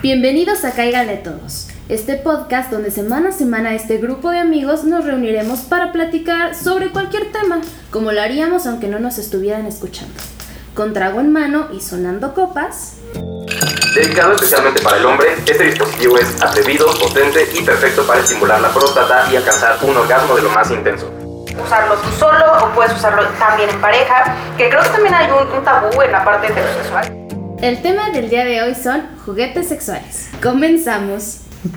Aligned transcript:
Bienvenidos 0.00 0.64
a 0.64 0.70
Cáigale 0.70 1.16
Todos, 1.16 1.66
este 1.88 2.14
podcast 2.14 2.70
donde 2.70 2.92
semana 2.92 3.30
a 3.30 3.32
semana 3.32 3.74
este 3.74 3.96
grupo 3.96 4.30
de 4.30 4.38
amigos 4.38 4.84
nos 4.84 5.04
reuniremos 5.04 5.62
para 5.62 5.90
platicar 5.90 6.54
sobre 6.54 6.90
cualquier 6.90 7.32
tema, 7.32 7.60
como 7.90 8.12
lo 8.12 8.22
haríamos 8.22 8.64
aunque 8.68 8.86
no 8.86 9.00
nos 9.00 9.18
estuvieran 9.18 9.66
escuchando. 9.66 10.14
Con 10.72 10.92
trago 10.92 11.18
en 11.18 11.32
mano 11.32 11.66
y 11.72 11.80
sonando 11.80 12.32
copas. 12.32 12.98
Dedicado 13.96 14.34
especialmente 14.34 14.80
para 14.82 14.98
el 14.98 15.06
hombre, 15.06 15.34
este 15.44 15.64
dispositivo 15.64 16.16
es 16.16 16.40
atrevido, 16.40 16.86
potente 17.00 17.48
y 17.52 17.64
perfecto 17.64 18.06
para 18.06 18.20
estimular 18.20 18.60
la 18.60 18.72
próstata 18.72 19.26
y 19.32 19.34
alcanzar 19.36 19.78
un 19.82 19.96
orgasmo 19.96 20.36
de 20.36 20.42
lo 20.42 20.50
más 20.50 20.70
intenso. 20.70 21.10
usarlo 21.60 21.96
tú 21.96 22.08
solo 22.16 22.44
o 22.62 22.72
puedes 22.72 22.92
usarlo 22.92 23.26
también 23.36 23.68
en 23.68 23.80
pareja, 23.80 24.36
que 24.56 24.68
creo 24.68 24.80
que 24.80 24.90
también 24.90 25.14
hay 25.14 25.28
un, 25.32 25.48
un 25.58 25.64
tabú 25.64 26.00
en 26.02 26.12
la 26.12 26.24
parte 26.24 26.46
heterosexual. 26.46 27.17
El 27.60 27.82
tema 27.82 28.10
del 28.10 28.30
día 28.30 28.44
de 28.44 28.62
hoy 28.62 28.74
son 28.74 29.02
juguetes 29.24 29.68
sexuales. 29.68 30.28
Comenzamos. 30.42 31.38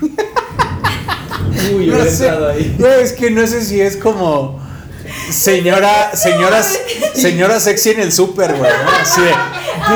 Uy, 1.74 1.86
yo 1.86 1.96
No 1.96 2.04
he 2.04 2.10
sé, 2.10 2.24
estado 2.26 2.48
ahí. 2.50 2.76
no, 2.78 2.86
es 2.86 3.12
que 3.12 3.30
no 3.30 3.46
sé 3.46 3.64
si 3.64 3.80
es 3.80 3.96
como 3.96 4.60
señora, 5.30 6.14
señoras, 6.14 6.78
señora 7.14 7.58
sexy 7.60 7.90
en 7.90 8.00
el 8.00 8.12
súper, 8.12 8.54
güey, 8.54 8.70
¿no? 8.70 8.90
Así 9.00 9.20
de, 9.20 9.34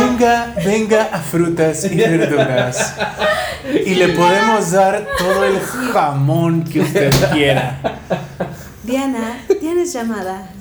venga, 0.00 0.54
venga 0.64 1.08
a 1.12 1.18
frutas 1.20 1.84
y 1.84 1.96
verduras. 1.96 2.94
Y 3.84 3.94
le 3.94 4.08
podemos 4.08 4.70
dar 4.72 5.06
todo 5.18 5.44
el 5.44 5.60
jamón 5.92 6.64
que 6.64 6.80
usted 6.80 7.12
quiera. 7.32 7.78
Diana, 8.86 9.44
tienes 9.60 9.92
llamada. 9.92 10.50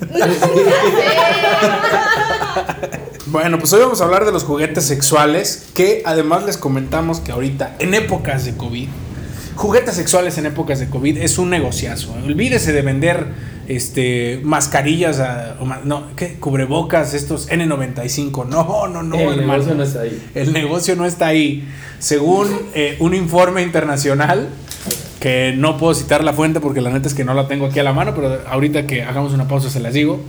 Bueno, 3.28 3.58
pues 3.58 3.72
hoy 3.72 3.80
vamos 3.80 4.00
a 4.00 4.04
hablar 4.04 4.24
de 4.24 4.30
los 4.30 4.44
juguetes 4.44 4.84
sexuales, 4.84 5.66
que 5.74 6.00
además 6.06 6.44
les 6.46 6.56
comentamos 6.56 7.18
que 7.18 7.32
ahorita, 7.32 7.74
en 7.80 7.92
épocas 7.92 8.44
de 8.44 8.54
COVID, 8.56 8.88
juguetes 9.56 9.94
sexuales 9.96 10.38
en 10.38 10.46
épocas 10.46 10.78
de 10.78 10.88
COVID 10.88 11.18
es 11.18 11.36
un 11.36 11.50
negociazo. 11.50 12.14
Olvídese 12.24 12.72
de 12.72 12.82
vender 12.82 13.26
este 13.66 14.40
mascarillas, 14.44 15.18
a- 15.18 15.56
no, 15.84 16.04
¿qué? 16.14 16.34
Cubrebocas, 16.38 17.14
estos 17.14 17.48
N95. 17.50 18.46
No, 18.46 18.86
no, 18.86 19.02
no, 19.02 19.16
el 19.16 19.40
hermano. 19.40 19.58
negocio 19.64 19.74
no 19.74 19.82
está 19.82 20.00
ahí. 20.02 20.30
El 20.36 20.52
negocio 20.52 20.94
no 20.96 21.04
está 21.04 21.26
ahí. 21.26 21.68
Según 21.98 22.46
eh, 22.74 22.96
un 23.00 23.12
informe 23.12 23.62
internacional, 23.62 24.48
que 25.20 25.54
no 25.56 25.76
puedo 25.78 25.94
citar 25.94 26.22
la 26.24 26.32
fuente 26.32 26.60
porque 26.60 26.80
la 26.80 26.90
neta 26.90 27.08
es 27.08 27.14
que 27.14 27.24
no 27.24 27.34
la 27.34 27.48
tengo 27.48 27.66
aquí 27.66 27.78
a 27.78 27.82
la 27.82 27.92
mano, 27.92 28.14
pero 28.14 28.40
ahorita 28.48 28.86
que 28.86 29.02
hagamos 29.02 29.32
una 29.32 29.48
pausa 29.48 29.70
se 29.70 29.80
las 29.80 29.94
digo. 29.94 30.20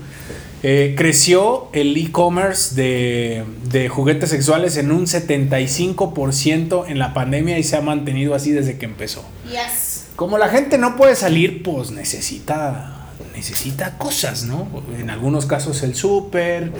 eh, 0.63 0.95
creció 0.97 1.69
el 1.73 1.95
e-commerce 1.97 2.73
de, 2.75 3.43
de 3.69 3.89
juguetes 3.89 4.30
sexuales 4.30 4.75
en 4.77 4.91
un 4.91 5.05
75% 5.05 6.85
en 6.88 6.99
la 6.99 7.13
pandemia 7.13 7.59
y 7.59 7.63
se 7.63 7.77
ha 7.77 7.81
mantenido 7.81 8.33
así 8.33 8.52
desde 8.52 8.77
que 8.77 8.85
empezó. 8.85 9.23
Yes. 9.49 10.08
Como 10.15 10.38
la 10.38 10.49
gente 10.49 10.77
no 10.77 10.95
puede 10.95 11.15
salir, 11.15 11.61
pues 11.63 11.91
necesita 11.91 12.93
necesita 13.35 13.99
cosas, 13.99 14.45
¿no? 14.45 14.67
En 14.97 15.11
algunos 15.11 15.45
casos 15.45 15.83
el 15.83 15.93
súper, 15.93 16.71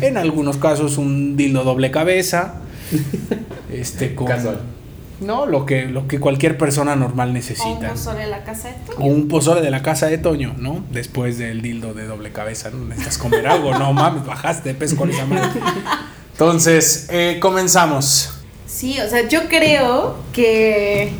en 0.00 0.16
algunos 0.16 0.58
casos 0.58 0.96
un 0.96 1.36
dildo 1.36 1.64
doble 1.64 1.90
cabeza. 1.90 2.60
Este 3.72 4.14
con 4.14 4.28
Casual. 4.28 4.60
No, 5.24 5.46
lo 5.46 5.64
que 5.66 5.86
lo 5.86 6.06
que 6.06 6.20
cualquier 6.20 6.56
persona 6.58 6.94
normal 6.96 7.28
O 7.28 7.30
un 7.30 7.34
necesita. 7.34 7.90
pozole 7.90 8.24
en 8.24 8.30
la 8.30 8.44
casa 8.44 8.68
de 8.68 8.74
tu- 8.74 9.02
O 9.02 9.06
un 9.06 9.28
pozole 9.28 9.60
de 9.62 9.70
la 9.70 9.82
casa 9.82 10.06
de 10.06 10.18
Toño, 10.18 10.54
¿no? 10.58 10.84
Después 10.90 11.38
del 11.38 11.62
dildo 11.62 11.94
de 11.94 12.04
doble 12.06 12.30
cabeza, 12.32 12.70
¿no? 12.70 12.84
Necesitas 12.84 13.18
comer 13.18 13.46
algo, 13.46 13.72
no 13.78 13.92
mames, 13.94 14.24
bajaste 14.26 14.70
de 14.70 14.74
peso 14.74 14.96
con 14.96 15.10
esa 15.10 15.24
madre. 15.26 15.60
Entonces, 16.32 17.08
eh, 17.10 17.38
comenzamos. 17.40 18.30
Sí, 18.66 18.98
o 19.00 19.08
sea, 19.08 19.28
yo 19.28 19.48
creo 19.48 20.16
que 20.32 21.10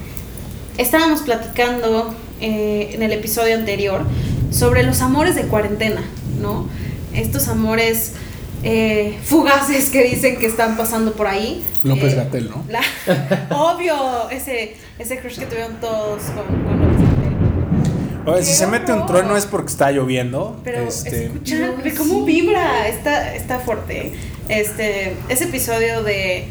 estábamos 0.79 1.23
platicando 1.23 2.15
eh, 2.41 2.91
en 2.93 3.03
el 3.03 3.13
episodio 3.13 3.55
anterior 3.57 4.05
sobre 4.51 4.83
los 4.83 5.01
amores 5.03 5.35
de 5.37 5.43
cuarentena, 5.43 6.03
¿no? 6.41 6.69
Estos 7.13 7.47
amores 7.49 8.15
eh, 8.65 9.19
fugaces 9.23 9.91
que 9.91 10.03
dicen 10.05 10.37
que 10.39 10.47
están 10.47 10.77
pasando 10.77 11.13
por 11.13 11.27
ahí. 11.27 11.63
López 11.85 12.13
Eh, 12.15 12.17
Gatel, 12.17 12.51
¿no? 12.51 12.65
la- 12.69 12.81
obvio, 13.51 14.31
ese, 14.31 14.75
ese 14.99 15.19
crush 15.19 15.39
que 15.39 15.47
tuvieron 15.47 15.75
todos 15.81 16.23
con, 16.25 16.45
con 16.47 16.81
López 16.81 16.99
Gatell. 16.99 18.27
Oye, 18.27 18.43
si 18.43 18.51
¡Qué 18.51 18.57
se 18.57 18.67
mete 18.67 18.93
un 18.93 19.07
trueno 19.07 19.37
es 19.37 19.45
porque 19.47 19.69
está 19.71 19.91
lloviendo. 19.91 20.59
Pero 20.65 20.89
este, 20.89 21.27
escucha, 21.27 21.73
ve 21.85 21.95
cómo 21.95 22.25
vibra, 22.25 22.89
está, 22.89 23.35
está 23.35 23.59
fuerte. 23.59 24.15
Este, 24.49 25.15
ese 25.29 25.45
episodio 25.45 26.03
de, 26.03 26.47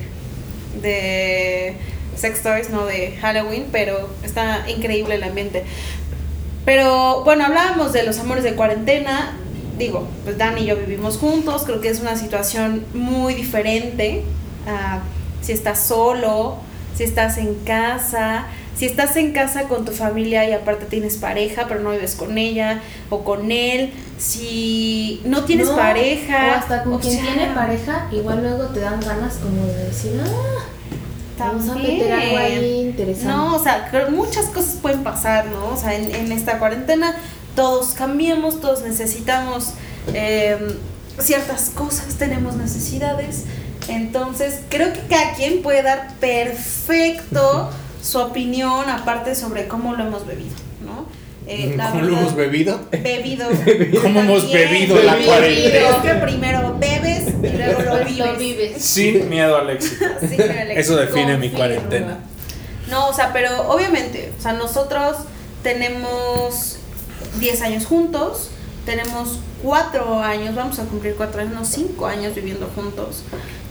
de 0.82 1.76
Sex 2.16 2.42
Toys, 2.44 2.70
no 2.70 2.86
de 2.86 3.18
Halloween, 3.22 3.66
pero 3.72 4.10
está 4.24 4.70
increíble 4.70 5.16
el 5.16 5.24
ambiente. 5.24 5.64
Pero 6.66 7.24
bueno, 7.24 7.46
hablábamos 7.46 7.92
de 7.92 8.04
los 8.04 8.20
amores 8.20 8.44
de 8.44 8.54
cuarentena. 8.54 9.38
Digo, 9.78 10.08
pues 10.24 10.38
Dan 10.38 10.58
y 10.58 10.66
yo 10.66 10.76
vivimos 10.76 11.18
juntos, 11.18 11.64
creo 11.66 11.82
que 11.82 11.90
es 11.90 12.00
una 12.00 12.16
situación 12.16 12.86
muy 12.94 13.34
diferente. 13.34 14.24
a 14.68 15.02
si 15.44 15.52
estás 15.52 15.80
solo, 15.80 16.56
si 16.96 17.04
estás 17.04 17.38
en 17.38 17.56
casa, 17.56 18.46
si 18.76 18.86
estás 18.86 19.16
en 19.18 19.34
casa 19.34 19.64
con 19.64 19.86
tu 19.86 19.92
familia 19.92 20.48
y 20.50 20.54
aparte 20.54 20.86
tienes 20.86 21.18
pareja, 21.18 21.66
pero 21.68 21.82
no 21.82 21.92
vives 21.92 22.16
con 22.16 22.38
ella 22.38 22.82
o 23.10 23.24
con 23.24 23.52
él, 23.52 23.92
si 24.18 25.22
no 25.26 25.44
tienes 25.44 25.68
No, 25.68 25.76
pareja. 25.76 26.54
O 26.56 26.60
hasta 26.60 26.84
con 26.84 26.94
o 26.94 27.00
quien 27.00 27.14
sea, 27.14 27.24
tiene 27.24 27.54
pareja, 27.54 28.08
igual 28.12 28.42
luego 28.42 28.66
te 28.68 28.80
dan 28.80 29.00
ganas 29.02 29.36
como 29.36 29.66
de 29.68 29.86
decir, 29.86 30.20
ah, 30.24 30.66
vamos 31.38 31.70
a 31.70 31.76
meter 31.76 32.12
algo 32.12 32.38
ahí 32.38 32.80
interesante. 32.82 33.28
No, 33.28 33.56
o 33.56 33.60
sea, 33.62 33.92
muchas 34.12 34.46
cosas 34.46 34.78
pueden 34.82 35.04
pasar, 35.04 35.48
¿no? 35.48 35.74
O 35.74 35.78
sea, 35.78 35.94
en, 35.94 36.14
en 36.16 36.32
esta 36.32 36.58
cuarentena 36.58 37.16
todos 37.56 37.94
cambiamos, 37.94 38.62
todos 38.62 38.82
necesitamos 38.84 39.74
eh, 40.14 40.78
ciertas 41.20 41.70
cosas, 41.70 42.16
tenemos 42.16 42.56
necesidades. 42.56 43.44
Entonces, 43.88 44.62
creo 44.70 44.94
que 44.94 45.02
cada 45.10 45.34
quien 45.34 45.62
puede 45.62 45.84
dar 45.84 46.14
perfecto 46.20 47.70
su 48.02 48.20
opinión, 48.20 48.90
aparte 48.90 49.36
sobre 49.36 49.68
cómo 49.68 49.96
lo 49.96 50.04
hemos 50.04 50.26
bebido, 50.26 50.56
¿no? 50.86 51.06
Eh, 51.46 51.74
la 51.76 51.92
¿Cómo 51.92 52.04
lo 52.04 52.18
hemos 52.18 52.36
bebido? 52.36 52.80
bebido. 52.92 53.48
¿Cómo 54.02 54.22
hemos 54.22 54.52
bebido 54.52 55.02
la 55.04 55.18
cuarentena? 55.18 55.90
Es 55.90 55.96
que 55.98 56.14
primero 56.22 56.78
bebes 56.80 57.28
y 57.28 57.58
luego 57.58 57.82
lo 57.82 58.06
vives. 58.06 58.18
Lo 58.18 58.38
vives. 58.38 58.82
Sin 58.82 59.30
miedo 59.30 59.58
al 59.58 59.70
éxito. 59.70 60.06
Sí, 60.22 60.42
Alex, 60.42 60.80
Eso 60.80 60.96
define 60.96 61.38
mi 61.38 61.50
cuarentena. 61.50 62.20
No, 62.90 63.08
o 63.10 63.14
sea, 63.14 63.34
pero 63.34 63.70
obviamente, 63.70 64.32
o 64.38 64.42
sea, 64.42 64.54
nosotros 64.54 65.18
tenemos 65.64 66.78
10 67.40 67.62
años 67.62 67.86
juntos, 67.86 68.50
tenemos 68.86 69.40
4 69.64 70.22
años, 70.22 70.56
vamos 70.56 70.80
a 70.80 70.86
cumplir 70.86 71.16
4 71.16 71.42
años, 71.42 71.54
no 71.54 71.66
5 71.66 72.06
años 72.06 72.36
viviendo 72.36 72.70
juntos. 72.76 73.24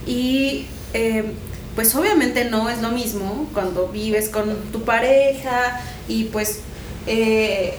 Y 0.05 0.67
eh, 0.93 1.33
pues 1.75 1.95
obviamente 1.95 2.45
no 2.45 2.69
es 2.69 2.81
lo 2.81 2.89
mismo 2.89 3.47
cuando 3.53 3.87
vives 3.87 4.29
con 4.29 4.55
tu 4.71 4.81
pareja 4.81 5.81
y 6.07 6.25
pues 6.25 6.59
eh, 7.07 7.75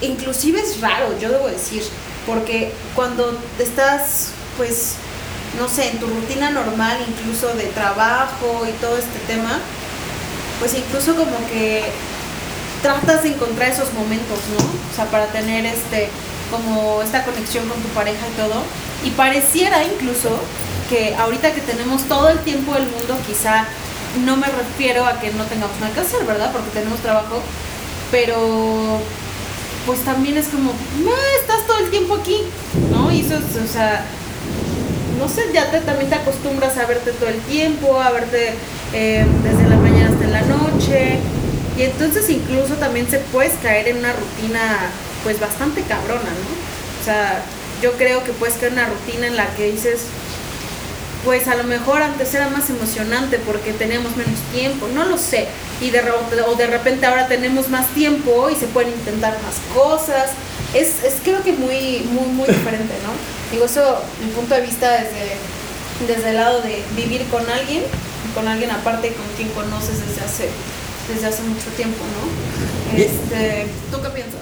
inclusive 0.00 0.60
es 0.60 0.80
raro, 0.80 1.18
yo 1.20 1.30
debo 1.30 1.48
decir, 1.48 1.82
porque 2.26 2.72
cuando 2.94 3.38
estás 3.58 4.30
pues 4.56 4.96
no 5.58 5.68
sé, 5.68 5.88
en 5.88 5.98
tu 5.98 6.06
rutina 6.06 6.50
normal, 6.50 6.98
incluso 7.08 7.54
de 7.54 7.64
trabajo 7.66 8.66
y 8.68 8.72
todo 8.80 8.96
este 8.96 9.18
tema, 9.26 9.60
pues 10.58 10.74
incluso 10.74 11.14
como 11.14 11.36
que 11.48 11.84
tratas 12.84 13.22
de 13.22 13.30
encontrar 13.30 13.70
esos 13.70 13.94
momentos, 13.94 14.38
¿no? 14.52 14.62
O 14.62 14.94
sea, 14.94 15.06
para 15.06 15.24
tener 15.28 15.64
este, 15.64 16.10
como 16.50 17.00
esta 17.00 17.24
conexión 17.24 17.66
con 17.66 17.80
tu 17.80 17.88
pareja 17.88 18.28
y 18.28 18.36
todo. 18.36 18.60
Y 19.02 19.10
pareciera 19.12 19.82
incluso 19.82 20.28
que 20.90 21.14
ahorita 21.14 21.52
que 21.54 21.62
tenemos 21.62 22.02
todo 22.02 22.28
el 22.28 22.40
tiempo 22.40 22.74
del 22.74 22.82
mundo, 22.82 23.16
quizá 23.26 23.64
no 24.26 24.36
me 24.36 24.48
refiero 24.48 25.06
a 25.06 25.18
que 25.18 25.32
no 25.32 25.44
tengamos 25.44 25.80
nada 25.80 25.94
que 25.94 26.00
hacer, 26.00 26.26
¿verdad? 26.26 26.52
Porque 26.52 26.68
tenemos 26.74 27.00
trabajo, 27.00 27.40
pero 28.10 29.00
pues 29.86 30.00
también 30.00 30.36
es 30.36 30.48
como, 30.48 30.72
no, 31.02 31.12
estás 31.40 31.66
todo 31.66 31.78
el 31.78 31.90
tiempo 31.90 32.16
aquí, 32.16 32.36
¿no? 32.90 33.10
Y 33.10 33.20
eso 33.20 33.36
es, 33.36 33.64
o 33.64 33.72
sea, 33.72 34.04
no 35.18 35.26
sé, 35.26 35.44
ya 35.54 35.70
te, 35.70 35.80
también 35.80 36.10
te 36.10 36.16
acostumbras 36.16 36.76
a 36.76 36.84
verte 36.84 37.12
todo 37.12 37.30
el 37.30 37.40
tiempo, 37.40 37.98
a 37.98 38.10
verte 38.10 38.52
eh, 38.92 39.24
desde 39.42 39.70
la 39.70 39.76
mañana 39.76 40.10
hasta 40.10 40.26
la 40.26 40.42
noche. 40.42 41.18
Y 41.76 41.82
entonces 41.82 42.28
incluso 42.30 42.74
también 42.74 43.10
se 43.10 43.18
puedes 43.18 43.54
caer 43.62 43.88
en 43.88 43.98
una 43.98 44.12
rutina 44.12 44.90
pues 45.22 45.40
bastante 45.40 45.82
cabrona, 45.82 46.22
¿no? 46.22 47.00
O 47.00 47.04
sea, 47.04 47.42
yo 47.82 47.92
creo 47.92 48.22
que 48.22 48.32
puedes 48.32 48.54
caer 48.56 48.72
en 48.72 48.78
una 48.78 48.88
rutina 48.88 49.26
en 49.26 49.36
la 49.36 49.46
que 49.54 49.72
dices, 49.72 50.02
pues 51.24 51.48
a 51.48 51.56
lo 51.56 51.64
mejor 51.64 52.02
antes 52.02 52.32
era 52.34 52.48
más 52.48 52.68
emocionante 52.70 53.38
porque 53.38 53.72
teníamos 53.72 54.16
menos 54.16 54.38
tiempo, 54.52 54.86
no 54.94 55.04
lo 55.06 55.18
sé. 55.18 55.48
Y 55.80 55.90
de, 55.90 56.00
o 56.46 56.54
de 56.54 56.66
repente 56.66 57.06
ahora 57.06 57.26
tenemos 57.26 57.68
más 57.70 57.88
tiempo 57.88 58.50
y 58.50 58.54
se 58.54 58.66
pueden 58.66 58.92
intentar 58.92 59.32
más 59.42 59.56
cosas. 59.74 60.30
Es, 60.74 61.02
es 61.02 61.14
creo 61.24 61.42
que 61.42 61.52
muy, 61.52 62.06
muy, 62.10 62.28
muy 62.28 62.46
diferente, 62.46 62.94
¿no? 63.02 63.12
Digo, 63.50 63.64
eso, 63.64 64.02
mi 64.24 64.30
punto 64.32 64.54
de 64.54 64.60
vista 64.60 64.90
desde, 64.92 65.36
desde 66.06 66.30
el 66.30 66.36
lado 66.36 66.60
de 66.60 66.82
vivir 66.94 67.24
con 67.28 67.48
alguien, 67.48 67.82
con 68.34 68.46
alguien 68.46 68.70
aparte 68.70 69.12
con 69.14 69.26
quien 69.36 69.48
conoces 69.50 70.06
desde 70.06 70.24
hace, 70.24 70.48
desde 71.12 71.26
hace 71.26 71.42
mucho 71.42 71.66
tiempo, 71.76 71.98
¿no? 72.04 72.98
Este, 72.98 73.66
¿Tú 73.90 74.00
qué 74.02 74.08
piensas? 74.10 74.40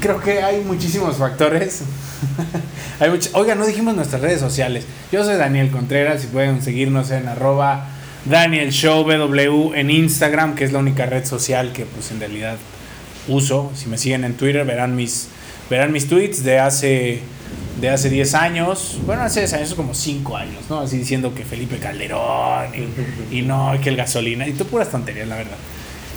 Creo 0.00 0.20
que 0.20 0.42
hay 0.42 0.60
muchísimos 0.62 1.16
factores. 1.16 1.82
hay 3.00 3.10
much- 3.10 3.30
Oiga, 3.34 3.54
no 3.54 3.66
dijimos 3.66 3.94
nuestras 3.94 4.20
redes 4.22 4.40
sociales. 4.40 4.84
Yo 5.10 5.24
soy 5.24 5.36
Daniel 5.36 5.70
Contreras 5.70 6.24
y 6.24 6.26
pueden 6.28 6.62
seguirnos 6.62 7.10
en 7.10 7.26
arroba 7.28 7.88
Daniel 8.26 8.70
Show 8.72 9.04
BW 9.04 9.74
en 9.74 9.90
Instagram, 9.90 10.54
que 10.54 10.64
es 10.64 10.72
la 10.72 10.78
única 10.78 11.06
red 11.06 11.24
social 11.24 11.72
que 11.72 11.86
pues 11.86 12.10
en 12.10 12.20
realidad 12.20 12.56
uso. 13.28 13.72
Si 13.74 13.88
me 13.88 13.96
siguen 13.98 14.24
en 14.24 14.34
Twitter 14.34 14.64
verán 14.66 14.94
mis, 14.96 15.28
verán 15.70 15.92
mis 15.92 16.06
tweets 16.08 16.44
de 16.44 16.58
hace, 16.58 17.20
de 17.80 17.88
hace 17.90 18.10
10 18.10 18.34
años. 18.34 18.98
Bueno, 19.06 19.22
hace 19.22 19.40
10 19.40 19.52
años, 19.54 19.74
como 19.74 19.94
5 19.94 20.36
años, 20.36 20.62
¿no? 20.68 20.80
Así 20.80 20.98
diciendo 20.98 21.34
que 21.34 21.44
Felipe 21.44 21.78
Calderón 21.78 22.66
y, 23.30 23.38
y 23.38 23.42
no, 23.42 23.72
que 23.82 23.88
el 23.88 23.96
gasolina. 23.96 24.46
Y 24.46 24.52
tú 24.52 24.66
puras 24.66 24.90
tonterías, 24.90 25.28
la 25.28 25.36
verdad. 25.36 25.56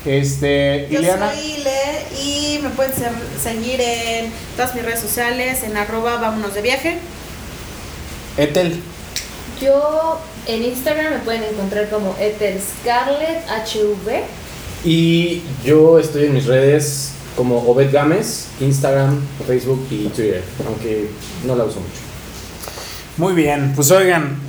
Este, 0.08 0.88
Yo 0.90 1.00
Ileana. 1.00 1.32
soy 1.34 1.40
Ile 1.42 2.24
y 2.24 2.60
me 2.64 2.70
pueden 2.70 2.94
ser- 2.94 3.12
seguir 3.42 3.80
en 3.82 4.32
todas 4.56 4.74
mis 4.74 4.84
redes 4.86 5.00
sociales, 5.02 5.64
en 5.64 5.76
arroba 5.76 6.18
vámonos 6.18 6.54
de 6.54 6.62
viaje. 6.62 6.98
Etel. 8.38 8.80
Yo 9.62 10.20
en 10.46 10.64
Instagram 10.64 11.14
me 11.14 11.20
pueden 11.20 11.44
encontrar 11.44 11.90
como 11.90 12.16
Ethel 12.20 12.60
Scarlett 12.62 13.46
HV. 13.50 14.24
Y 14.86 15.42
yo 15.66 16.00
estoy 16.00 16.26
en 16.26 16.36
mis 16.36 16.46
redes 16.46 17.12
como 17.36 17.58
Obed 17.68 17.92
Gámez, 17.92 18.48
Instagram, 18.62 19.20
Facebook 19.46 19.86
y 19.92 20.06
Twitter, 20.08 20.44
aunque 20.66 21.10
no 21.46 21.56
la 21.56 21.66
uso 21.66 21.80
mucho. 21.80 22.02
Muy 23.18 23.34
bien, 23.34 23.74
pues 23.76 23.90
oigan, 23.92 24.40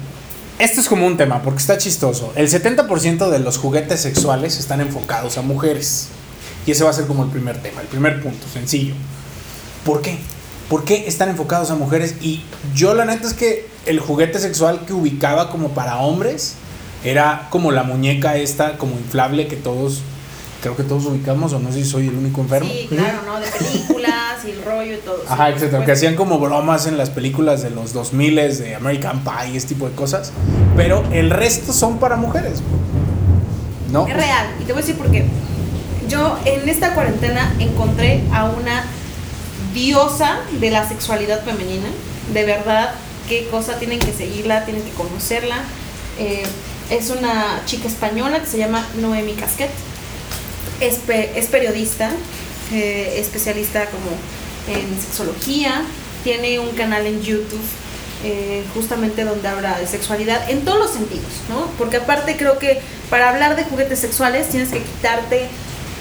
esto 0.58 0.80
es 0.80 0.88
como 0.88 1.06
un 1.06 1.16
tema 1.16 1.42
porque 1.42 1.60
está 1.60 1.78
chistoso. 1.78 2.32
El 2.34 2.48
70% 2.48 3.30
de 3.30 3.38
los 3.38 3.58
juguetes 3.58 4.00
sexuales 4.00 4.58
están 4.58 4.80
enfocados 4.80 5.38
a 5.38 5.42
mujeres. 5.42 6.08
Y 6.66 6.72
ese 6.72 6.84
va 6.84 6.90
a 6.90 6.92
ser 6.92 7.06
como 7.06 7.24
el 7.24 7.30
primer 7.30 7.62
tema, 7.62 7.80
el 7.80 7.86
primer 7.86 8.22
punto, 8.22 8.46
sencillo. 8.52 8.94
¿Por 9.84 10.02
qué? 10.02 10.18
¿Por 10.68 10.84
qué 10.84 11.06
están 11.06 11.30
enfocados 11.30 11.70
a 11.70 11.76
mujeres? 11.76 12.16
Y 12.20 12.42
yo 12.74 12.92
la 12.94 13.04
neta 13.04 13.26
es 13.26 13.34
que 13.34 13.68
el 13.86 14.00
juguete 14.00 14.38
sexual 14.38 14.84
que 14.84 14.92
ubicaba 14.92 15.50
como 15.50 15.70
para 15.70 15.98
hombres 15.98 16.54
era 17.04 17.48
como 17.50 17.70
la 17.70 17.84
muñeca 17.84 18.36
esta, 18.36 18.76
como 18.76 18.96
inflable 18.96 19.46
que 19.46 19.56
todos, 19.56 20.02
creo 20.60 20.76
que 20.76 20.82
todos 20.82 21.06
ubicamos, 21.06 21.52
o 21.52 21.58
no 21.58 21.72
sé 21.72 21.84
si 21.84 21.90
soy 21.90 22.08
el 22.08 22.14
único 22.14 22.40
enfermo. 22.40 22.70
Sí, 22.70 22.86
claro, 22.88 23.18
¿no? 23.26 23.40
De 23.40 23.46
películas 23.46 24.44
y 24.46 24.50
el 24.50 24.62
rollo 24.64 24.94
y 24.94 24.98
todo. 24.98 25.22
Ajá, 25.28 25.50
etcétera, 25.50 25.78
por 25.78 25.86
que 25.86 25.92
hacían 25.92 26.16
como 26.16 26.38
bromas 26.38 26.86
en 26.86 26.96
las 26.96 27.10
películas 27.10 27.62
de 27.62 27.70
los 27.70 27.92
2000 27.92 28.58
de 28.58 28.74
American 28.74 29.22
Pie, 29.24 29.56
ese 29.56 29.68
tipo 29.68 29.88
de 29.88 29.94
cosas. 29.94 30.32
Pero 30.76 31.04
el 31.12 31.30
resto 31.30 31.72
son 31.72 31.98
para 31.98 32.16
mujeres. 32.16 32.60
¿No? 33.90 34.06
Es 34.06 34.14
real, 34.14 34.48
y 34.60 34.64
te 34.64 34.72
voy 34.72 34.82
a 34.82 34.84
decir 34.84 34.96
por 34.96 35.10
qué. 35.10 35.24
Yo 36.08 36.38
en 36.44 36.68
esta 36.68 36.94
cuarentena 36.94 37.54
encontré 37.58 38.22
a 38.32 38.44
una 38.44 38.84
diosa 39.74 40.40
de 40.60 40.70
la 40.70 40.86
sexualidad 40.88 41.44
femenina. 41.44 41.88
De 42.32 42.44
verdad, 42.44 42.92
qué 43.28 43.48
cosa, 43.50 43.78
tienen 43.78 43.98
que 43.98 44.12
seguirla, 44.12 44.64
tienen 44.64 44.82
que 44.82 44.90
conocerla. 44.90 45.56
Eh, 46.18 46.44
es 46.90 47.10
una 47.10 47.62
chica 47.66 47.88
española 47.88 48.40
que 48.40 48.46
se 48.46 48.58
llama 48.58 48.86
Noemi 49.00 49.34
Casquet. 49.34 49.70
Es, 50.80 50.98
es 51.08 51.46
periodista, 51.46 52.10
eh, 52.72 53.14
especialista 53.18 53.86
como 53.86 54.10
en 54.76 55.00
sexología. 55.00 55.82
Tiene 56.24 56.58
un 56.58 56.70
canal 56.70 57.06
en 57.06 57.22
YouTube 57.22 57.60
eh, 58.24 58.64
justamente 58.74 59.24
donde 59.24 59.46
habla 59.46 59.78
de 59.78 59.86
sexualidad 59.86 60.50
en 60.50 60.64
todos 60.64 60.78
los 60.78 60.90
sentidos, 60.90 61.30
¿no? 61.48 61.66
Porque 61.78 61.98
aparte 61.98 62.36
creo 62.36 62.58
que 62.58 62.80
para 63.10 63.30
hablar 63.30 63.54
de 63.54 63.62
juguetes 63.62 64.00
sexuales 64.00 64.48
tienes 64.48 64.70
que 64.70 64.82
quitarte 64.82 65.46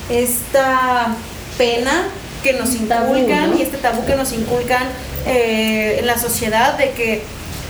esta 0.10 1.16
pena 1.60 2.08
que 2.44 2.54
nos 2.54 2.70
Tabú, 2.88 3.16
inculcan 3.16 3.52
¿no? 3.52 3.58
y 3.58 3.62
este 3.62 3.78
tabú 3.78 4.06
que 4.06 4.16
nos 4.16 4.32
inculcan 4.32 4.84
eh, 5.26 5.98
en 6.00 6.08
la 6.08 6.18
sociedad 6.18 6.78
de 6.78 6.92
que 6.92 7.22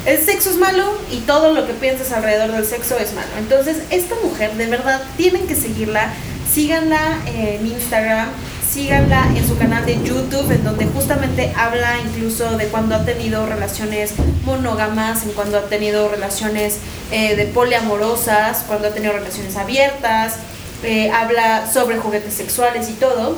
el 0.05 0.23
sexo 0.23 0.49
es 0.49 0.57
malo 0.57 0.97
y 1.11 1.17
todo 1.19 1.53
lo 1.53 1.67
que 1.67 1.73
piensas 1.73 2.11
alrededor 2.13 2.53
del 2.53 2.65
sexo 2.65 2.97
es 2.97 3.13
malo. 3.13 3.27
Entonces, 3.37 3.77
esta 3.89 4.15
mujer, 4.23 4.53
de 4.53 4.67
verdad, 4.67 5.01
tienen 5.17 5.45
que 5.47 5.55
seguirla. 5.55 6.13
Síganla 6.53 7.19
en 7.25 7.67
Instagram, 7.67 8.29
síganla 8.67 9.27
en 9.35 9.47
su 9.47 9.57
canal 9.57 9.85
de 9.85 9.95
YouTube, 10.03 10.49
en 10.51 10.63
donde 10.63 10.85
justamente 10.85 11.53
habla 11.55 11.99
incluso 12.03 12.57
de 12.57 12.67
cuando 12.67 12.95
ha 12.95 13.05
tenido 13.05 13.45
relaciones 13.45 14.13
monógamas, 14.45 15.23
en 15.23 15.31
cuando 15.31 15.57
ha 15.57 15.63
tenido 15.63 16.09
relaciones 16.09 16.77
eh, 17.11 17.35
de 17.35 17.45
poliamorosas, 17.45 18.63
cuando 18.67 18.87
ha 18.87 18.91
tenido 18.91 19.13
relaciones 19.13 19.55
abiertas, 19.57 20.37
eh, 20.83 21.11
habla 21.11 21.71
sobre 21.71 21.97
juguetes 21.97 22.33
sexuales 22.33 22.89
y 22.89 22.93
todo. 22.93 23.37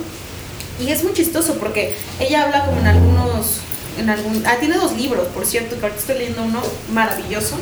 Y 0.79 0.91
es 0.91 1.03
muy 1.03 1.13
chistoso 1.13 1.55
porque 1.55 1.93
ella 2.19 2.43
habla 2.43 2.65
como 2.65 2.79
en 2.79 2.87
algunos, 2.87 3.59
en 3.97 4.09
algún, 4.09 4.45
ah, 4.45 4.55
tiene 4.59 4.75
dos 4.75 4.95
libros, 4.95 5.27
por 5.27 5.45
cierto, 5.45 5.79
que 5.79 5.87
estoy 5.87 6.19
leyendo 6.19 6.43
uno 6.43 6.61
maravilloso. 6.93 7.57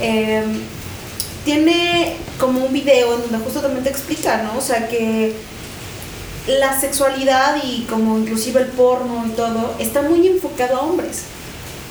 Eh, 0.00 0.44
tiene 1.44 2.16
como 2.38 2.64
un 2.64 2.72
video 2.72 3.14
en 3.14 3.22
donde 3.22 3.38
justamente 3.38 3.90
explica, 3.90 4.42
¿no? 4.42 4.58
O 4.58 4.60
sea, 4.60 4.88
que 4.88 5.34
la 6.46 6.78
sexualidad 6.78 7.56
y 7.62 7.86
como 7.88 8.18
inclusive 8.18 8.60
el 8.60 8.68
porno 8.68 9.24
y 9.26 9.30
todo 9.30 9.74
está 9.78 10.02
muy 10.02 10.26
enfocado 10.26 10.76
a 10.76 10.80
hombres. 10.80 11.22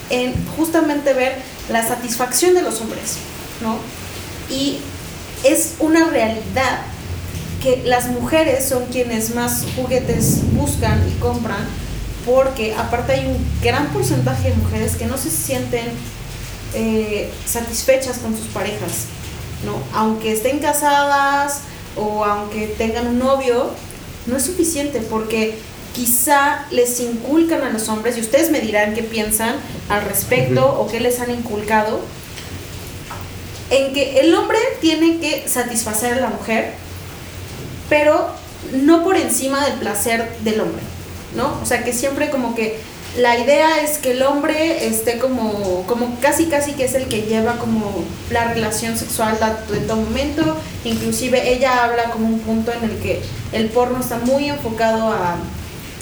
En 0.10 0.34
justamente 0.58 1.14
ver 1.14 1.36
la 1.70 1.88
satisfacción 1.88 2.54
de 2.54 2.62
los 2.62 2.82
hombres, 2.82 3.18
¿no? 3.62 3.78
Y 4.54 4.80
es 5.44 5.76
una 5.80 6.10
realidad 6.10 6.82
que 7.62 7.82
las 7.86 8.08
mujeres 8.08 8.66
son 8.66 8.86
quienes 8.88 9.34
más 9.34 9.64
juguetes 9.76 10.42
buscan 10.54 11.02
y 11.10 11.20
compran 11.20 11.66
porque 12.26 12.74
aparte 12.76 13.14
hay 13.14 13.26
un 13.26 13.38
gran 13.62 13.88
porcentaje 13.88 14.50
de 14.50 14.56
mujeres 14.56 14.96
que 14.96 15.06
no 15.06 15.18
se 15.18 15.30
sienten 15.30 15.86
eh, 16.74 17.30
satisfechas 17.46 18.18
con 18.18 18.36
sus 18.36 18.48
parejas, 18.48 19.06
¿no? 19.66 19.78
Aunque 19.94 20.34
estén 20.34 20.60
casadas 20.60 21.62
o 21.96 22.26
aunque 22.26 22.68
tengan 22.78 23.08
un 23.08 23.20
novio, 23.20 23.70
no 24.26 24.38
es 24.38 24.44
suficiente 24.44 25.00
porque 25.02 25.58
quizá 25.94 26.66
les 26.72 27.00
inculcan 27.00 27.62
a 27.62 27.70
los 27.70 27.88
hombres, 27.88 28.18
y 28.18 28.22
ustedes 28.22 28.50
me 28.50 28.60
dirán 28.60 28.94
qué 28.96 29.04
piensan 29.04 29.56
al 29.90 30.02
respecto 30.04 30.66
o 30.80 30.88
qué 30.88 31.00
les 31.00 31.20
han 31.20 31.32
inculcado, 31.32 32.02
en 33.70 33.94
que 33.94 34.20
el 34.20 34.34
hombre 34.36 34.58
tiene 34.82 35.20
que 35.20 35.48
satisfacer 35.48 36.14
a 36.14 36.22
la 36.22 36.28
mujer, 36.30 36.74
pero 37.90 38.28
no 38.74 39.04
por 39.04 39.18
encima 39.18 39.66
del 39.66 39.80
placer 39.80 40.36
del 40.44 40.62
hombre, 40.62 40.82
¿no? 41.36 41.60
O 41.62 41.66
sea, 41.66 41.84
que 41.84 41.94
siempre 41.94 42.30
como 42.30 42.56
que 42.56 42.80
la 43.18 43.38
idea 43.38 43.82
es 43.82 44.00
que 44.00 44.12
el 44.12 44.24
hombre 44.24 44.88
esté 44.88 45.20
como, 45.20 45.84
como 45.88 46.20
casi 46.20 46.46
casi 46.48 46.74
que 46.74 46.86
es 46.86 46.96
el 46.96 47.06
que 47.08 47.22
lleva 47.24 47.58
como 47.58 48.04
la 48.32 48.46
relación 48.54 48.98
sexual 48.98 49.38
en 49.74 49.86
todo 49.88 49.98
momento, 49.98 50.58
inclusive 50.84 51.54
ella 51.54 51.84
habla 51.84 52.06
como 52.12 52.28
un 52.28 52.40
punto 52.40 52.72
en 52.72 52.84
el 52.90 52.98
que 53.00 53.22
el 53.52 53.70
porno 53.70 54.00
está 54.00 54.18
muy 54.18 54.50
enfocado 54.50 55.12
a, 55.12 55.36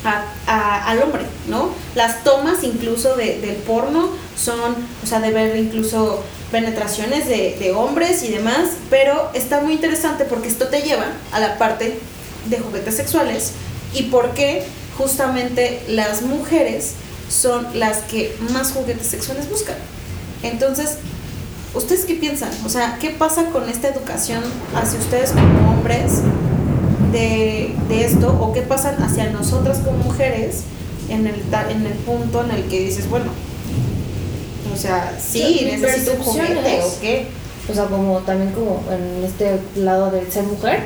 a- 0.05 0.23
a- 0.47 0.89
al 0.89 1.03
hombre, 1.03 1.23
¿no? 1.47 1.69
Las 1.95 2.23
tomas 2.23 2.63
incluso 2.63 3.15
de- 3.17 3.39
del 3.41 3.55
porno 3.57 4.09
son, 4.37 4.59
o 5.03 5.07
sea, 5.07 5.19
de 5.19 5.31
ver 5.31 5.57
incluso 5.57 6.23
penetraciones 6.49 7.27
de, 7.27 7.57
de 7.59 7.71
hombres 7.73 8.23
y 8.23 8.29
demás, 8.31 8.69
pero 8.89 9.29
está 9.33 9.59
muy 9.59 9.73
interesante 9.73 10.23
porque 10.25 10.47
esto 10.47 10.67
te 10.67 10.81
lleva 10.81 11.05
a 11.33 11.39
la 11.41 11.57
parte 11.57 11.99
de 12.45 12.57
juguetes 12.59 12.95
sexuales 12.95 13.51
y 13.93 14.03
por 14.03 14.31
qué 14.33 14.63
justamente 15.01 15.81
las 15.87 16.21
mujeres 16.21 16.93
son 17.29 17.67
las 17.79 17.99
que 17.99 18.35
más 18.51 18.71
juguetes 18.71 19.07
sexuales 19.07 19.49
buscan. 19.49 19.75
Entonces, 20.43 20.97
¿ustedes 21.73 22.05
qué 22.05 22.15
piensan? 22.15 22.49
O 22.65 22.69
sea, 22.69 22.97
¿qué 22.99 23.09
pasa 23.11 23.45
con 23.45 23.69
esta 23.69 23.87
educación 23.89 24.43
hacia 24.75 24.99
ustedes 24.99 25.31
como 25.31 25.71
hombres 25.71 26.21
de, 27.11 27.73
de 27.89 28.05
esto? 28.05 28.37
¿O 28.41 28.53
qué 28.53 28.61
pasa 28.61 28.95
hacia 29.01 29.29
nosotras 29.31 29.79
como 29.79 29.97
mujeres 29.99 30.61
en 31.09 31.27
el, 31.27 31.35
en 31.69 31.85
el 31.85 31.93
punto 32.05 32.43
en 32.43 32.51
el 32.51 32.63
que 32.65 32.79
dices, 32.81 33.09
bueno, 33.09 33.31
o 34.73 34.77
sea, 34.77 35.17
sí, 35.21 35.61
necesito 35.65 36.13
un 36.13 36.19
juguete 36.23 36.77
es- 36.79 36.85
o 36.85 36.99
qué? 37.01 37.27
o 37.69 37.73
sea, 37.73 37.85
como 37.85 38.19
también 38.19 38.51
como 38.53 38.83
en 38.91 39.23
este 39.23 39.59
lado 39.75 40.09
del 40.11 40.31
ser 40.31 40.43
mujer, 40.43 40.79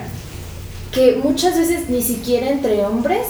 que 0.92 1.20
muchas 1.24 1.58
veces 1.58 1.90
ni 1.90 2.02
siquiera 2.02 2.50
entre 2.50 2.84
hombres 2.86 3.22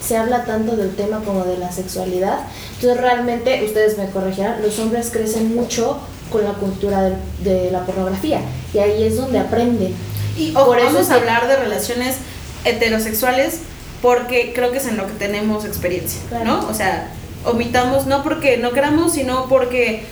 se 0.00 0.16
habla 0.16 0.44
tanto 0.44 0.76
del 0.76 0.94
tema 0.94 1.20
como 1.24 1.44
de 1.44 1.58
la 1.58 1.70
sexualidad. 1.72 2.40
Entonces 2.76 3.00
realmente, 3.00 3.62
ustedes 3.64 3.98
me 3.98 4.06
corregirán, 4.10 4.62
los 4.62 4.78
hombres 4.78 5.10
crecen 5.12 5.54
mucho 5.54 5.98
con 6.30 6.44
la 6.44 6.52
cultura 6.54 7.02
del- 7.02 7.16
de, 7.42 7.70
la 7.70 7.84
pornografía 7.84 8.40
y 8.72 8.78
ahí 8.78 9.02
es 9.02 9.16
donde 9.16 9.38
aprenden. 9.38 9.94
Y 10.38 10.54
ojo, 10.54 10.66
Por 10.66 10.78
eso 10.78 10.86
vamos 10.86 11.00
es 11.02 11.10
a 11.10 11.14
que- 11.14 11.20
hablar 11.20 11.48
de 11.48 11.56
relaciones 11.56 12.16
heterosexuales 12.64 13.60
porque 14.02 14.52
creo 14.54 14.70
que 14.72 14.78
es 14.78 14.86
en 14.86 14.96
lo 14.96 15.06
que 15.06 15.12
tenemos 15.14 15.64
experiencia, 15.64 16.20
Claro. 16.28 16.44
¿no? 16.44 16.68
O 16.68 16.74
sea, 16.74 17.10
omitamos 17.44 18.06
no 18.06 18.22
porque 18.22 18.56
no 18.56 18.70
queramos, 18.72 19.12
sino 19.12 19.46
porque 19.48 20.04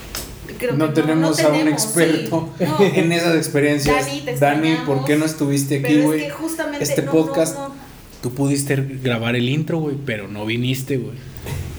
creo 0.58 0.74
no 0.74 0.88
que 0.92 1.00
tenemos 1.00 1.40
a 1.40 1.48
un 1.48 1.68
experto 1.68 2.48
sí. 2.58 2.64
No. 2.64 2.76
en 2.84 3.12
esas 3.12 3.36
experiencias. 3.36 4.04
Dani, 4.06 4.20
te 4.20 4.36
Dani, 4.36 4.76
¿por 4.86 5.04
qué 5.04 5.16
no 5.16 5.24
estuviste 5.24 5.78
aquí, 5.78 5.98
es 6.00 6.04
güey? 6.04 6.20
que 6.26 6.30
justamente 6.30 6.84
Este 6.84 7.02
no, 7.02 7.12
podcast, 7.12 7.54
no, 7.56 7.68
no. 7.68 7.74
Tú 8.22 8.32
pudiste 8.32 8.76
grabar 9.02 9.36
el 9.36 9.48
intro, 9.48 9.78
güey, 9.78 9.96
pero 10.04 10.28
no 10.28 10.44
viniste, 10.46 10.96
güey. 10.96 11.16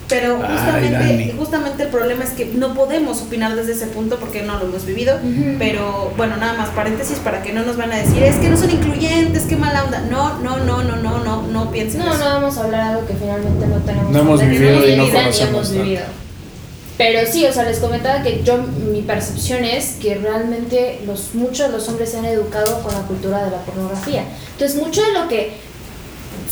Pero 0.10 0.38
justamente, 0.38 1.36
justamente 1.38 1.84
el 1.84 1.90
problema 1.90 2.24
es 2.24 2.32
que 2.32 2.46
no 2.46 2.74
podemos 2.74 3.22
opinar 3.22 3.56
desde 3.56 3.74
ese 3.74 3.86
punto 3.86 4.18
porque 4.18 4.42
no 4.42 4.58
lo 4.58 4.66
hemos 4.66 4.84
vivido. 4.86 5.20
Pero 5.60 6.12
bueno, 6.18 6.36
nada 6.38 6.54
más 6.54 6.70
paréntesis 6.70 7.20
para 7.20 7.44
que 7.44 7.54
no 7.54 7.64
nos 7.64 7.78
van 7.78 7.92
a 7.92 7.98
decir, 7.98 8.24
es 8.24 8.38
que 8.38 8.50
no 8.50 8.58
son 8.58 8.72
incluyentes, 8.72 9.44
qué 9.44 9.56
mala 9.56 9.84
onda. 9.84 10.02
No, 10.10 10.40
no, 10.40 10.58
no, 10.58 10.84
no, 10.84 10.96
no, 10.96 11.24
no, 11.24 11.44
no 11.44 11.72
piensen 11.72 12.00
No, 12.00 12.18
no 12.18 12.26
vamos 12.26 12.58
a 12.58 12.64
hablar 12.64 12.82
algo 12.82 13.06
que 13.06 13.14
finalmente 13.14 13.68
no 13.68 13.78
tenemos 13.78 14.12
No 14.12 14.20
hemos 14.20 14.42
vivido 14.42 14.88
y 14.88 14.96
no 14.96 15.04
ni 15.04 15.12
conocemos 15.12 15.72
hemos 15.72 15.72
vivido. 15.74 16.04
Pero 16.98 17.32
sí, 17.32 17.46
o 17.46 17.54
sea, 17.54 17.64
les 17.64 17.78
comentaba 17.78 18.24
que 18.24 18.42
yo, 18.44 18.58
mi 18.58 19.04
percepción 19.04 19.64
es 19.64 19.96
que 20.02 20.16
realmente 20.16 21.00
los, 21.06 21.34
muchos 21.34 21.68
de 21.68 21.78
los 21.78 21.88
hombres 21.88 22.10
se 22.10 22.18
han 22.18 22.26
educado 22.26 22.82
con 22.84 22.94
la 22.94 23.04
cultura 23.04 23.46
de 23.46 23.52
la 23.52 23.58
pornografía. 23.60 24.26
Entonces, 24.52 24.82
mucho 24.82 25.02
de 25.02 25.14
lo 25.14 25.30
que 25.30 25.54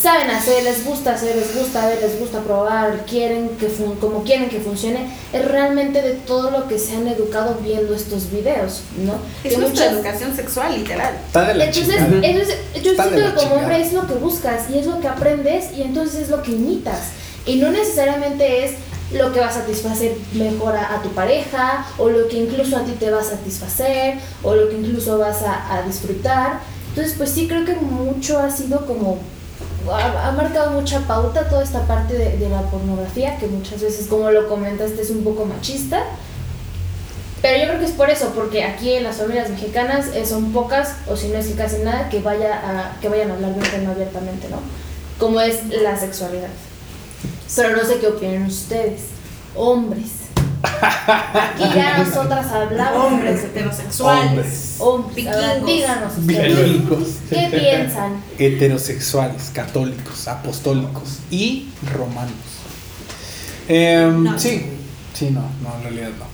saben 0.01 0.29
hacer, 0.29 0.63
les 0.63 0.85
gusta 0.85 1.13
hacer, 1.15 1.35
les 1.35 1.55
gusta 1.57 1.87
ver, 1.87 1.99
les 2.01 2.19
gusta 2.19 2.41
probar, 2.41 3.05
quieren 3.05 3.49
que 3.59 3.67
fun 3.67 3.95
como 3.95 4.23
quieren 4.23 4.47
que 4.49 4.59
funcione, 4.59 5.07
es 5.33 5.45
realmente 5.45 6.01
de 6.01 6.13
todo 6.13 6.51
lo 6.51 6.67
que 6.67 6.77
se 6.77 6.95
han 6.95 7.07
educado 7.07 7.57
viendo 7.63 7.95
estos 7.95 8.29
videos, 8.31 8.81
¿no? 9.03 9.13
Es 9.43 9.53
Que 9.53 9.57
nuestra 9.57 9.85
muchas- 9.85 9.93
educación 9.93 10.35
sexual, 10.35 10.77
literal. 10.77 11.15
Está 11.25 11.47
de 11.47 11.53
la 11.55 11.65
entonces, 11.65 11.95
chingada. 11.95 12.27
eso 12.27 12.51
es- 12.75 12.83
yo 12.83 12.91
Está 12.91 13.03
siento 13.09 13.33
que 13.35 13.43
como 13.43 13.55
hombre 13.55 13.81
es 13.81 13.93
lo 13.93 14.07
que 14.07 14.13
buscas 14.13 14.69
y 14.69 14.77
es 14.77 14.85
lo 14.85 14.99
que 14.99 15.07
aprendes 15.07 15.73
y 15.75 15.81
entonces 15.81 16.21
es 16.21 16.29
lo 16.29 16.43
que 16.43 16.51
imitas. 16.51 16.99
Y 17.45 17.55
no 17.55 17.71
necesariamente 17.71 18.65
es 18.65 18.71
lo 19.13 19.31
que 19.31 19.39
va 19.39 19.47
a 19.47 19.51
satisfacer 19.53 20.15
mejor 20.33 20.75
a, 20.75 20.95
a 20.95 21.01
tu 21.01 21.09
pareja 21.09 21.85
o 21.97 22.09
lo 22.09 22.27
que 22.27 22.37
incluso 22.37 22.75
a 22.77 22.83
ti 22.83 22.91
te 22.99 23.09
va 23.09 23.21
a 23.21 23.23
satisfacer 23.23 24.15
o 24.43 24.53
lo 24.53 24.69
que 24.69 24.75
incluso 24.75 25.17
vas 25.17 25.41
a, 25.43 25.75
a 25.77 25.81
disfrutar. 25.83 26.59
Entonces, 26.89 27.13
pues 27.17 27.29
sí 27.31 27.47
creo 27.47 27.63
que 27.65 27.73
mucho 27.75 28.37
ha 28.39 28.51
sido 28.51 28.85
como... 28.85 29.17
Ha, 29.91 30.31
marcado 30.31 30.71
mucha 30.71 30.99
pauta 31.01 31.47
toda 31.47 31.63
esta 31.63 31.87
parte 31.87 32.13
de, 32.13 32.37
de 32.37 32.49
la 32.49 32.61
pornografía 32.63 33.37
que 33.37 33.47
muchas 33.47 33.81
veces, 33.81 34.07
como 34.07 34.29
lo 34.31 34.47
comentaste, 34.49 35.01
es 35.01 35.09
un 35.09 35.23
poco 35.23 35.45
machista. 35.45 36.03
Pero 37.41 37.59
yo 37.59 37.67
creo 37.67 37.79
que 37.79 37.85
es 37.85 37.91
por 37.91 38.09
eso, 38.09 38.31
porque 38.33 38.63
aquí 38.63 38.93
en 38.93 39.03
las 39.03 39.17
familias 39.17 39.49
mexicanas 39.49 40.07
eh, 40.15 40.25
son 40.25 40.51
pocas, 40.51 40.95
o 41.07 41.15
si 41.15 41.27
no 41.27 41.37
es 41.37 41.47
que 41.47 41.53
casi 41.53 41.77
nada, 41.83 42.09
que, 42.09 42.19
vaya 42.19 42.55
a, 42.55 42.99
que 42.99 43.09
vayan 43.09 43.29
a 43.29 43.35
hablar 43.35 43.53
de 43.53 43.59
un 43.59 43.69
tema 43.69 43.91
abiertamente, 43.91 44.49
¿no? 44.49 44.59
Como 45.19 45.39
es 45.39 45.65
la 45.67 45.97
sexualidad. 45.97 46.49
Pero 47.55 47.75
no 47.75 47.83
sé 47.83 47.99
qué 47.99 48.07
opinan 48.07 48.45
ustedes, 48.45 49.03
hombres. 49.55 50.26
Aquí 50.63 51.63
ya 51.75 51.97
nosotras 51.99 52.47
hablamos. 52.51 53.05
Hombres 53.05 53.43
heterosexuales. 53.43 54.75
Hombres. 54.79 55.15
Vikingos. 55.15 55.65
díganos 55.65 56.17
ustedes. 56.17 57.17
¿Qué 57.29 57.57
piensan? 57.57 58.21
Heterosexuales, 58.37 59.51
católicos, 59.53 60.27
apostólicos 60.27 61.19
y 61.31 61.69
romanos. 61.93 62.31
Em, 63.67 64.23
No. 64.23 64.39
Sí, 64.39 64.65
sí, 65.13 65.29
no, 65.31 65.41
no, 65.61 65.75
en 65.77 65.83
realidad 65.83 66.09
no. 66.17 66.25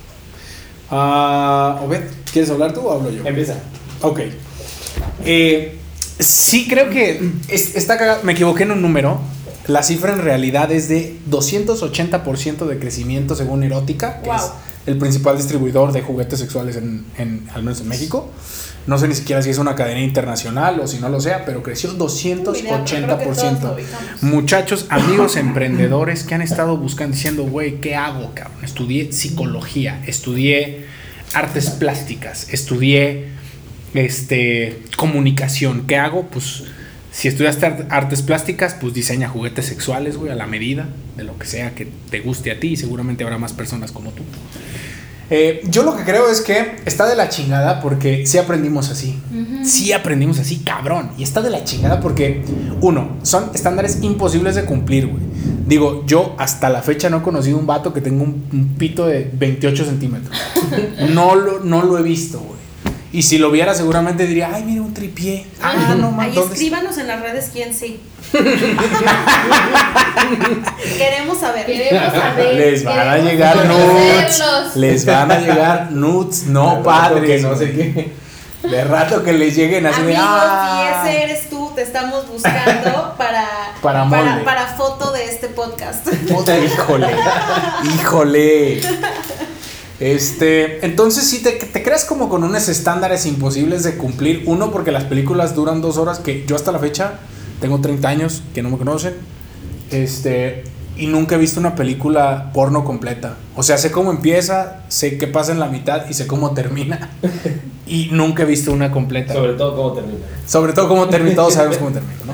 Ah, 0.90 1.80
Obed, 1.84 2.02
¿quieres 2.32 2.50
hablar 2.50 2.72
tú 2.72 2.80
o 2.80 2.92
hablo 2.92 3.10
yo? 3.10 3.24
Empieza. 3.26 3.56
Ok. 4.02 4.20
Eh, 5.24 5.78
sí, 6.18 6.66
creo 6.68 6.90
que 6.90 7.32
es- 7.48 7.74
está 7.76 7.98
cagado. 7.98 8.22
Me 8.22 8.32
equivoqué 8.32 8.62
en 8.64 8.72
un 8.72 8.82
número. 8.82 9.20
La 9.66 9.82
cifra 9.82 10.12
en 10.12 10.20
realidad 10.20 10.70
es 10.72 10.88
de 10.88 11.16
280% 11.30 12.66
de 12.66 12.78
crecimiento 12.78 13.34
según 13.34 13.62
Erótica, 13.62 14.20
que 14.22 14.28
Wow. 14.28 14.36
es 14.36 14.42
el 14.86 14.98
principal 14.98 15.36
distribuidor 15.38 15.92
de 15.92 16.02
juguetes 16.02 16.38
sexuales 16.38 16.76
en, 16.76 17.04
en- 17.16 17.48
al 17.54 17.62
menos 17.62 17.80
en 17.80 17.88
México. 17.88 18.30
No 18.86 18.98
sé 18.98 19.08
ni 19.08 19.14
siquiera 19.14 19.40
si 19.40 19.48
es 19.48 19.56
una 19.56 19.74
cadena 19.74 20.00
internacional 20.02 20.78
o 20.80 20.86
si 20.86 20.98
no 20.98 21.08
lo 21.08 21.18
sea, 21.18 21.46
pero 21.46 21.62
creció 21.62 21.88
Uy, 21.90 21.96
de- 21.96 22.04
creo 22.04 22.44
que 22.44 23.24
todos 23.24 23.38
280%. 23.38 23.60
lo 23.62 23.74
ubicamos. 23.74 24.22
Muchachos, 24.22 24.86
amigos 24.90 25.36
emprendedores 25.36 26.24
que 26.24 26.34
han 26.34 26.42
estado 26.42 26.76
buscando 26.76 27.16
diciendo, 27.16 27.44
güey, 27.44 27.80
¿qué 27.80 27.96
hago, 27.96 28.32
cabrón? 28.34 28.62
Estudié 28.62 29.10
psicología, 29.12 30.02
estudié 30.06 30.84
artes 31.32 31.70
plásticas, 31.70 32.48
estudié 32.50 33.28
este 33.94 34.82
comunicación. 34.98 35.86
¿Qué 35.86 35.96
hago? 35.96 36.26
Pues 36.26 36.64
si 37.16 37.28
estudiaste 37.28 37.64
art- 37.66 37.86
artes 37.92 38.22
plásticas, 38.22 38.74
pues 38.74 38.92
diseña 38.92 39.28
juguetes 39.28 39.66
sexuales, 39.66 40.16
güey, 40.16 40.32
a 40.32 40.34
la 40.34 40.46
medida 40.48 40.88
de 41.16 41.22
lo 41.22 41.38
que 41.38 41.46
sea 41.46 41.72
que 41.74 41.86
te 42.10 42.18
guste 42.20 42.50
a 42.50 42.58
ti 42.58 42.68
y 42.70 42.76
seguramente 42.76 43.22
habrá 43.22 43.38
más 43.38 43.52
personas 43.52 43.92
como 43.92 44.10
tú. 44.10 44.24
Eh, 45.30 45.62
yo 45.70 45.84
lo 45.84 45.96
que 45.96 46.02
creo 46.04 46.28
es 46.28 46.42
que 46.42 46.76
está 46.84 47.06
de 47.08 47.16
la 47.16 47.28
chingada 47.30 47.80
porque 47.80 48.26
sí 48.26 48.36
aprendimos 48.36 48.90
así. 48.90 49.18
Sí 49.64 49.92
aprendimos 49.92 50.38
así, 50.38 50.58
cabrón. 50.58 51.12
Y 51.16 51.22
está 51.22 51.40
de 51.40 51.48
la 51.50 51.64
chingada 51.64 52.00
porque, 52.00 52.42
uno, 52.82 53.16
son 53.22 53.50
estándares 53.54 54.00
imposibles 54.02 54.54
de 54.54 54.64
cumplir, 54.64 55.06
güey. 55.06 55.22
Digo, 55.66 56.04
yo 56.06 56.34
hasta 56.38 56.68
la 56.68 56.82
fecha 56.82 57.08
no 57.08 57.18
he 57.18 57.22
conocido 57.22 57.56
un 57.56 57.66
vato 57.66 57.94
que 57.94 58.02
tenga 58.02 58.22
un, 58.22 58.44
un 58.52 58.74
pito 58.76 59.06
de 59.06 59.30
28 59.32 59.84
centímetros. 59.86 60.36
no, 61.14 61.34
lo, 61.36 61.60
no 61.60 61.82
lo 61.84 61.98
he 61.98 62.02
visto, 62.02 62.38
güey. 62.40 62.53
Y 63.14 63.22
si 63.22 63.38
lo 63.38 63.52
viera, 63.52 63.74
seguramente 63.74 64.26
diría, 64.26 64.50
ay, 64.52 64.64
mira 64.64 64.82
un 64.82 64.92
tripié. 64.92 65.46
Ah, 65.62 65.94
no, 65.96 66.10
¿dónde 66.10 66.40
escríbanos 66.40 66.98
en 66.98 67.06
las 67.06 67.20
redes 67.20 67.50
quién 67.52 67.72
sí. 67.72 68.00
Queremos 70.98 71.38
saber. 71.38 71.64
Queremos 71.64 72.12
saber. 72.12 72.54
Les 72.58 72.82
van 72.84 73.08
a 73.08 73.18
llegar 73.18 73.66
nudes. 73.66 74.42
Les 74.74 75.06
van 75.06 75.30
a 75.30 75.38
llegar 75.38 75.92
nudes, 75.92 76.42
no 76.46 76.82
padres. 76.82 77.24
que 77.24 77.38
no 77.38 77.56
sé 77.56 77.70
qué. 77.70 78.12
De 78.68 78.82
rato 78.82 79.22
que 79.22 79.32
les 79.34 79.54
lleguen 79.54 79.84
así 79.86 80.00
de. 80.02 80.16
Amigos, 80.16 80.26
"Ah". 80.26 81.02
si 81.04 81.10
ese 81.10 81.22
eres 81.24 81.50
tú, 81.50 81.70
te 81.74 81.82
estamos 81.82 82.26
buscando 82.26 83.14
para, 83.18 83.46
Para 83.82 84.04
molde. 84.04 84.42
para, 84.42 84.66
foto 84.68 85.12
de 85.12 85.26
este 85.26 85.48
podcast. 85.48 86.08
Híjole. 86.30 87.14
Híjole. 87.94 88.80
Este, 90.00 90.84
entonces 90.84 91.24
sí 91.24 91.42
te, 91.42 91.52
te 91.52 91.82
creas 91.82 92.04
como 92.04 92.28
con 92.28 92.42
unos 92.42 92.68
estándares 92.68 93.26
imposibles 93.26 93.84
de 93.84 93.96
cumplir. 93.96 94.42
Uno, 94.46 94.70
porque 94.70 94.92
las 94.92 95.04
películas 95.04 95.54
duran 95.54 95.80
dos 95.80 95.96
horas, 95.96 96.18
que 96.18 96.44
yo 96.46 96.56
hasta 96.56 96.72
la 96.72 96.78
fecha 96.78 97.20
tengo 97.60 97.80
30 97.80 98.08
años, 98.08 98.42
que 98.54 98.62
no 98.62 98.70
me 98.70 98.78
conocen. 98.78 99.14
Este, 99.90 100.64
y 100.96 101.06
nunca 101.06 101.34
he 101.34 101.38
visto 101.38 101.60
una 101.60 101.74
película 101.74 102.50
porno 102.52 102.84
completa. 102.84 103.36
O 103.56 103.62
sea, 103.62 103.78
sé 103.78 103.90
cómo 103.90 104.10
empieza, 104.10 104.82
sé 104.88 105.18
qué 105.18 105.26
pasa 105.26 105.52
en 105.52 105.60
la 105.60 105.66
mitad 105.66 106.08
y 106.08 106.14
sé 106.14 106.26
cómo 106.26 106.52
termina. 106.52 107.10
Y 107.86 108.08
nunca 108.12 108.44
he 108.44 108.46
visto 108.46 108.72
una 108.72 108.90
completa. 108.90 109.34
Sobre 109.34 109.52
todo 109.52 109.76
cómo 109.76 109.92
termina. 109.92 110.24
Sobre 110.46 110.72
todo 110.72 110.88
cómo 110.88 111.06
termina, 111.06 111.36
todos 111.36 111.52
sabemos 111.52 111.76
cómo 111.76 111.90
termina, 111.92 112.14
¿no? 112.24 112.32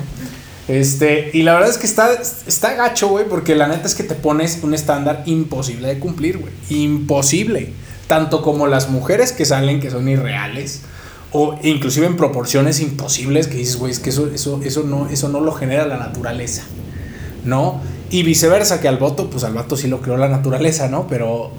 Este, 0.71 1.31
y 1.33 1.43
la 1.43 1.55
verdad 1.55 1.71
es 1.71 1.79
que 1.79 1.87
está, 1.87 2.11
está 2.47 2.75
gacho, 2.75 3.09
güey, 3.09 3.25
porque 3.29 3.55
la 3.57 3.67
neta 3.67 3.87
es 3.87 3.95
que 3.95 4.05
te 4.05 4.15
pones 4.15 4.61
un 4.63 4.73
estándar 4.75 5.23
imposible 5.27 5.89
de 5.89 5.99
cumplir, 5.99 6.39
güey. 6.39 6.53
Imposible. 6.71 7.73
Tanto 8.07 8.43
como 8.43 8.67
las 8.67 8.89
mujeres 8.89 9.33
que 9.33 9.45
salen, 9.45 9.81
que 9.81 9.91
son 9.91 10.09
irreales, 10.09 10.83
o 11.33 11.59
inclusive 11.63 12.07
en 12.07 12.17
proporciones 12.17 12.81
imposibles, 12.81 13.47
que 13.49 13.57
dices, 13.57 13.77
güey, 13.77 13.93
es 13.93 13.99
que 14.01 14.11
eso, 14.11 14.29
eso, 14.35 14.61
eso, 14.65 14.83
no, 14.85 15.09
eso 15.09 15.29
no 15.29 15.41
lo 15.41 15.53
genera 15.53 15.87
la 15.87 15.97
naturaleza, 15.97 16.63
¿no? 17.45 17.81
Y 18.11 18.23
viceversa, 18.25 18.81
que 18.81 18.89
al 18.89 18.97
voto, 18.99 19.31
pues 19.31 19.45
al 19.45 19.55
vato 19.55 19.77
sí 19.77 19.87
lo 19.89 20.01
creó 20.01 20.17
la 20.17 20.29
naturaleza, 20.29 20.89
¿no? 20.89 21.07
Pero, 21.09 21.53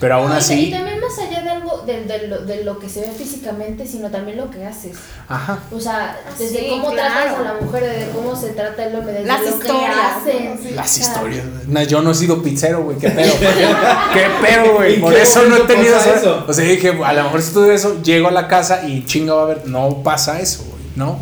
pero 0.00 0.16
aún 0.16 0.32
y- 0.32 0.36
así... 0.36 0.54
Y 0.66 0.70
también 0.70 1.00
más 1.00 1.18
allá 1.18 1.42
de 1.84 2.28
lo, 2.28 2.38
de 2.44 2.64
lo 2.64 2.78
que 2.78 2.88
se 2.88 3.00
ve 3.00 3.12
físicamente, 3.16 3.86
sino 3.86 4.10
también 4.10 4.36
lo 4.38 4.50
que 4.50 4.64
haces. 4.64 4.96
Ajá. 5.28 5.58
O 5.70 5.78
sea, 5.80 6.18
desde 6.38 6.58
Sí, 6.60 6.66
cómo 6.70 6.90
claro. 6.90 7.12
tratas 7.14 7.38
a 7.38 7.42
la 7.42 7.60
mujer, 7.60 7.82
desde 7.84 8.10
cómo 8.12 8.34
se 8.36 8.48
trata 8.50 8.84
el 8.86 8.96
hombre, 8.96 9.12
desde 9.12 9.26
Las 9.26 9.40
lo 9.42 9.48
historias, 9.48 9.94
que 10.24 10.30
hacen. 10.30 10.76
Las 10.76 10.98
historias. 10.98 11.44
No, 11.66 11.82
yo 11.82 12.02
no 12.02 12.10
he 12.10 12.14
sido 12.14 12.42
pizzero, 12.42 12.82
güey. 12.82 12.98
¿Qué 12.98 13.10
pedo? 13.10 13.32
¿Qué 14.12 14.26
pedo, 14.46 14.74
güey? 14.74 14.96
¿Y 14.96 15.00
Por 15.00 15.14
eso 15.14 15.42
no 15.48 15.56
he 15.56 15.60
tenido 15.60 15.96
eso. 15.96 16.14
eso? 16.14 16.44
O 16.48 16.52
sea, 16.52 16.64
dije, 16.64 16.88
a 17.04 17.12
lo 17.12 17.22
mejor 17.24 17.40
si 17.42 17.48
estudio 17.48 17.72
eso, 17.72 18.02
llego 18.02 18.28
a 18.28 18.32
la 18.32 18.48
casa 18.48 18.86
y 18.86 19.04
chinga 19.04 19.34
va 19.34 19.40
a 19.40 19.44
haber. 19.44 19.66
No 19.66 20.02
pasa 20.02 20.40
eso, 20.40 20.64
güey, 20.64 20.82
¿no? 20.96 21.18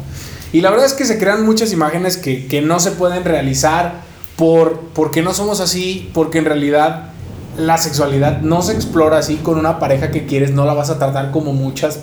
Y 0.53 0.61
la 0.61 0.71
verdad 0.71 0.87
es 0.87 0.93
que 0.93 1.05
se 1.07 1.19
crean 1.19 1.47
muchas 1.47 1.73
imágenes 1.73 2.17
que, 2.19 2.47
que 2.47 2.61
no 2.61 2.79
se 2.79 2.91
pueden 2.91 3.25
realizar 3.25 3.95
por, 4.37 4.81
porque 4.95 5.23
no 5.23 5.33
somos 5.33 5.61
así, 5.61 6.11
porque 6.13 6.39
en 6.39 6.45
realidad 6.45 7.12
la 7.57 7.79
sexualidad 7.79 8.41
no 8.41 8.63
se 8.63 8.73
explora 8.73 9.19
así 9.19 9.37
con 9.37 9.59
una 9.59 9.79
pareja 9.79 10.11
que 10.11 10.27
quieres, 10.27 10.53
no 10.53 10.65
la 10.65 10.75
vas 10.75 10.91
a 10.91 10.99
tratar 10.99 11.31
como 11.31 11.53
muchas 11.53 12.01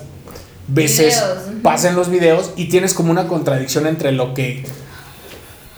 veces 0.68 1.16
Videos, 1.16 1.48
ujú. 1.48 1.62
pasa 1.62 1.88
en 1.88 1.96
los 1.96 2.08
videos 2.08 2.52
y 2.56 2.68
tienes 2.68 2.94
como 2.94 3.10
una 3.10 3.26
contradicción 3.26 3.86
entre 3.86 4.12
lo 4.12 4.34
que 4.34 4.64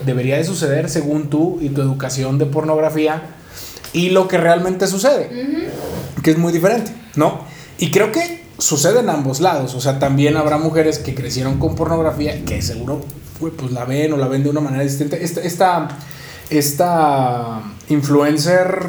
debería 0.05 0.37
de 0.37 0.43
suceder 0.43 0.89
según 0.89 1.29
tú 1.29 1.59
y 1.61 1.69
tu 1.69 1.81
educación 1.81 2.37
de 2.37 2.45
pornografía 2.45 3.23
y 3.93 4.09
lo 4.09 4.27
que 4.27 4.37
realmente 4.37 4.87
sucede, 4.87 5.29
que 6.23 6.31
es 6.31 6.37
muy 6.37 6.51
diferente, 6.51 6.91
¿no? 7.15 7.41
Y 7.77 7.91
creo 7.91 8.11
que 8.11 8.43
sucede 8.57 8.99
en 8.99 9.09
ambos 9.09 9.39
lados, 9.39 9.75
o 9.75 9.81
sea, 9.81 9.99
también 9.99 10.37
habrá 10.37 10.57
mujeres 10.57 10.99
que 10.99 11.15
crecieron 11.15 11.59
con 11.59 11.75
pornografía 11.75 12.43
que 12.45 12.61
seguro 12.61 13.05
pues 13.51 13.71
la 13.71 13.85
ven 13.85 14.13
o 14.13 14.17
la 14.17 14.27
ven 14.27 14.43
de 14.43 14.49
una 14.49 14.61
manera 14.61 14.83
distinta. 14.83 15.17
Esta, 15.17 15.41
esta, 15.41 15.89
esta 16.49 17.61
influencer, 17.89 18.79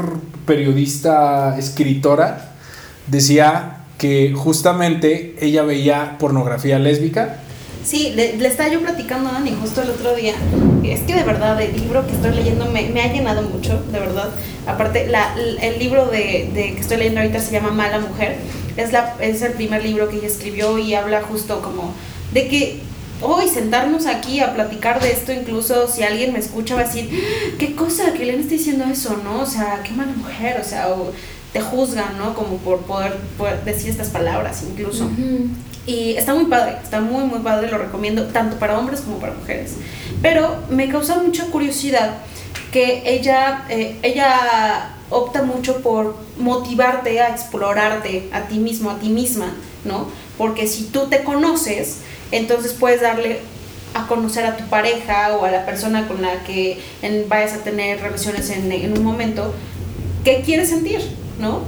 periodista, 0.47 1.57
escritora, 1.59 2.53
decía 3.07 3.85
que 3.99 4.33
justamente 4.35 5.37
ella 5.41 5.63
veía 5.63 6.17
pornografía 6.19 6.79
lésbica. 6.79 7.41
Sí, 7.85 8.13
le, 8.17 8.37
le 8.39 8.49
estaba 8.49 8.71
yo 8.71 8.81
platicando 8.81 9.29
a 9.29 9.35
Dani 9.35 9.57
justo 9.61 9.83
el 9.83 9.91
otro 9.91 10.17
día. 10.17 10.35
Es 10.83 11.01
que 11.01 11.15
de 11.15 11.23
verdad 11.23 11.61
el 11.61 11.79
libro 11.79 12.07
que 12.07 12.13
estoy 12.13 12.35
leyendo 12.35 12.67
me, 12.71 13.01
ha 13.01 13.13
llenado 13.13 13.43
mucho, 13.43 13.83
de 13.93 14.01
verdad. 14.01 14.31
Aparte, 14.67 15.11
el 15.61 15.79
libro 15.79 16.07
de, 16.07 16.51
que 16.55 16.81
estoy 16.81 16.97
leyendo 16.97 17.21
ahorita 17.21 17.41
se 17.41 17.53
llama 17.53 17.71
Mala 17.71 17.99
Mujer. 17.99 18.37
Es 18.77 19.43
el 19.43 19.53
primer 19.53 19.83
libro 19.83 20.09
que 20.09 20.17
ella 20.17 20.27
escribió 20.27 20.79
y 20.79 20.95
habla 20.95 21.23
justo 21.23 21.61
como 21.63 21.95
de 22.33 22.49
que 22.49 22.81
hoy 23.21 23.49
sentarnos 23.49 24.06
aquí 24.06 24.40
a 24.40 24.54
platicar 24.54 25.00
de 25.00 25.12
esto, 25.12 25.33
incluso 25.33 25.88
si 25.88 26.02
alguien 26.02 26.33
me 26.33 26.38
escucha 26.38 26.75
va 26.75 26.83
a 26.83 26.85
decir, 26.85 27.09
"Ah, 27.12 27.54
¿qué 27.59 27.75
cosa? 27.75 28.12
que 28.12 28.25
le 28.25 28.38
está 28.38 28.50
diciendo 28.50 28.85
eso, 28.90 29.21
no? 29.23 29.40
O 29.42 29.47
sea, 29.47 29.83
qué 29.83 29.92
mala 29.92 30.12
mujer, 30.12 30.61
o 30.61 30.64
sea, 30.64 30.88
o 30.90 31.12
te 31.52 31.61
juzgan, 31.61 32.18
¿no? 32.18 32.35
Como 32.35 32.56
por 32.59 32.80
poder, 32.80 33.16
poder 33.38 33.64
decir 33.64 33.90
estas 33.90 34.09
palabras 34.09 34.62
incluso. 34.68 35.09
Y 35.87 36.14
está 36.16 36.35
muy 36.35 36.47
padre, 36.47 36.76
está 36.83 37.00
muy, 37.00 37.25
muy 37.25 37.40
padre, 37.40 37.71
lo 37.71 37.78
recomiendo 37.78 38.25
tanto 38.26 38.56
para 38.59 38.78
hombres 38.78 39.02
como 39.02 39.18
para 39.18 39.35
mujeres. 39.35 39.75
Pero 40.21 40.56
me 40.71 40.88
causa 40.88 41.16
mucha 41.23 41.47
curiosidad 41.47 42.14
que 42.73 43.02
ella, 43.06 43.66
eh, 43.68 43.99
ella 44.02 44.90
opta 45.11 45.42
mucho 45.42 45.80
por 45.80 46.16
motivarte 46.38 47.21
a 47.21 47.28
explorarte 47.28 48.28
a 48.33 48.42
ti 48.49 48.59
mismo, 48.59 48.90
a 48.90 48.99
ti 48.99 49.11
misma, 49.11 49.52
¿no? 49.85 50.09
Porque 50.37 50.66
si 50.66 50.85
tú 50.85 51.06
te 51.09 51.23
conoces, 51.23 51.99
entonces 52.37 52.73
puedes 52.73 53.00
darle 53.00 53.41
a 53.95 54.07
conocer 54.07 54.45
a 54.45 54.57
tu 54.57 54.64
pareja 54.64 55.37
o 55.37 55.45
a 55.45 55.50
la 55.50 55.64
persona 55.67 56.09
con 56.09 56.21
la 56.23 56.43
que 56.45 56.81
en- 57.03 57.29
vayas 57.29 57.53
a 57.55 57.59
tener 57.59 58.00
relaciones 58.00 58.50
en, 58.50 58.71
en 58.73 58.93
un 58.93 59.05
momento, 59.05 59.55
qué 60.25 60.43
quieres 60.45 60.69
sentir, 60.71 61.00
¿no? 61.38 61.61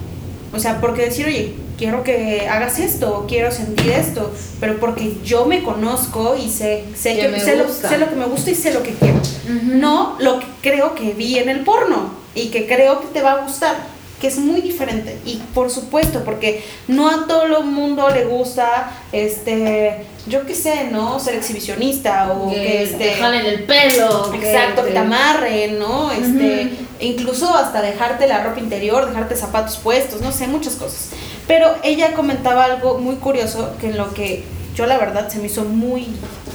O 0.52 0.58
sea, 0.58 0.80
porque 0.80 1.02
decir, 1.02 1.26
oye, 1.26 1.54
quiero 1.78 2.02
que 2.02 2.49
hagas 2.49 2.78
esto, 2.78 3.16
o 3.18 3.26
quiero 3.26 3.52
sentir 3.52 3.90
esto, 3.92 4.32
pero 4.61 4.78
porque 4.80 5.16
yo 5.25 5.44
me 5.46 5.62
conozco 5.62 6.35
y 6.37 6.49
sé, 6.50 6.85
sé, 6.96 7.14
Que 7.14 7.20
que- 7.23 7.28
me 7.28 7.40
sé, 7.40 7.56
lo, 7.56 7.64
gusta. 7.66 7.88
sé 7.88 7.99
lo 7.99 8.08
que 8.08 8.16
me 8.16 8.25
gusta 8.26 8.50
y 8.50 8.54
sé 8.54 8.73
lo 8.73 8.82
que 8.82 8.92
quiero. 8.94 9.20
No 9.62 10.16
lo 10.18 10.40
que 10.40 10.46
creo 10.62 10.94
que 10.94 11.12
vi 11.12 11.38
en 11.38 11.49
el 11.49 11.61
porno 11.61 12.11
y 12.35 12.49
que 12.49 12.66
creo 12.66 13.00
que 13.00 13.06
te 13.08 13.23
va 13.23 13.32
a 13.32 13.42
gustar, 13.44 13.76
que 14.20 14.28
es 14.28 14.38
muy 14.38 14.61
diferente. 14.61 15.18
Y 15.25 15.37
por 15.54 15.70
supuesto, 15.70 16.25
porque 16.25 16.64
no 16.88 17.08
a 17.08 17.26
todo 17.26 17.44
el 17.58 17.64
mundo 17.64 18.08
le 18.11 18.25
gusta, 18.25 18.90
este, 19.12 20.06
yo 20.26 20.46
qué 20.46 20.54
sé, 20.54 20.85
¿no? 20.90 21.20
Ser 21.20 21.35
exhibicionista 21.35 22.32
o 22.32 22.50
que, 22.50 22.56
que 22.56 22.82
este, 22.85 22.96
te 22.96 23.14
jalen 23.14 23.46
el 23.46 23.64
pelo. 23.64 24.35
Exacto, 24.35 24.85
que 24.85 24.92
te 24.92 24.99
amarren, 24.99 25.78
¿no? 25.78 26.11
Este, 26.12 26.70
incluso 27.00 27.54
hasta 27.54 27.82
dejarte 27.82 28.26
la 28.26 28.42
ropa 28.42 28.61
interior, 28.61 29.06
dejarte 29.06 29.37
zapatos 29.37 29.76
puestos, 29.76 30.20
no 30.20 30.32
sé, 30.32 30.46
muchas 30.46 30.75
cosas. 30.75 31.11
Pero 31.46 31.75
ella 31.82 32.14
comentaba 32.14 32.64
algo 32.64 32.99
muy 32.99 33.16
curioso 33.16 33.76
que 33.80 33.88
en 33.88 33.96
lo 33.96 34.12
que 34.14 34.44
yo 34.75 34.87
la 34.87 34.99
verdad 34.99 35.28
se 35.28 35.38
me 35.38 35.46
hizo 35.46 35.64
muy 35.64 36.08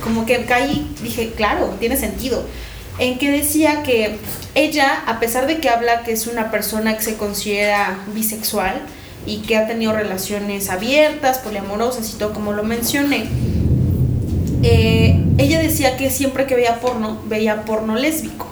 como 0.04 0.26
que 0.26 0.46
caí, 0.46 0.92
dije, 1.02 1.32
claro, 1.36 1.76
tiene 1.80 1.96
sentido. 1.96 2.44
En 3.02 3.18
que 3.18 3.32
decía 3.32 3.82
que 3.82 4.18
ella, 4.54 5.04
a 5.08 5.20
pesar 5.20 5.48
de 5.48 5.58
que 5.58 5.70
habla 5.70 6.04
que 6.04 6.12
es 6.12 6.28
una 6.28 6.52
persona 6.52 6.96
que 6.96 7.02
se 7.02 7.18
considera 7.18 7.98
bisexual 8.14 8.80
y 9.26 9.40
que 9.40 9.58
ha 9.58 9.66
tenido 9.66 9.92
relaciones 9.92 10.70
abiertas, 10.70 11.40
poliamorosas 11.40 12.14
y 12.14 12.18
todo 12.20 12.32
como 12.32 12.54
lo 12.54 12.62
mencioné, 12.62 13.26
eh, 14.62 15.20
ella 15.40 15.60
decía 15.60 15.98
que 15.98 16.12
siempre 16.12 16.46
que 16.46 16.54
veía 16.54 16.80
porno, 16.80 17.20
veía 17.26 17.66
porno 17.66 17.96
lésbico. 17.96 18.46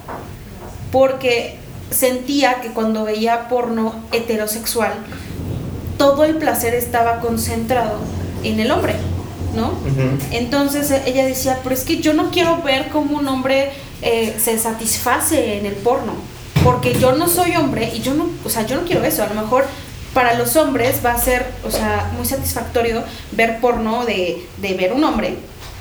Porque 0.92 1.58
sentía 1.92 2.56
que 2.56 2.70
cuando 2.70 3.04
veía 3.04 3.50
porno 3.50 3.94
heterosexual, 4.12 4.94
todo 6.00 6.24
el 6.24 6.38
placer 6.38 6.74
estaba 6.74 7.20
concentrado 7.20 8.00
en 8.44 8.60
el 8.60 8.72
hombre, 8.72 8.96
¿no? 9.56 9.74
Entonces 10.32 10.92
ella 11.06 11.28
decía, 11.28 11.60
pero 11.62 11.76
es 11.76 11.84
que 11.84 11.98
yo 11.98 12.16
no 12.16 12.32
quiero 12.32 12.64
ver 12.64 12.90
cómo 12.90 13.16
un 13.16 13.28
hombre 13.28 13.74
eh, 14.02 14.36
se 14.40 14.58
satisface 14.58 15.58
en 15.58 15.66
el 15.66 15.74
porno, 15.74 16.14
porque 16.64 16.94
yo 17.00 17.14
no 17.14 17.28
soy 17.28 17.56
hombre 17.56 17.92
y 17.94 18.02
yo 18.02 18.14
no, 18.14 18.30
o 18.44 18.50
sea, 18.50 18.66
yo 18.66 18.76
no 18.76 18.84
quiero 18.84 19.04
eso. 19.04 19.24
A 19.24 19.28
lo 19.28 19.36
mejor 19.36 19.66
para 20.14 20.34
los 20.34 20.56
hombres 20.56 21.02
va 21.06 21.14
a 21.14 21.20
ser, 21.20 21.46
o 21.66 21.72
sea, 21.72 22.12
muy 22.16 22.26
satisfactorio 22.26 23.04
ver 23.32 23.60
porno 23.60 24.06
de, 24.06 24.46
de 24.58 24.74
ver 24.74 24.94
un 24.94 25.04
hombre, 25.04 25.36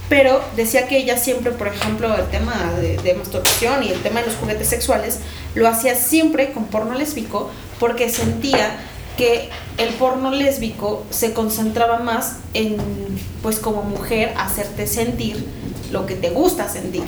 pero 0.09 0.41
decía 0.57 0.87
que 0.89 0.99
ella 0.99 1.17
siempre, 1.19 1.53
por 1.53 1.69
ejemplo, 1.69 2.15
el 2.17 2.27
tema 2.29 2.73
de, 2.81 2.97
de 2.99 3.15
masturbación 3.15 3.83
y 3.85 3.89
el 3.89 4.01
tema 4.01 4.21
de 4.21 4.27
los 4.27 4.37
juguetes 4.37 4.69
sexuales, 4.69 5.19
lo 5.55 5.69
hacía 5.69 5.95
siempre 5.95 6.53
con 6.53 6.65
porno 6.67 6.95
lésbico 6.95 7.51
porque 7.79 8.09
sentía 8.09 8.77
que 9.19 9.51
el 9.79 9.89
porno 9.95 10.31
lésbico 10.31 11.05
se 11.11 11.33
concentraba 11.33 11.99
más 11.99 12.37
en, 12.55 12.77
pues 13.43 13.59
como 13.59 13.83
mujer, 13.83 14.33
hacerte 14.37 14.87
sentir 14.87 15.45
lo 15.91 16.07
que 16.07 16.15
te 16.15 16.31
gusta 16.31 16.69
sentir. 16.69 17.03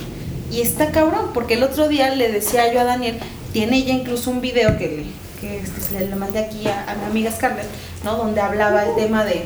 Y 0.51 0.61
está 0.61 0.91
cabrón, 0.91 1.31
porque 1.33 1.55
el 1.55 1.63
otro 1.63 1.89
día 1.89 2.15
le 2.15 2.31
decía 2.31 2.73
yo 2.73 2.81
a 2.81 2.85
Daniel, 2.85 3.19
tiene 3.53 3.77
ella 3.79 3.95
incluso 3.95 4.31
un 4.31 4.41
video 4.41 4.77
que 4.79 4.89
le, 4.89 5.05
que 5.41 5.59
este, 5.59 5.99
le, 5.99 6.09
le 6.09 6.17
mandé 6.17 6.41
aquí 6.41 6.67
a, 6.67 6.91
a 6.91 6.95
mi 6.97 7.05
amiga 7.05 7.31
Scarlett, 7.31 7.69
¿no? 8.05 8.17
Donde 8.17 8.41
hablaba 8.41 8.85
el 8.85 8.95
tema 8.97 9.25
de, 9.25 9.45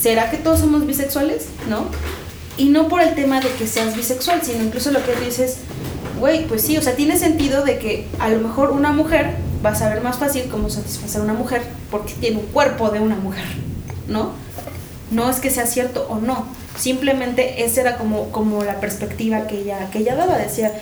¿será 0.00 0.30
que 0.30 0.36
todos 0.38 0.60
somos 0.60 0.86
bisexuales? 0.86 1.46
¿No? 1.68 1.86
Y 2.56 2.66
no 2.66 2.88
por 2.88 3.00
el 3.00 3.14
tema 3.14 3.40
de 3.40 3.48
que 3.50 3.66
seas 3.66 3.96
bisexual, 3.96 4.42
sino 4.42 4.62
incluso 4.62 4.90
lo 4.92 5.04
que 5.04 5.14
dices, 5.16 5.58
güey, 6.20 6.46
pues 6.46 6.62
sí, 6.62 6.76
o 6.76 6.82
sea, 6.82 6.94
tiene 6.94 7.18
sentido 7.18 7.64
de 7.64 7.78
que 7.78 8.06
a 8.18 8.28
lo 8.28 8.38
mejor 8.40 8.70
una 8.70 8.92
mujer 8.92 9.36
va 9.64 9.70
a 9.70 9.74
saber 9.74 10.02
más 10.02 10.18
fácil 10.18 10.44
cómo 10.50 10.68
satisfacer 10.70 11.20
a 11.20 11.24
una 11.24 11.34
mujer 11.34 11.62
porque 11.90 12.12
tiene 12.14 12.38
un 12.38 12.46
cuerpo 12.46 12.90
de 12.90 13.00
una 13.00 13.16
mujer, 13.16 13.44
¿no? 14.06 14.32
No 15.10 15.30
es 15.30 15.40
que 15.40 15.50
sea 15.50 15.66
cierto 15.66 16.06
o 16.08 16.18
no, 16.18 16.46
simplemente 16.76 17.64
esa 17.64 17.80
era 17.82 17.96
como, 17.96 18.30
como 18.30 18.62
la 18.64 18.80
perspectiva 18.80 19.46
que 19.46 19.60
ella, 19.60 19.90
que 19.90 19.98
ella 20.00 20.14
daba, 20.16 20.36
decía, 20.38 20.72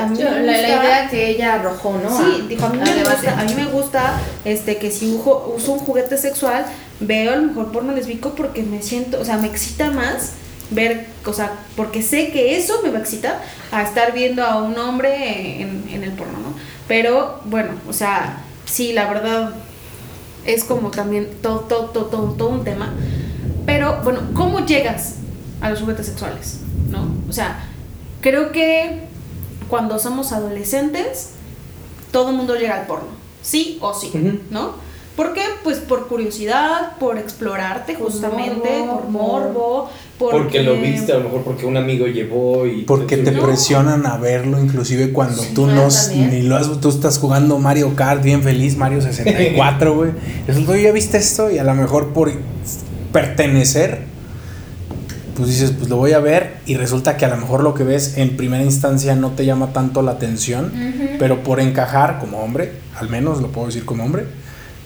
a 0.00 0.06
mí 0.06 0.18
Yo- 0.18 0.30
me 0.30 0.40
la, 0.42 0.52
la 0.52 0.68
idea 0.68 1.08
que 1.10 1.28
ella 1.30 1.54
arrojó, 1.54 1.98
¿no? 2.02 2.16
Sí, 2.16 2.46
dijo, 2.48 2.66
a 2.66 2.68
mí, 2.70 2.78
me 2.78 3.02
gusta, 3.02 3.40
a 3.40 3.44
mí 3.44 3.54
me 3.54 3.64
gusta 3.66 4.20
este, 4.44 4.76
que 4.76 4.90
si 4.90 5.12
uso 5.14 5.72
un 5.72 5.78
juguete 5.78 6.16
sexual, 6.16 6.64
veo 7.00 7.32
a 7.32 7.36
lo 7.36 7.42
mejor 7.48 7.72
porno 7.72 7.92
lésbico 7.92 8.34
porque 8.34 8.62
me 8.62 8.82
siento, 8.82 9.20
o 9.20 9.24
sea, 9.24 9.38
me 9.38 9.48
excita 9.48 9.90
más 9.90 10.32
ver, 10.70 11.06
o 11.26 11.32
sea, 11.32 11.52
porque 11.76 12.02
sé 12.02 12.30
que 12.30 12.56
eso 12.56 12.80
me 12.82 12.90
va 12.90 12.98
a 12.98 13.00
excitar 13.02 13.42
a 13.72 13.82
estar 13.82 14.12
viendo 14.12 14.42
a 14.44 14.62
un 14.62 14.78
hombre 14.78 15.60
en, 15.60 15.84
en 15.92 16.02
el 16.04 16.12
porno, 16.12 16.38
¿no? 16.38 16.54
Pero 16.88 17.40
bueno, 17.46 17.70
o 17.88 17.92
sea, 17.92 18.38
sí, 18.64 18.92
la 18.92 19.06
verdad 19.12 19.50
es 20.46 20.64
como 20.64 20.90
también 20.90 21.28
todo, 21.42 21.60
todo, 21.60 21.86
todo, 21.86 22.06
todo, 22.06 22.32
todo 22.32 22.48
un 22.48 22.64
tema. 22.64 22.92
Pero 23.66 24.00
bueno, 24.02 24.20
¿cómo 24.34 24.64
llegas 24.66 25.16
a 25.62 25.70
los 25.70 25.80
juguetes 25.80 26.06
sexuales? 26.06 26.58
¿No? 26.90 27.06
O 27.28 27.32
sea, 27.32 27.64
creo 28.20 28.52
que 28.52 29.04
cuando 29.68 29.98
somos 29.98 30.32
adolescentes, 30.32 31.30
todo 32.10 32.30
el 32.30 32.36
mundo 32.36 32.56
llega 32.56 32.78
al 32.78 32.86
porno, 32.86 33.08
sí 33.40 33.78
o 33.80 33.94
sí. 33.94 34.12
¿no? 34.50 34.74
¿Por 35.16 35.34
qué? 35.34 35.42
Pues 35.62 35.78
por 35.78 36.08
curiosidad, 36.08 36.96
por 36.98 37.18
explorarte 37.18 37.92
Por 37.94 38.10
justamente, 38.10 38.78
morbo, 38.80 39.00
por 39.00 39.08
morbo, 39.10 39.90
porque, 40.18 40.38
Porque 40.38 40.62
lo 40.62 40.74
viste, 40.76 41.12
a 41.12 41.18
lo 41.18 41.24
mejor 41.24 41.42
porque 41.42 41.66
un 41.66 41.76
amigo 41.76 42.06
llevó 42.06 42.66
y... 42.66 42.82
Porque 42.82 43.18
te 43.18 43.32
presionan 43.32 44.06
a 44.06 44.16
verlo, 44.16 44.58
inclusive 44.58 45.12
cuando 45.12 45.42
tú 45.54 45.66
no 45.66 45.88
ni 46.14 46.42
lo 46.42 46.56
has, 46.56 46.80
tú 46.80 46.88
estás 46.88 47.18
jugando 47.18 47.58
Mario 47.58 47.94
Kart 47.94 48.22
bien 48.22 48.42
feliz, 48.42 48.76
Mario 48.76 49.02
64, 49.02 49.94
güey. 49.94 50.12
Resulta, 50.46 50.78
¿ya 50.78 50.92
viste 50.92 51.18
esto? 51.18 51.50
Y 51.50 51.58
a 51.58 51.64
lo 51.64 51.74
mejor 51.74 52.14
por 52.14 52.32
pertenecer, 53.12 54.11
pues 55.34 55.48
dices, 55.48 55.72
pues 55.72 55.88
lo 55.88 55.96
voy 55.96 56.12
a 56.12 56.18
ver 56.18 56.56
y 56.66 56.76
resulta 56.76 57.16
que 57.16 57.24
a 57.24 57.28
lo 57.28 57.36
mejor 57.36 57.62
lo 57.62 57.74
que 57.74 57.84
ves 57.84 58.16
en 58.18 58.36
primera 58.36 58.62
instancia 58.62 59.14
no 59.14 59.30
te 59.30 59.44
llama 59.44 59.72
tanto 59.72 60.02
la 60.02 60.12
atención, 60.12 60.72
pero 61.18 61.42
por 61.42 61.60
encajar 61.60 62.18
como 62.18 62.38
hombre, 62.38 62.72
al 62.98 63.08
menos 63.08 63.40
lo 63.40 63.48
puedo 63.48 63.68
decir 63.68 63.84
como 63.84 64.04
hombre, 64.04 64.26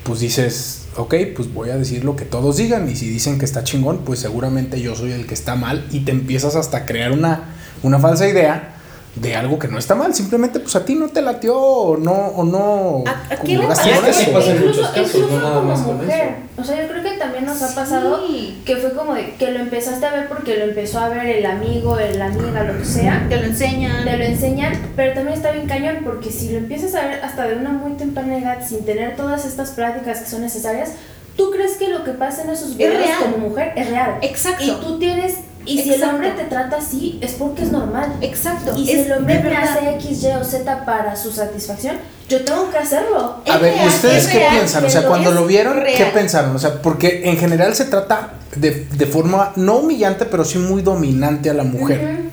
pues 0.03 0.21
dices, 0.21 0.87
ok, 0.97 1.15
pues 1.35 1.53
voy 1.53 1.71
a 1.71 1.77
decir 1.77 2.05
lo 2.05 2.17
que 2.17 2.25
todos 2.25 2.57
digan 2.57 2.89
y 2.89 2.97
si 2.97 3.09
dicen 3.09 3.39
que 3.39 3.45
está 3.45 3.65
chingón, 3.65 3.99
pues 4.05 4.21
seguramente 4.21 4.81
yo 4.81 4.95
soy 4.95 5.13
el 5.13 5.27
que 5.27 5.35
está 5.35 5.57
mal 5.57 5.85
y 5.91 6.01
te 6.01 6.13
empiezas 6.13 6.55
hasta 6.55 6.79
a 6.79 6.87
crear 6.87 7.13
una, 7.13 7.57
una 7.83 7.99
falsa 7.99 8.29
idea 8.29 8.76
de 9.17 9.35
algo 9.35 9.59
que 9.59 9.67
no 9.69 9.79
está 9.79 9.95
mal, 9.95 10.15
simplemente 10.15 10.61
pues 10.61 10.77
a 10.77 10.85
ti 10.85 10.95
no 10.95 11.09
te 11.09 11.23
latió 11.23 11.59
o 11.59 11.97
no, 11.97 12.13
o 12.13 12.45
no 12.45 13.03
¿A- 13.07 13.33
a 13.33 13.37
quién 13.39 13.61
le 13.61 13.67
pasa? 13.67 13.83
Sí, 13.85 13.91
eso. 13.91 14.33
pasa 14.33 14.51
en 14.53 14.67
muchos 14.67 14.89
casos, 14.89 15.15
incluso 15.15 15.31
no 15.31 15.39
nada 15.43 15.55
como 15.57 15.69
más 15.71 15.81
con 15.81 16.11
eso. 16.11 16.19
O 16.59 16.65
sea, 16.65 16.83
yo 16.83 16.89
creo 16.89 17.03
que 17.03 17.11
también 17.13 17.47
nos 17.47 17.61
ha 17.63 17.69
Sí. 17.69 17.75
pasado 17.75 18.21
que 18.67 18.77
fue 18.77 18.93
como 18.93 19.15
de 19.15 19.35
que 19.37 19.51
lo 19.53 19.61
empezaste 19.61 20.05
a 20.05 20.13
ver 20.13 20.29
porque 20.29 20.57
lo 20.59 20.65
empezó 20.65 20.99
a 21.01 21.09
ver 21.09 21.27
el 21.27 21.47
amigo, 21.47 21.99
el 21.99 22.21
amiga, 22.21 22.63
lo 22.65 22.79
que 22.79 22.85
sea. 22.85 23.27
te 23.29 23.37
lo 23.39 23.45
enseñan. 23.45 24.05
Te 24.05 24.17
lo 24.19 24.25
enseñan, 24.25 24.75
pero 24.97 25.15
también 25.15 25.37
está 25.37 25.51
bien 25.51 25.67
cañón 25.67 25.99
porque 26.05 26.31
si 26.31 26.51
lo 26.51 26.59
empiezas 26.59 26.95
a 26.95 27.07
ver 27.07 27.25
hasta 27.25 27.47
de 27.47 27.57
una 27.57 27.71
muy 27.71 27.93
temprana 27.93 28.37
edad 28.37 28.59
sin 28.67 28.85
tener 28.85 29.17
todas 29.17 29.45
estas 29.47 29.71
prácticas 29.71 30.21
que 30.21 30.27
son 30.31 30.43
necesarias, 30.43 30.91
tú 31.39 31.51
crees 31.51 31.77
que 31.79 31.89
lo 31.89 32.05
que 32.05 32.13
pasa 32.13 32.43
en 32.43 32.51
esos 32.51 32.77
videos 32.77 33.03
real. 33.03 33.19
como 33.23 33.49
mujer 33.49 33.73
es 33.77 33.89
real. 33.91 34.17
Exacto. 34.23 34.63
Y 34.65 34.71
tú 34.85 34.99
tienes 34.99 35.37
y 35.67 35.83
si 35.83 35.95
el 35.95 36.03
hombre 36.05 36.31
te 36.31 36.45
trata 36.45 36.77
así 36.77 37.19
es 37.21 37.33
porque 37.33 37.63
es 37.63 37.73
normal. 37.73 38.17
Exacto. 38.21 38.75
Y 38.77 38.87
si 38.87 38.93
es 38.93 39.07
el 39.07 39.13
hombre 39.13 39.43
me 39.43 39.57
hace 39.57 39.91
X, 39.97 40.23
Y 40.23 40.27
o 40.29 40.45
Z 40.45 40.85
para 40.85 41.17
su 41.17 41.33
satisfacción, 41.33 41.97
yo 42.29 42.45
tengo 42.45 42.71
que 42.71 42.79
hacerlo. 42.79 43.43
A 43.47 43.59
ver, 43.59 43.75
real, 43.75 43.89
¿ustedes 43.89 44.25
es 44.25 44.29
qué 44.29 44.39
real, 44.39 44.57
piensan? 44.57 44.85
O 44.85 44.91
sea, 44.91 45.07
cuando 45.07 45.33
lo 45.33 45.47
vieron, 45.47 45.83
¿qué 45.85 46.07
pensaron? 46.15 46.55
O 46.55 46.59
sea, 46.59 46.81
porque 46.81 47.29
en 47.29 47.37
general 47.37 47.75
se 47.75 47.85
trata 47.85 48.31
de, 48.55 48.87
de 48.91 49.07
forma 49.07 49.53
no 49.57 49.79
humillante, 49.79 50.25
pero 50.25 50.45
sí 50.45 50.59
muy 50.59 50.83
dominante 50.83 51.51
a 51.51 51.55
la 51.55 51.65
mujer. 51.65 52.27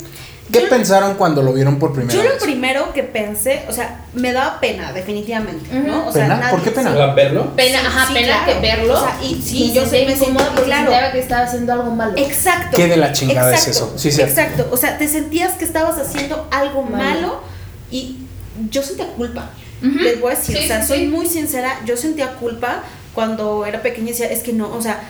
¿Qué 0.53 0.61
Yo- 0.61 0.69
pensaron 0.69 1.15
cuando 1.15 1.41
lo 1.41 1.51
vieron 1.51 1.79
por 1.79 1.91
primera 1.93 2.13
Yo 2.13 2.23
lo 2.23 2.29
vez? 2.35 2.43
primero 2.43 2.93
que 2.93 3.03
pensé, 3.03 3.63
o 3.67 3.73
sea, 3.73 4.05
me 4.13 4.31
daba 4.31 4.59
pena, 4.61 4.93
definitivamente, 4.93 5.73
¿no? 5.73 6.07
O 6.07 6.11
sea, 6.13 6.23
¿Pena? 6.27 6.49
¿Por 6.51 6.61
qué 6.61 6.71
pena? 6.71 6.91
sí. 6.91 6.97
¿Va 6.97 7.11
a 7.11 7.13
verlo? 7.13 7.55
Pena, 7.55 7.79
ajá, 7.79 8.07
Sí, 8.07 8.13
pena 8.13 8.27
claro. 8.27 8.45
que 8.45 8.59
verlo. 8.67 8.93
O 8.93 9.01
sea, 9.01 9.17
y 9.21 9.41
sí, 9.41 9.63
y 9.65 9.73
yo 9.73 9.85
se 9.85 10.05
me 10.05 10.15
porque 10.15 10.61
claro. 10.63 10.91
sentía 10.91 11.11
que 11.11 11.19
estaba 11.19 11.43
haciendo 11.45 11.73
algo 11.73 11.91
malo. 11.91 12.13
Exacto. 12.17 12.77
¿Qué 12.77 12.87
de 12.87 12.97
la 12.97 13.11
chingada 13.11 13.53
es 13.53 13.67
Exacto, 13.67 13.87
eso? 13.91 13.99
Sí, 13.99 14.11
cierto. 14.11 14.31
Exacto. 14.39 14.69
O 14.71 14.77
sea, 14.77 14.97
te 14.97 15.07
sentías 15.07 15.53
que 15.53 15.65
estabas 15.65 15.97
haciendo 15.99 16.47
algo 16.51 16.83
Malo. 16.83 16.97
malo, 17.03 17.41
y 17.91 18.17
yo 18.69 18.81
sentía 18.83 19.07
culpa. 19.07 19.49
Ujú. 19.81 19.99
Les 19.99 20.21
voy 20.21 20.31
a 20.31 20.35
decir, 20.35 20.55
Sí, 20.57 20.63
o 20.63 20.67
sea, 20.67 20.81
sí, 20.81 20.87
soy 20.87 20.99
sí. 20.99 21.07
muy 21.07 21.25
sincera, 21.25 21.79
yo 21.85 21.97
sentía 21.97 22.33
culpa 22.35 22.83
cuando 23.13 23.65
era 23.65 23.81
pequeña 23.81 24.07
y 24.07 24.11
decía, 24.11 24.27
es 24.27 24.43
que 24.43 24.53
no, 24.53 24.71
o 24.73 24.81
sea, 24.81 25.01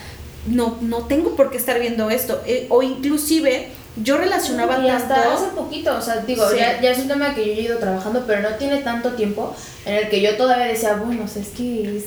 no, 0.48 0.78
no 0.82 1.00
tengo 1.06 1.36
por 1.36 1.52
qué 1.52 1.58
estar 1.58 1.80
viendo 1.80 2.10
esto. 2.10 2.42
Eh, 2.46 2.66
o 2.70 2.82
inclusive 2.82 3.70
yo 3.96 4.18
relacionaba 4.18 4.80
Y 4.80 4.90
hasta 4.90 5.16
tanto. 5.16 5.30
hace 5.38 5.46
poquito, 5.56 5.96
o 5.98 6.02
sea, 6.02 6.18
digo, 6.18 6.50
Sí. 6.50 6.58
ya, 6.58 6.82
ya 6.82 6.92
es 6.92 7.00
un 7.00 7.08
tema 7.08 7.36
que 7.36 7.46
yo 7.46 7.52
he 7.54 7.62
ido 7.62 7.78
trabajando, 7.78 8.24
pero 8.26 8.42
no 8.42 8.56
tiene 8.58 8.78
tanto 8.78 9.12
tiempo 9.12 9.56
en 9.86 9.96
el 9.96 10.10
que 10.10 10.20
yo 10.22 10.36
todavía 10.36 10.66
decía, 10.66 10.96
bueno, 10.96 11.24
o 11.26 11.28
sea, 11.28 11.42
es 11.44 11.50
que 11.50 11.98
es- 11.98 12.06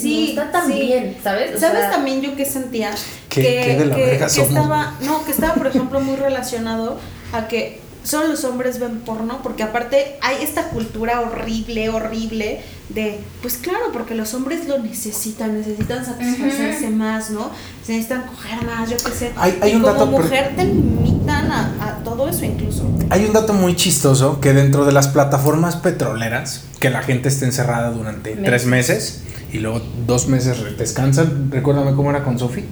Sí, 0.00 0.34
no 0.36 0.42
está 0.42 0.52
tan 0.60 0.68
sí. 0.72 0.78
bien, 0.80 1.16
¿sabes? 1.22 1.56
O 1.56 1.58
¿Sabes 1.58 1.80
sea, 1.80 1.90
también 1.90 2.20
yo 2.20 2.36
qué 2.36 2.44
sentía? 2.44 2.90
¿Qué- 3.28 3.42
que, 3.42 3.62
qué 3.66 3.76
de 3.76 3.86
la 3.86 3.96
que- 3.96 4.04
verga 4.04 4.26
que 4.28 4.40
estaba, 4.42 4.94
no, 5.00 5.24
que 5.24 5.32
estaba, 5.32 5.54
por 5.54 5.66
ejemplo, 5.66 6.00
muy 6.00 6.16
relacionado 6.16 6.98
a 7.32 7.48
que 7.48 7.80
solo 8.04 8.28
los 8.28 8.44
hombres 8.44 8.78
ven 8.78 9.00
porno, 9.00 9.40
porque 9.42 9.64
aparte 9.64 10.16
hay 10.22 10.36
esta 10.42 10.68
cultura 10.68 11.20
horrible, 11.22 11.88
horrible 11.88 12.60
de, 12.88 13.18
pues 13.42 13.56
claro, 13.56 13.86
porque 13.92 14.14
los 14.14 14.32
hombres 14.34 14.66
lo 14.68 14.78
necesitan, 14.78 15.58
necesitan 15.58 16.04
satisfacerse 16.04 16.88
más, 16.90 17.30
¿no? 17.30 17.50
Se 17.84 17.92
necesitan 17.92 18.26
coger 18.26 18.64
más, 18.64 18.88
yo 18.88 18.96
qué 18.96 19.10
sé. 19.10 19.32
Hay- 19.36 19.58
hay 19.60 19.72
y 19.72 19.74
un 19.76 19.82
como 19.82 19.92
dato, 19.94 20.10
pero- 20.10 20.22
mujer 20.22 20.52
te 20.56 20.64
limitan 20.64 21.50
a, 21.50 21.74
a 21.80 22.04
todo 22.04 22.28
eso 22.28 22.44
incluso. 22.44 22.88
Hay 23.10 23.24
un 23.24 23.32
dato 23.32 23.52
muy 23.54 23.74
chistoso 23.74 24.40
que 24.40 24.52
dentro 24.52 24.84
de 24.84 24.92
las 24.92 25.08
plataformas 25.08 25.76
petroleras, 25.76 26.62
que 26.78 26.90
la 26.90 27.02
gente 27.02 27.28
esté 27.28 27.44
encerrada 27.46 27.90
durante 27.90 28.30
Meses. 28.30 28.44
tres 28.46 28.66
meses 28.66 29.20
y 29.52 29.58
luego 29.58 29.82
dos 30.06 30.28
meses 30.28 30.56
descansan. 30.78 31.50
Recuérdame 31.50 31.94
cómo 31.94 32.10
era 32.10 32.22
con 32.22 32.38
Sofi. 32.38 32.64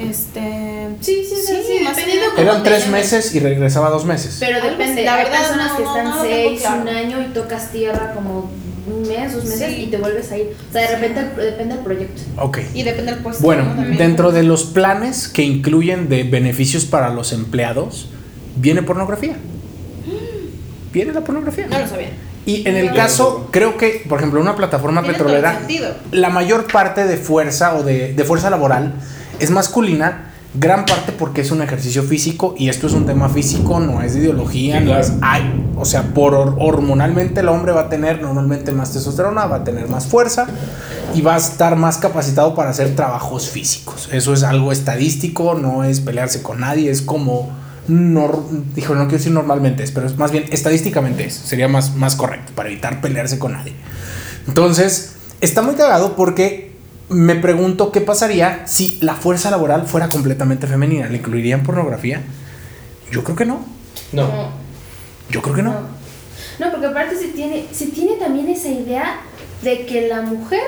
Este. 0.00 0.88
Sí, 1.00 1.24
sí, 1.28 1.34
sí, 1.46 1.84
dependiendo 1.84 2.36
Eran 2.38 2.62
tres 2.62 2.88
meses 2.88 3.34
y 3.34 3.40
regresaba 3.40 3.90
dos 3.90 4.04
meses. 4.04 4.36
Pero 4.40 4.60
depende, 4.60 5.04
la 5.04 5.14
hay 5.16 5.24
verdad, 5.24 5.38
personas 5.40 5.70
no, 5.72 5.76
que 5.76 5.82
están 5.82 6.04
no 6.04 6.22
seis, 6.22 6.60
claro. 6.60 6.82
un 6.82 6.88
año 6.88 7.20
y 7.22 7.32
tocas 7.32 7.70
tierra 7.70 8.12
como 8.14 8.50
un 8.86 9.02
mes, 9.08 9.32
dos 9.34 9.44
meses 9.44 9.68
Sí. 9.74 9.82
y 9.82 9.86
te 9.88 9.98
vuelves 9.98 10.32
a 10.32 10.38
ir. 10.38 10.56
O 10.68 10.72
sea, 10.72 10.82
de 10.82 10.96
repente 10.96 11.42
depende 11.42 11.74
del 11.74 11.84
proyecto. 11.84 12.22
Ok. 12.38 12.58
Y 12.74 12.82
depende 12.82 13.12
del 13.12 13.22
puesto. 13.22 13.42
Bueno, 13.42 13.64
dentro 13.98 14.32
de 14.32 14.42
los 14.42 14.64
planes 14.64 15.28
que 15.28 15.42
incluyen 15.42 16.08
de 16.08 16.24
beneficios 16.24 16.84
para 16.86 17.10
los 17.10 17.32
empleados, 17.32 18.08
viene 18.56 18.82
pornografía. 18.82 19.36
Viene 20.92 21.12
la 21.12 21.20
pornografía. 21.20 21.66
No 21.68 21.78
lo 21.78 21.86
sabía. 21.86 22.08
Y 22.46 22.66
en 22.66 22.74
el 22.74 22.92
caso, 22.92 23.48
creo 23.52 23.76
que, 23.76 24.02
por 24.08 24.18
ejemplo, 24.18 24.40
una 24.40 24.56
plataforma 24.56 25.02
petrolera, 25.02 25.58
sentido. 25.58 25.94
la 26.10 26.30
mayor 26.30 26.66
parte 26.66 27.04
de 27.06 27.16
fuerza 27.16 27.76
o 27.76 27.82
de, 27.84 28.12
de 28.14 28.24
fuerza 28.24 28.50
laboral 28.50 28.94
es 29.40 29.50
masculina, 29.50 30.26
gran 30.54 30.84
parte 30.84 31.12
porque 31.12 31.42
es 31.42 31.50
un 31.52 31.62
ejercicio 31.62 32.02
físico 32.02 32.54
y 32.58 32.68
esto 32.68 32.86
es 32.88 32.92
un 32.92 33.06
tema 33.06 33.28
físico, 33.28 33.78
no 33.80 34.02
es 34.02 34.14
de 34.14 34.20
ideología, 34.20 34.78
Sí, 34.78 34.84
no 34.84 34.90
claro. 34.90 35.00
es, 35.04 35.12
ay, 35.22 35.70
o 35.76 35.84
sea, 35.84 36.02
por 36.14 36.34
hor- 36.34 36.56
hormonalmente 36.58 37.40
el 37.40 37.48
hombre 37.48 37.72
va 37.72 37.82
a 37.82 37.88
tener 37.88 38.20
normalmente 38.20 38.72
más 38.72 38.92
testosterona, 38.92 39.46
va 39.46 39.56
a 39.56 39.64
tener 39.64 39.88
más 39.88 40.06
fuerza 40.06 40.46
y 41.14 41.20
va 41.22 41.34
a 41.34 41.38
estar 41.38 41.76
más 41.76 41.98
capacitado 41.98 42.54
para 42.54 42.70
hacer 42.70 42.94
trabajos 42.96 43.48
físicos. 43.48 44.08
Eso 44.12 44.32
es 44.34 44.42
algo 44.42 44.72
estadístico, 44.72 45.54
no 45.54 45.84
es 45.84 46.00
pelearse 46.00 46.42
con 46.42 46.60
nadie, 46.60 46.90
es 46.90 47.00
como 47.02 47.48
nor- 47.88 48.42
dijo, 48.74 48.94
no 48.94 49.02
quiero 49.04 49.18
decir 49.18 49.32
normalmente 49.32 49.84
es, 49.84 49.92
pero 49.92 50.06
es 50.08 50.16
más 50.18 50.32
bien 50.32 50.44
estadísticamente 50.50 51.24
es, 51.26 51.34
sería 51.34 51.68
más, 51.68 51.94
más 51.94 52.16
correcto 52.16 52.52
para 52.56 52.68
evitar 52.68 53.00
pelearse 53.00 53.38
con 53.38 53.52
nadie. 53.52 53.74
Entonces, 54.48 55.12
está 55.40 55.62
muy 55.62 55.74
cagado 55.76 56.16
porque 56.16 56.69
me 57.10 57.34
pregunto 57.36 57.92
qué 57.92 58.00
pasaría 58.00 58.66
si 58.66 58.98
la 59.02 59.14
fuerza 59.14 59.50
laboral 59.50 59.86
fuera 59.86 60.08
completamente 60.08 60.66
femenina. 60.66 61.08
¿Le 61.08 61.18
incluirían 61.18 61.62
pornografía? 61.62 62.22
Yo 63.10 63.22
creo 63.24 63.36
que 63.36 63.44
no. 63.44 63.64
No. 64.12 64.50
Yo 65.28 65.42
creo 65.42 65.54
que 65.56 65.62
no. 65.62 65.74
No, 66.58 66.70
porque 66.70 66.86
aparte 66.86 67.16
se 67.16 67.28
tiene, 67.28 67.66
se 67.72 67.86
tiene 67.86 68.12
también 68.14 68.48
esa 68.48 68.68
idea 68.68 69.20
de 69.62 69.86
que 69.86 70.08
la 70.08 70.20
mujer 70.22 70.62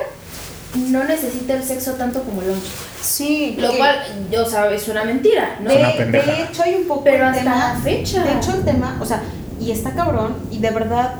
no 0.90 1.04
necesita 1.04 1.54
el 1.54 1.62
sexo 1.62 1.92
tanto 1.92 2.22
como 2.22 2.42
el 2.42 2.50
hombre. 2.50 2.68
Sí. 3.00 3.56
Lo 3.58 3.70
que- 3.72 3.76
cual, 3.78 3.96
o 4.44 4.48
sea, 4.48 4.70
es 4.72 4.88
una 4.88 5.04
mentira, 5.04 5.58
¿no? 5.62 5.70
De, 5.70 5.76
de 5.76 6.42
hecho 6.44 6.62
hay 6.62 6.74
un 6.74 6.84
poco 6.86 7.04
Pero 7.04 7.26
hasta 7.26 7.38
tema, 7.42 7.74
la 7.74 7.80
fecha. 7.80 8.24
De 8.24 8.32
hecho 8.38 8.54
el 8.54 8.64
tema, 8.64 8.98
o 9.00 9.04
sea, 9.06 9.22
y 9.60 9.70
está 9.70 9.92
cabrón 9.92 10.34
y 10.50 10.58
de 10.58 10.70
verdad 10.70 11.14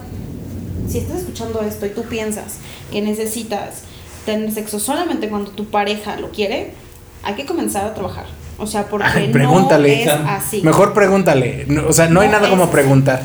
si 0.89 0.99
estás 0.99 1.19
escuchando 1.19 1.61
esto 1.63 1.87
y 1.87 1.91
tú 1.91 2.03
piensas 2.03 2.55
que 2.91 3.01
necesitas 3.03 3.83
tener 4.25 4.51
sexo 4.53 4.79
solamente 4.81 5.29
cuando 5.29 5.51
tu 5.51 5.67
pareja 5.67 6.17
lo 6.17 6.31
quiere, 6.31 6.73
hay 7.23 7.35
que 7.35 7.47
comenzar 7.47 7.85
a 7.85 7.95
trabajar. 7.95 8.27
O 8.59 8.67
sea, 8.67 8.87
porque 8.87 9.07
Ay, 9.09 9.33
pregúntale. 9.33 10.05
no 10.07 10.13
es 10.13 10.19
así. 10.29 10.63
Mejor 10.63 10.93
pregúntale. 10.95 11.65
No, 11.69 11.87
o 11.89 11.93
sea, 11.93 12.09
no 12.09 12.21
hay 12.21 12.29
nada 12.29 12.49
como 12.49 12.65
así. 12.65 12.73
preguntar. 12.73 13.23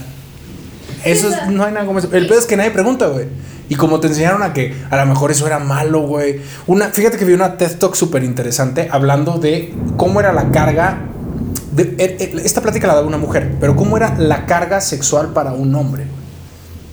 Eso 1.06 1.30
es, 1.30 1.48
no 1.50 1.64
hay 1.64 1.72
nada 1.74 1.86
como 1.86 2.00
eso. 2.00 2.10
El 2.12 2.28
pedo 2.28 2.40
es 2.40 2.46
que 2.46 2.58
nadie 2.58 2.72
pregunta, 2.72 3.08
güey. 3.08 3.26
Y 3.70 3.76
como 3.76 4.00
te 4.00 4.08
enseñaron 4.08 4.42
a 4.44 4.54
que 4.54 4.74
a 4.90 4.96
lo 4.98 5.06
mejor 5.06 5.30
eso 5.32 5.46
era 5.46 5.60
malo, 5.60 6.02
güey. 6.02 6.42
Una, 6.66 6.88
fíjate 6.88 7.18
que 7.18 7.26
vi 7.26 7.34
una 7.34 7.58
TED 7.58 7.78
Talk 7.78 7.96
súper 7.96 8.24
interesante 8.24 8.88
hablando 8.92 9.38
de 9.38 9.74
cómo 9.98 10.20
era 10.20 10.34
la 10.34 10.50
carga. 10.52 11.00
de- 11.74 11.94
eh, 12.00 12.18
eh, 12.20 12.36
esta 12.44 12.62
plática 12.62 12.88
la 12.88 12.96
daba 12.96 13.06
una 13.08 13.18
mujer, 13.20 13.56
pero 13.60 13.76
cómo 13.76 13.98
era 13.98 14.16
la 14.18 14.48
carga 14.48 14.82
sexual 14.82 15.28
para 15.34 15.54
un 15.54 15.76
hombre. 15.76 16.06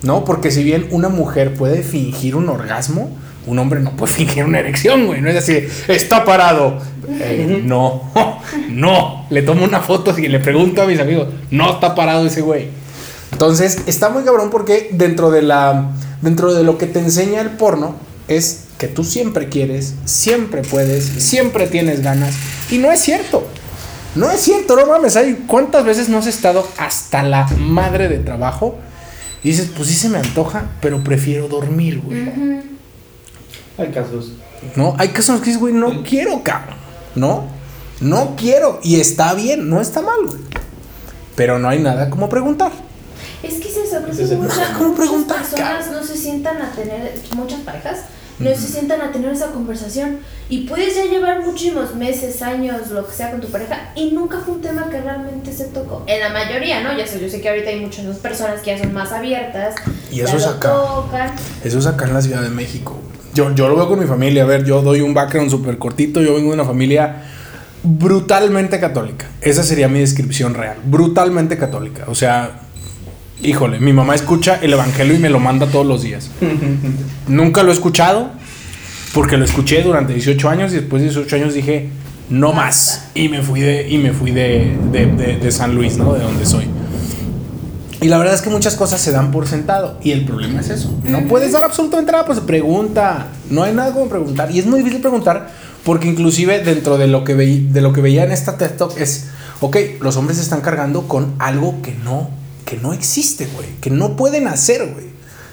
¿No? 0.03 0.23
Porque 0.25 0.51
si 0.51 0.63
bien 0.63 0.87
una 0.91 1.09
mujer 1.09 1.55
puede 1.55 1.81
fingir 1.81 2.35
un 2.35 2.49
orgasmo, 2.49 3.09
un 3.47 3.59
hombre 3.59 3.79
no 3.79 3.91
puede 3.91 4.13
fingir 4.13 4.43
una 4.43 4.59
erección, 4.59 5.05
güey. 5.07 5.21
No 5.21 5.29
es 5.29 5.37
así, 5.37 5.67
está 5.87 6.25
parado. 6.25 6.79
Eh, 7.07 7.61
no, 7.63 8.11
no. 8.69 9.25
Le 9.29 9.41
tomo 9.41 9.63
una 9.63 9.81
foto 9.81 10.17
y 10.17 10.27
le 10.27 10.39
pregunto 10.39 10.81
a 10.81 10.85
mis 10.85 10.99
amigos, 10.99 11.29
no 11.51 11.73
está 11.73 11.95
parado 11.95 12.25
ese 12.25 12.41
güey. 12.41 12.69
Entonces, 13.31 13.79
está 13.87 14.09
muy 14.09 14.23
cabrón 14.23 14.49
porque 14.49 14.89
dentro 14.91 15.29
de 15.29 15.41
la 15.41 15.91
dentro 16.21 16.53
de 16.53 16.63
lo 16.63 16.77
que 16.77 16.87
te 16.87 16.99
enseña 16.99 17.41
el 17.41 17.51
porno 17.51 17.95
es 18.27 18.65
que 18.77 18.87
tú 18.87 19.03
siempre 19.03 19.49
quieres, 19.49 19.95
siempre 20.05 20.63
puedes, 20.63 21.03
siempre 21.05 21.67
tienes 21.67 22.01
ganas 22.01 22.35
y 22.71 22.77
no 22.77 22.91
es 22.91 23.01
cierto. 23.01 23.47
No 24.15 24.31
es 24.31 24.41
cierto, 24.41 24.77
no 24.77 24.85
mames, 24.85 25.17
hay 25.17 25.43
cuántas 25.45 25.83
veces 25.83 26.07
no 26.07 26.19
has 26.19 26.27
estado 26.27 26.65
hasta 26.77 27.21
la 27.21 27.47
madre 27.57 28.07
de 28.07 28.17
trabajo 28.19 28.77
y 29.43 29.49
dices, 29.49 29.69
pues 29.75 29.89
sí 29.89 29.93
se 29.93 30.09
me 30.09 30.17
antoja, 30.17 30.69
pero 30.81 31.03
prefiero 31.03 31.49
dormir, 31.49 31.99
güey. 31.99 32.74
Hay 33.77 33.89
casos. 33.89 34.31
No, 34.75 34.95
hay 34.97 35.09
casos 35.09 35.39
que 35.39 35.47
dices, 35.47 35.59
güey, 35.59 35.73
no 35.73 36.03
quiero, 36.03 36.41
cabrón. 36.43 36.75
No, 37.15 37.45
no 38.01 38.35
quiero. 38.37 38.79
Y 38.83 38.99
está 38.99 39.33
bien, 39.33 39.69
no 39.69 39.81
está 39.81 40.01
mal, 40.01 40.25
güey. 40.25 40.39
Pero 41.35 41.59
no 41.59 41.69
hay 41.69 41.79
nada 41.79 42.09
como 42.09 42.29
preguntar. 42.29 42.71
Es 43.43 43.55
que 43.55 43.67
es 43.67 43.77
eso, 43.77 44.01
creo 44.01 44.15
que 44.15 44.35
muchas. 44.35 44.69
¿Cómo 44.69 44.89
muchas 44.89 45.05
preguntar, 45.05 45.37
personas 45.37 45.91
no 45.91 46.03
se 46.03 46.17
sientan 46.17 46.61
a 46.61 46.71
tener, 46.71 47.13
muchas 47.35 47.59
parejas, 47.59 47.99
no 48.39 48.49
se 48.49 48.67
sientan 48.67 49.01
a 49.01 49.11
tener 49.11 49.31
esa 49.31 49.47
conversación. 49.47 50.19
Y 50.49 50.67
puedes 50.67 50.95
ya 50.95 51.05
llevar 51.05 51.43
muchísimos 51.43 51.95
meses, 51.95 52.41
años, 52.41 52.89
lo 52.89 53.05
que 53.05 53.13
sea 53.13 53.31
con 53.31 53.41
tu 53.41 53.47
pareja, 53.49 53.91
y 53.95 54.11
nunca 54.11 54.39
fue 54.39 54.55
un 54.55 54.61
tema 54.61 54.89
que 54.89 54.99
realmente 55.01 55.51
se 55.51 55.65
tocó. 55.65 56.03
En 56.07 56.19
la 56.21 56.29
mayoría, 56.29 56.81
¿no? 56.81 56.97
Ya 56.97 57.05
sé, 57.05 57.19
yo 57.19 57.29
sé 57.29 57.41
que 57.41 57.49
ahorita 57.49 57.69
hay 57.69 57.81
muchas 57.81 58.05
más 58.05 58.17
personas 58.17 58.61
que 58.61 58.71
ya 58.75 58.81
son 58.81 58.93
más 58.93 59.11
abiertas. 59.11 59.75
Y 60.11 60.21
eso 60.21 60.37
es 60.37 60.43
lo 60.43 60.51
acá. 60.51 60.69
tocan. 60.71 61.35
Eso 61.63 61.79
es 61.79 61.85
acá 61.85 62.05
en 62.05 62.13
la 62.13 62.21
Ciudad 62.21 62.41
de 62.41 62.49
México. 62.49 62.99
Yo, 63.35 63.53
yo 63.53 63.67
lo 63.67 63.75
veo 63.75 63.87
con 63.87 63.99
mi 63.99 64.05
familia. 64.07 64.43
A 64.43 64.45
ver, 64.47 64.63
yo 64.65 64.81
doy 64.81 65.01
un 65.01 65.13
background 65.13 65.51
súper 65.51 65.77
cortito. 65.77 66.21
Yo 66.21 66.33
vengo 66.33 66.47
de 66.49 66.55
una 66.55 66.65
familia 66.65 67.23
brutalmente 67.83 68.79
católica. 68.79 69.27
Esa 69.41 69.61
sería 69.63 69.87
mi 69.87 69.99
descripción 69.99 70.53
real. 70.53 70.77
Brutalmente 70.85 71.57
católica. 71.57 72.05
O 72.07 72.15
sea, 72.15 72.61
híjole, 73.43 73.79
mi 73.79 73.93
mamá 73.93 74.15
escucha 74.15 74.59
el 74.61 74.73
evangelio 74.73 75.15
y 75.15 75.19
me 75.19 75.29
lo 75.29 75.39
manda 75.39 75.67
todos 75.67 75.85
los 75.85 76.01
días. 76.03 76.31
Nunca 77.27 77.61
lo 77.63 77.69
he 77.71 77.73
escuchado 77.73 78.31
porque 79.13 79.37
lo 79.37 79.45
escuché 79.45 79.81
durante 79.83 80.13
18 80.13 80.49
años 80.49 80.71
y 80.73 80.77
después 80.77 81.01
de 81.01 81.09
18 81.09 81.35
años 81.35 81.53
dije, 81.53 81.89
no 82.29 82.53
más. 82.53 83.09
Y 83.13 83.29
me 83.29 83.41
fui 83.43 83.61
de, 83.61 83.87
y 83.89 83.97
me 83.99 84.11
fui 84.13 84.31
de, 84.31 84.75
de- 84.91 85.05
de- 85.05 85.37
de 85.37 85.51
San 85.51 85.75
Luis, 85.75 85.97
¿no? 85.97 86.13
De 86.13 86.23
donde 86.23 86.45
soy. 86.45 86.65
Y 88.05 88.07
la 88.07 88.19
verdad 88.19 88.35
es 88.35 88.41
que 88.43 88.51
muchas 88.51 88.75
cosas 88.75 89.01
se 89.01 89.11
dan 89.11 89.31
por 89.31 89.47
sentado. 89.47 89.97
Y 90.03 90.11
el 90.11 90.25
problema 90.25 90.59
es 90.59 90.69
eso. 90.69 90.93
No 91.05 91.27
puedes 91.27 91.53
dar 91.53 91.63
absolutamente 91.63 92.11
nada, 92.11 92.23
pues 92.23 92.39
pregunta. 92.39 93.29
No 93.49 93.63
hay 93.63 93.73
nada 93.73 93.93
como 93.93 94.07
preguntar. 94.09 94.51
Y 94.51 94.59
es 94.59 94.67
muy 94.67 94.77
difícil 94.81 95.01
preguntar 95.01 95.49
porque 95.83 96.07
inclusive 96.07 96.59
dentro 96.63 96.99
de 96.99 97.07
lo 97.07 97.23
que, 97.23 97.35
veí- 97.35 97.67
de 97.67 97.81
lo 97.81 97.93
que 97.93 98.01
veía 98.01 98.23
en 98.23 98.31
esta 98.31 98.57
TED 98.59 98.77
Talk 98.77 98.95
es, 98.99 99.29
ok, 99.59 99.77
los 100.01 100.17
hombres 100.17 100.37
se 100.37 100.43
están 100.43 100.61
cargando 100.61 101.07
con 101.07 101.33
algo 101.39 101.81
que 101.81 101.93
no, 101.95 102.29
que 102.63 102.77
no 102.77 102.93
existe, 102.93 103.47
güey. 103.55 103.69
Que 103.81 103.89
no 103.89 104.15
pueden 104.15 104.47
hacer, 104.47 104.87
güey. 104.93 105.07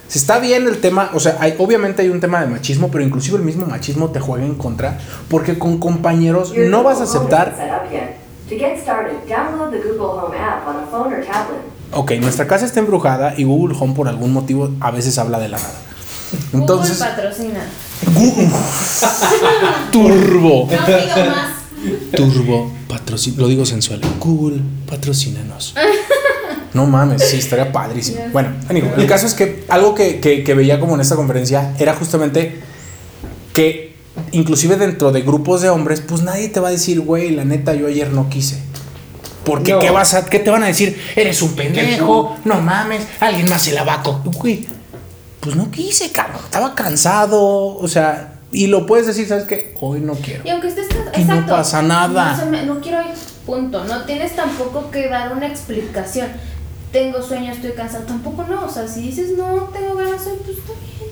Se 0.08 0.18
está 0.18 0.38
bien 0.38 0.66
el 0.68 0.76
tema, 0.82 1.10
o 1.14 1.20
sea, 1.20 1.38
hay, 1.40 1.54
obviamente 1.58 2.02
hay 2.02 2.10
un 2.10 2.20
tema 2.20 2.42
de 2.42 2.48
machismo, 2.48 2.90
pero 2.90 3.02
inclusive 3.02 3.38
el 3.38 3.44
mismo 3.44 3.64
machismo 3.64 4.10
te 4.10 4.20
juega 4.20 4.44
en 4.44 4.56
contra, 4.56 4.98
porque 5.30 5.58
con 5.58 5.78
compañeros 5.78 6.52
no 6.68 6.82
vas 6.82 7.00
a 7.00 7.04
aceptar. 7.04 7.54
To 8.50 8.54
get 8.58 8.78
started, 8.82 9.14
download 9.26 9.70
the 9.70 9.78
Google 9.78 10.20
Home 10.20 10.36
app 10.36 10.68
on 10.68 10.76
a 10.76 10.86
phone 10.90 11.14
or 11.14 11.24
tablet. 11.24 11.62
Ok, 11.92 12.12
nuestra 12.20 12.46
casa 12.46 12.64
está 12.64 12.80
embrujada 12.80 13.34
y 13.36 13.44
Google 13.44 13.76
Home 13.78 13.94
por 13.94 14.08
algún 14.08 14.32
motivo 14.32 14.70
a 14.80 14.90
veces 14.90 15.18
habla 15.18 15.38
de 15.38 15.48
la 15.48 15.58
nada. 15.58 15.74
Entonces, 16.52 16.98
Google 16.98 17.14
patrocina. 17.14 17.60
turbo. 19.92 20.68
No 20.70 20.86
digo 20.86 21.30
más. 21.30 21.52
Turbo 22.14 22.72
patrocina, 22.88 23.36
lo 23.38 23.48
digo 23.48 23.66
sensual. 23.66 24.00
Google, 24.20 24.60
patrocínanos. 24.88 25.74
No 26.74 26.86
mames, 26.86 27.22
sí, 27.28 27.36
estaría 27.36 27.70
padrísimo. 27.70 28.18
Bueno, 28.32 28.48
amigo, 28.70 28.88
el 28.96 29.06
caso 29.06 29.26
es 29.26 29.34
que 29.34 29.62
algo 29.68 29.94
que, 29.94 30.20
que- 30.20 30.42
que 30.42 30.54
veía 30.54 30.80
como 30.80 30.94
en 30.94 31.02
esta 31.02 31.16
conferencia 31.16 31.74
era 31.78 31.92
justamente 31.94 32.60
que 33.52 33.94
inclusive 34.30 34.76
dentro 34.76 35.12
de 35.12 35.20
grupos 35.20 35.60
de 35.60 35.68
hombres, 35.68 36.00
pues 36.00 36.22
nadie 36.22 36.48
te 36.48 36.60
va 36.60 36.68
a 36.68 36.70
decir, 36.70 37.00
güey, 37.02 37.32
la 37.32 37.44
neta, 37.44 37.74
yo 37.74 37.88
ayer 37.88 38.10
no 38.10 38.30
quise. 38.30 38.62
Porque 39.44 39.72
No. 39.72 39.78
¿qué 39.80 39.90
vas 39.90 40.14
a, 40.14 40.24
qué 40.26 40.38
te 40.38 40.50
van 40.50 40.62
a 40.62 40.66
decir? 40.66 41.00
Eres 41.16 41.42
un 41.42 41.54
pendejo, 41.54 42.36
no 42.44 42.60
mames, 42.60 43.02
alguien 43.20 43.48
más 43.48 43.62
se 43.62 43.72
la 43.72 43.82
va 43.84 43.94
a 43.94 44.02
co-". 44.02 44.20
Güey, 44.24 44.66
pues 45.40 45.56
no 45.56 45.70
quise, 45.70 46.10
cabrón, 46.12 46.40
estaba 46.44 46.74
cansado, 46.74 47.40
o 47.76 47.88
sea, 47.88 48.34
y 48.52 48.66
lo 48.68 48.86
puedes 48.86 49.06
decir, 49.06 49.26
¿sabes 49.26 49.44
qué? 49.44 49.74
Hoy 49.80 50.00
no 50.00 50.14
quiero. 50.14 50.42
Y 50.44 50.50
aunque 50.50 50.68
estés 50.68 50.86
Y 51.16 51.24
no 51.24 51.46
pasa 51.46 51.82
nada. 51.82 52.32
No, 52.32 52.38
se 52.38 52.46
me- 52.46 52.62
no 52.66 52.80
quiero 52.80 53.00
ir, 53.00 53.14
punto. 53.46 53.84
No 53.84 54.04
tienes 54.04 54.36
tampoco 54.36 54.90
que 54.90 55.08
dar 55.08 55.32
una 55.32 55.46
explicación. 55.46 56.28
Tengo 56.92 57.22
sueño, 57.22 57.50
estoy 57.52 57.72
cansado. 57.72 58.04
Tampoco 58.04 58.44
no. 58.48 58.66
O 58.66 58.70
sea, 58.70 58.86
si 58.86 59.00
dices 59.00 59.30
no 59.36 59.70
tengo 59.72 59.94
ganas 59.94 60.20
hoy, 60.26 60.36
pues 60.44 60.58
está 60.58 60.72
bien. 60.74 61.10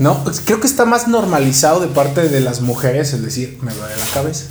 No, 0.00 0.22
pues 0.24 0.42
creo 0.44 0.60
que 0.60 0.66
está 0.66 0.84
más 0.84 1.08
normalizado 1.08 1.80
de 1.80 1.86
parte 1.86 2.28
de 2.28 2.40
las 2.40 2.60
mujeres 2.60 3.12
el 3.14 3.24
decir, 3.24 3.58
me 3.62 3.72
duele 3.72 3.96
la 3.96 4.04
cabeza. 4.06 4.46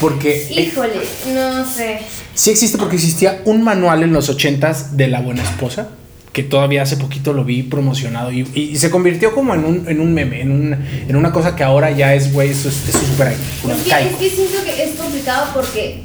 Porque 0.00 0.48
eh, 0.50 0.60
Híjole, 0.62 1.00
no 1.32 1.64
sé. 1.64 2.00
Sí 2.34 2.50
existe 2.50 2.78
porque 2.78 2.96
existía 2.96 3.40
un 3.44 3.62
manual 3.62 4.02
en 4.02 4.12
los 4.12 4.28
ochentas 4.28 4.96
de 4.96 5.08
la 5.08 5.20
buena 5.20 5.42
esposa, 5.42 5.88
que 6.32 6.42
todavía 6.42 6.82
hace 6.82 6.96
poquito 6.96 7.32
lo 7.34 7.44
vi 7.44 7.62
promocionado 7.62 8.32
y, 8.32 8.40
y- 8.54 8.60
y 8.72 8.76
se 8.78 8.90
convirtió 8.90 9.34
como 9.34 9.52
en 9.54 9.64
un, 9.64 9.88
en 9.88 10.00
un 10.00 10.14
meme, 10.14 10.40
en, 10.40 10.50
un, 10.50 10.72
en 11.08 11.16
una 11.16 11.30
cosa 11.32 11.54
que 11.54 11.62
ahora 11.62 11.90
ya 11.90 12.14
es, 12.14 12.32
güey, 12.32 12.50
eso 12.50 12.68
es 12.70 12.88
es 12.88 12.94
súper 13.08 13.28
Es 13.28 13.36
que, 13.84 14.08
es 14.08 14.16
que 14.16 14.30
siento 14.30 14.64
que 14.64 14.82
es 14.84 14.94
complicado 14.96 15.48
porque 15.54 16.04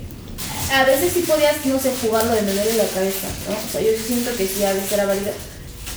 a 0.73 0.83
veces 0.83 1.13
sí 1.13 1.23
podías, 1.25 1.55
no 1.65 1.79
sé, 1.79 1.91
jugarlo 2.01 2.33
de 2.33 2.41
me 2.41 2.51
duele 2.51 2.73
la 2.73 2.83
cabeza, 2.93 3.27
¿no? 3.49 3.55
O 3.55 3.71
sea, 3.71 3.79
yo 3.81 3.87
siento 4.05 4.31
que 4.37 4.45
sí, 4.47 4.63
a 4.65 4.73
veces 4.73 4.91
era 4.91 5.05
válido, 5.05 5.31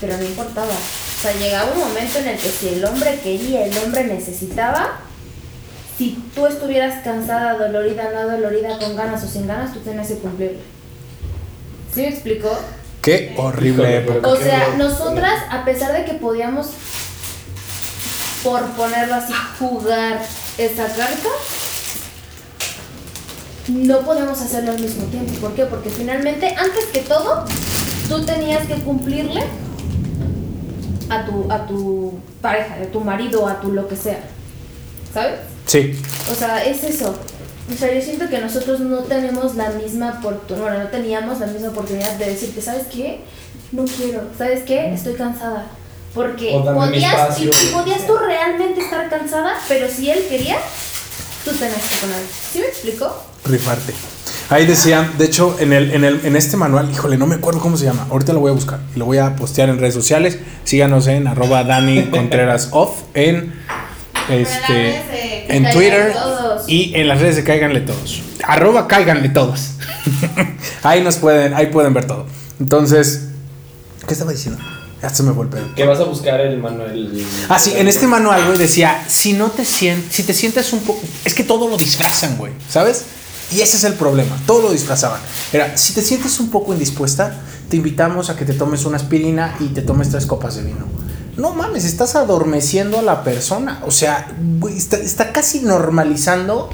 pero 0.01 0.17
no 0.17 0.23
importaba. 0.25 0.69
O 0.69 1.23
sea, 1.23 1.33
llegaba 1.37 1.73
un 1.73 1.81
momento 1.81 2.21
en 2.21 2.29
el 2.29 2.37
que 2.39 2.49
si 2.51 2.69
el 2.69 2.85
hombre 2.85 3.19
quería, 3.25 3.67
el 3.67 3.77
hombre 3.79 4.05
necesitaba, 4.05 5.01
si 6.01 6.17
tú 6.35 6.47
estuvieras 6.47 7.05
cansada, 7.05 7.59
dolorida, 7.59 8.11
no 8.11 8.31
dolorida, 8.31 8.79
con 8.79 8.97
ganas 8.97 9.23
o 9.23 9.29
sin 9.29 9.47
ganas, 9.47 9.75
tú 9.75 9.81
tenías 9.81 10.09
que 10.09 10.15
cumplirlo. 10.15 10.61
¿Sí 11.95 12.01
me 12.01 12.09
explicó? 12.09 12.59
Qué 13.03 13.35
horrible 13.37 13.99
época. 13.99 14.27
O 14.27 14.35
sea, 14.35 14.77
nosotras, 14.79 15.35
a 15.51 15.63
pesar 15.67 15.93
de 15.93 16.07
que 16.07 16.15
podíamos, 16.15 16.69
por 18.43 18.63
ponerlo 18.71 19.17
así, 19.17 19.35
jugar 19.59 20.23
esa 20.57 20.87
carta, 20.87 21.29
no 23.69 24.01
podemos 24.01 24.41
hacerlo 24.41 24.71
al 24.71 24.81
mismo 24.81 25.05
tiempo. 25.05 25.35
¿Por 25.35 25.55
qué? 25.55 25.67
Porque 25.67 25.91
finalmente, 25.91 26.55
antes 26.57 26.87
que 26.95 27.01
todo, 27.01 27.45
tú 28.09 28.25
tenías 28.25 28.67
que 28.67 28.77
cumplirle 28.77 29.43
a 31.11 31.27
tu, 31.27 31.53
a 31.53 31.67
tu 31.67 32.19
pareja, 32.41 32.77
a 32.83 32.87
tu 32.87 33.03
marido, 33.03 33.47
a 33.47 33.61
tu 33.61 33.71
lo 33.71 33.87
que 33.87 33.97
sea. 33.97 34.21
¿Sabes? 35.13 35.50
Sí, 35.71 35.97
O 36.31 36.35
sea, 36.35 36.65
es 36.65 36.83
eso. 36.83 37.15
O 37.73 37.79
sea, 37.79 37.95
yo 37.95 38.01
siento 38.03 38.29
que 38.29 38.39
nosotros 38.39 38.81
no 38.81 38.99
tenemos 39.05 39.55
la 39.55 39.71
misma 39.71 40.19
oportunidad, 40.19 40.63
bueno, 40.65 40.83
no 40.85 40.91
teníamos 40.91 41.39
la 41.39 41.47
misma 41.47 41.69
oportunidad 41.69 42.13
de 42.15 42.27
decirte, 42.27 42.61
¿sabes 42.61 42.87
qué? 42.93 43.21
No 43.71 43.85
quiero, 43.85 44.23
¿sabes 44.37 44.65
qué? 44.65 44.93
Estoy 44.93 45.15
cansada. 45.15 45.67
Porque 46.13 46.57
O 46.57 46.65
dame 46.65 46.81
mi 46.81 46.87
podías, 46.87 47.13
y, 47.13 47.49
espacio. 47.49 47.51
y 47.63 47.73
podías 47.73 48.05
tú 48.05 48.17
realmente 48.17 48.81
estar 48.81 49.09
cansada, 49.09 49.53
pero 49.69 49.87
si 49.89 50.11
él 50.11 50.27
quería, 50.29 50.57
tú 51.45 51.53
tenías 51.53 51.77
que 51.89 51.97
poner. 52.01 52.17
¿Sí 52.53 52.59
me 52.59 52.67
explicó? 52.67 53.25
rifarte. 53.45 53.95
Ahí 54.49 54.67
decían, 54.67 55.17
de 55.17 55.27
hecho, 55.27 55.57
en, 55.61 55.73
el, 55.73 55.93
en, 55.93 56.03
el, 56.05 56.27
en 56.27 56.35
este 56.35 56.57
manual, 56.57 56.91
híjole, 56.91 57.17
no 57.17 57.27
me 57.29 57.37
acuerdo 57.37 57.61
cómo 57.61 57.77
se 57.77 57.85
llama. 57.85 58.09
Ahorita 58.11 58.33
lo 58.33 58.41
voy 58.41 58.51
a 58.51 58.55
buscar 58.55 58.81
y 58.95 58.99
lo 58.99 59.05
voy 59.05 59.19
a 59.19 59.37
postear 59.37 59.69
en 59.69 59.79
redes 59.79 59.95
sociales. 59.95 60.39
Síganos 60.65 61.07
en 61.07 61.29
arroba 61.29 61.63
Dani 61.63 62.07
Contreras 62.11 62.71
Off 62.73 63.03
en, 63.15 63.55
este, 64.29 65.03
en 65.51 65.65
Cáiganle 65.65 65.73
Twitter 65.73 66.13
todos. 66.13 66.63
y 66.69 66.93
en 66.95 67.09
las 67.09 67.21
redes 67.21 67.37
de 67.37 67.45
Cáiganle 67.45 67.81
Todos. 67.81 68.23
Arroba 68.45 68.89
Cáiganle 68.89 69.29
Todos. 69.29 69.73
ahí 70.83 71.03
nos 71.03 71.17
pueden, 71.17 71.55
ahí 71.55 71.67
pueden 71.67 71.93
ver 71.95 72.07
todo. 72.07 72.27
Entonces, 72.59 73.29
¿qué 74.07 74.13
estaba 74.13 74.33
diciendo? 74.33 74.63
Ya 75.03 75.09
se 75.09 75.23
me 75.23 75.33
volvió. 75.33 75.75
Que 75.75 75.87
vas 75.87 75.99
a 75.99 76.05
buscar 76.05 76.41
el 76.41 76.59
manual. 76.59 77.11
Ah, 77.49 77.59
sí, 77.59 77.73
en 77.75 77.89
este 77.89 78.07
manual, 78.07 78.45
güey, 78.47 78.59
decía, 78.59 79.03
si 79.09 79.33
no 79.33 79.49
te 79.49 79.65
sientes, 79.65 80.15
si 80.15 80.23
te 80.25 80.35
sientes 80.35 80.73
un 80.73 80.81
poco, 80.81 81.01
es 81.25 81.35
que 81.35 81.43
todo 81.43 81.69
lo 81.69 81.79
disfrazan, 81.79 82.37
güey, 82.37 82.53
¿sabes? 82.69 83.05
Y 83.53 83.63
ese 83.63 83.79
es 83.79 83.85
el 83.85 83.95
problema, 83.95 84.37
todo 84.47 84.63
lo 84.63 84.73
disfrazaban. 84.73 85.21
Era, 85.53 85.77
si 85.77 85.95
te 85.95 86.03
sientes 86.03 86.39
un 86.39 86.51
poco 86.51 86.73
indispuesta, 86.73 87.35
te 87.69 87.77
invitamos 87.77 88.29
a 88.31 88.37
que 88.37 88.45
te 88.45 88.53
tomes 88.53 88.85
una 88.85 88.97
aspirina 88.97 89.57
y 89.59 89.69
te 89.69 89.83
tomes 89.83 90.11
tres 90.11 90.27
copas 90.27 90.57
de 90.57 90.65
vino. 90.65 90.87
No 91.41 91.55
mames, 91.55 91.87
estás 91.87 92.17
adormeciendo 92.17 92.99
a 92.99 93.03
la 93.03 93.25
persona. 93.25 93.81
O 93.87 93.91
sea, 93.91 94.29
güey, 94.59 94.77
está, 94.77 94.99
está 94.99 95.33
casi 95.33 95.61
normalizando 95.61 96.69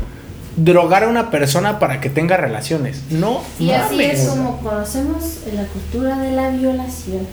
drogar 0.57 1.05
a 1.05 1.09
una 1.09 1.31
persona 1.31 1.79
para 1.79 2.00
que 2.00 2.11
tenga 2.11 2.37
relaciones. 2.37 3.02
No 3.11 3.42
Y 3.61 3.70
así 3.70 4.02
es 4.02 4.26
como 4.26 4.59
conocemos 4.59 5.42
la 5.55 5.66
cultura 5.66 6.18
de 6.18 6.33
la 6.33 6.50
violación. 6.50 7.29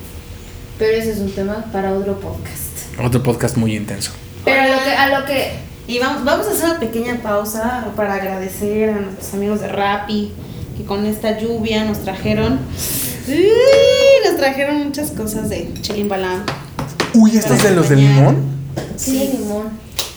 Pero 0.77 0.95
ese 0.95 1.13
es 1.13 1.17
un 1.17 1.31
tema 1.31 1.65
para 1.71 1.93
otro 1.93 2.19
podcast. 2.19 2.99
Otro 3.03 3.23
podcast 3.23 3.57
muy 3.57 3.75
intenso. 3.75 4.11
Pero 4.45 4.61
a 4.61 4.67
lo 4.67 4.83
que, 4.83 4.91
a 4.91 5.19
lo 5.19 5.25
que 5.25 5.53
Y 5.87 5.97
vamos, 5.97 6.23
vamos 6.23 6.45
a 6.45 6.51
hacer 6.51 6.65
una 6.65 6.79
pequeña 6.79 7.19
pausa 7.23 7.87
para 7.95 8.13
agradecer 8.13 8.91
a 8.91 8.99
nuestros 8.99 9.33
amigos 9.33 9.59
de 9.59 9.69
Rappi 9.69 10.31
que 10.77 10.83
con 10.83 11.07
esta 11.07 11.39
lluvia 11.39 11.83
nos 11.83 12.03
trajeron. 12.03 12.59
¡Uy! 13.27 14.29
nos 14.29 14.37
trajeron 14.37 14.83
muchas 14.83 15.09
cosas 15.09 15.49
de 15.49 15.73
Chilimbalam. 15.81 16.45
Uy, 17.15 17.37
¿estos 17.37 17.61
de 17.63 17.71
los 17.71 17.89
de 17.89 17.95
limón? 17.97 18.37
Sí, 18.95 19.29
limón. 19.37 19.69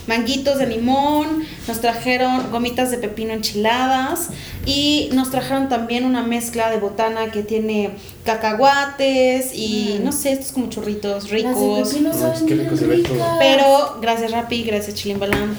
Manguitos 0.07 0.57
de 0.57 0.67
limón, 0.67 1.43
nos 1.67 1.81
trajeron 1.81 2.49
gomitas 2.49 2.91
de 2.91 2.97
pepino 2.97 3.33
enchiladas 3.33 4.29
y 4.65 5.09
nos 5.13 5.31
trajeron 5.31 5.67
también 5.67 6.05
una 6.05 6.23
mezcla 6.23 6.69
de 6.71 6.77
botana 6.77 7.29
que 7.29 7.43
tiene 7.43 7.91
cacahuates 8.23 9.53
y 9.53 9.99
no 10.01 10.13
sé, 10.13 10.31
estos 10.31 10.53
como 10.53 10.69
churritos 10.69 11.29
ricos. 11.29 11.51
Las 11.51 11.91
de 11.91 11.95
pepino 11.97 12.11
Ay, 12.13 12.19
saben 12.19 12.45
qué 12.45 12.55
rico 12.55 12.77
se 12.77 12.87
ve 12.87 12.99
todo. 12.99 13.17
Pero 13.37 13.99
gracias 14.01 14.31
Rappi, 14.31 14.63
gracias 14.63 14.95
Chilimbalam, 14.95 15.55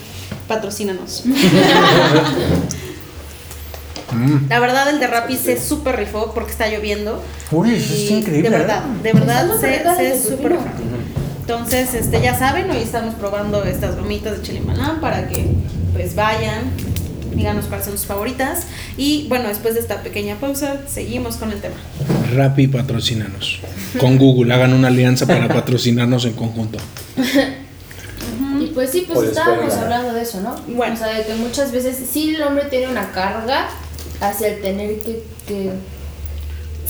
patrocínanos. 0.49 1.25
Mm. 4.11 4.49
La 4.49 4.59
verdad 4.59 4.89
el 4.89 5.01
de 5.01 5.07
Rappi 5.07 5.37
se 5.37 5.61
súper 5.61 5.97
rifó 5.97 6.33
porque 6.33 6.53
está 6.53 6.67
lloviendo. 6.69 7.23
Uy, 7.51 7.75
eso 7.75 7.93
está 7.93 8.15
increíble. 8.15 8.49
De 8.49 8.57
verdad, 8.57 8.83
de 8.83 9.13
verdad 9.13 9.51
se, 9.61 9.83
se 9.83 10.03
de 10.03 10.19
súper 10.19 10.53
rifó. 10.53 10.65
Entonces, 11.51 11.95
este, 11.95 12.21
ya 12.21 12.39
saben, 12.39 12.71
hoy 12.71 12.77
estamos 12.77 13.15
probando 13.15 13.65
estas 13.65 13.97
gomitas 13.97 14.37
de 14.37 14.43
Chilimalán 14.43 15.01
para 15.01 15.29
que 15.29 15.47
pues 15.95 16.15
vayan, 16.15 16.71
díganos 17.35 17.65
cuáles 17.65 17.87
son 17.87 17.97
sus 17.97 18.07
favoritas. 18.07 18.67
Y 18.99 19.29
bueno, 19.31 19.49
después 19.49 19.73
de 19.73 19.81
esta 19.81 20.03
pequeña 20.03 20.37
pausa, 20.37 20.83
seguimos 20.87 21.37
con 21.37 21.51
el 21.51 21.63
tema. 21.63 21.77
Rappi 22.35 22.67
patrocínanos. 22.67 23.61
Con 23.99 24.19
Google, 24.19 24.53
hagan 24.53 24.75
una 24.75 24.89
alianza 24.89 25.25
para 25.27 25.49
patrocinarnos 25.55 26.27
en 26.27 26.35
conjunto. 26.35 26.79
Y 28.61 28.67
pues 28.75 28.91
sí, 28.91 29.07
pues 29.11 29.31
estábamos 29.31 29.73
hablando 29.73 30.13
de 30.13 30.21
eso, 30.21 30.43
¿no? 30.43 30.55
Bueno. 30.77 30.97
O 30.97 30.99
sea, 30.99 31.17
de 31.17 31.25
que 31.25 31.35
muchas 31.35 31.73
veces 31.73 31.97
sí 32.13 32.35
el 32.35 32.43
hombre 32.43 32.67
tiene 32.67 32.89
una 32.89 33.11
carga 33.13 33.71
hacia 34.21 34.49
el 34.49 34.61
tener 34.61 34.99
que... 34.99 35.25
que 35.47 35.73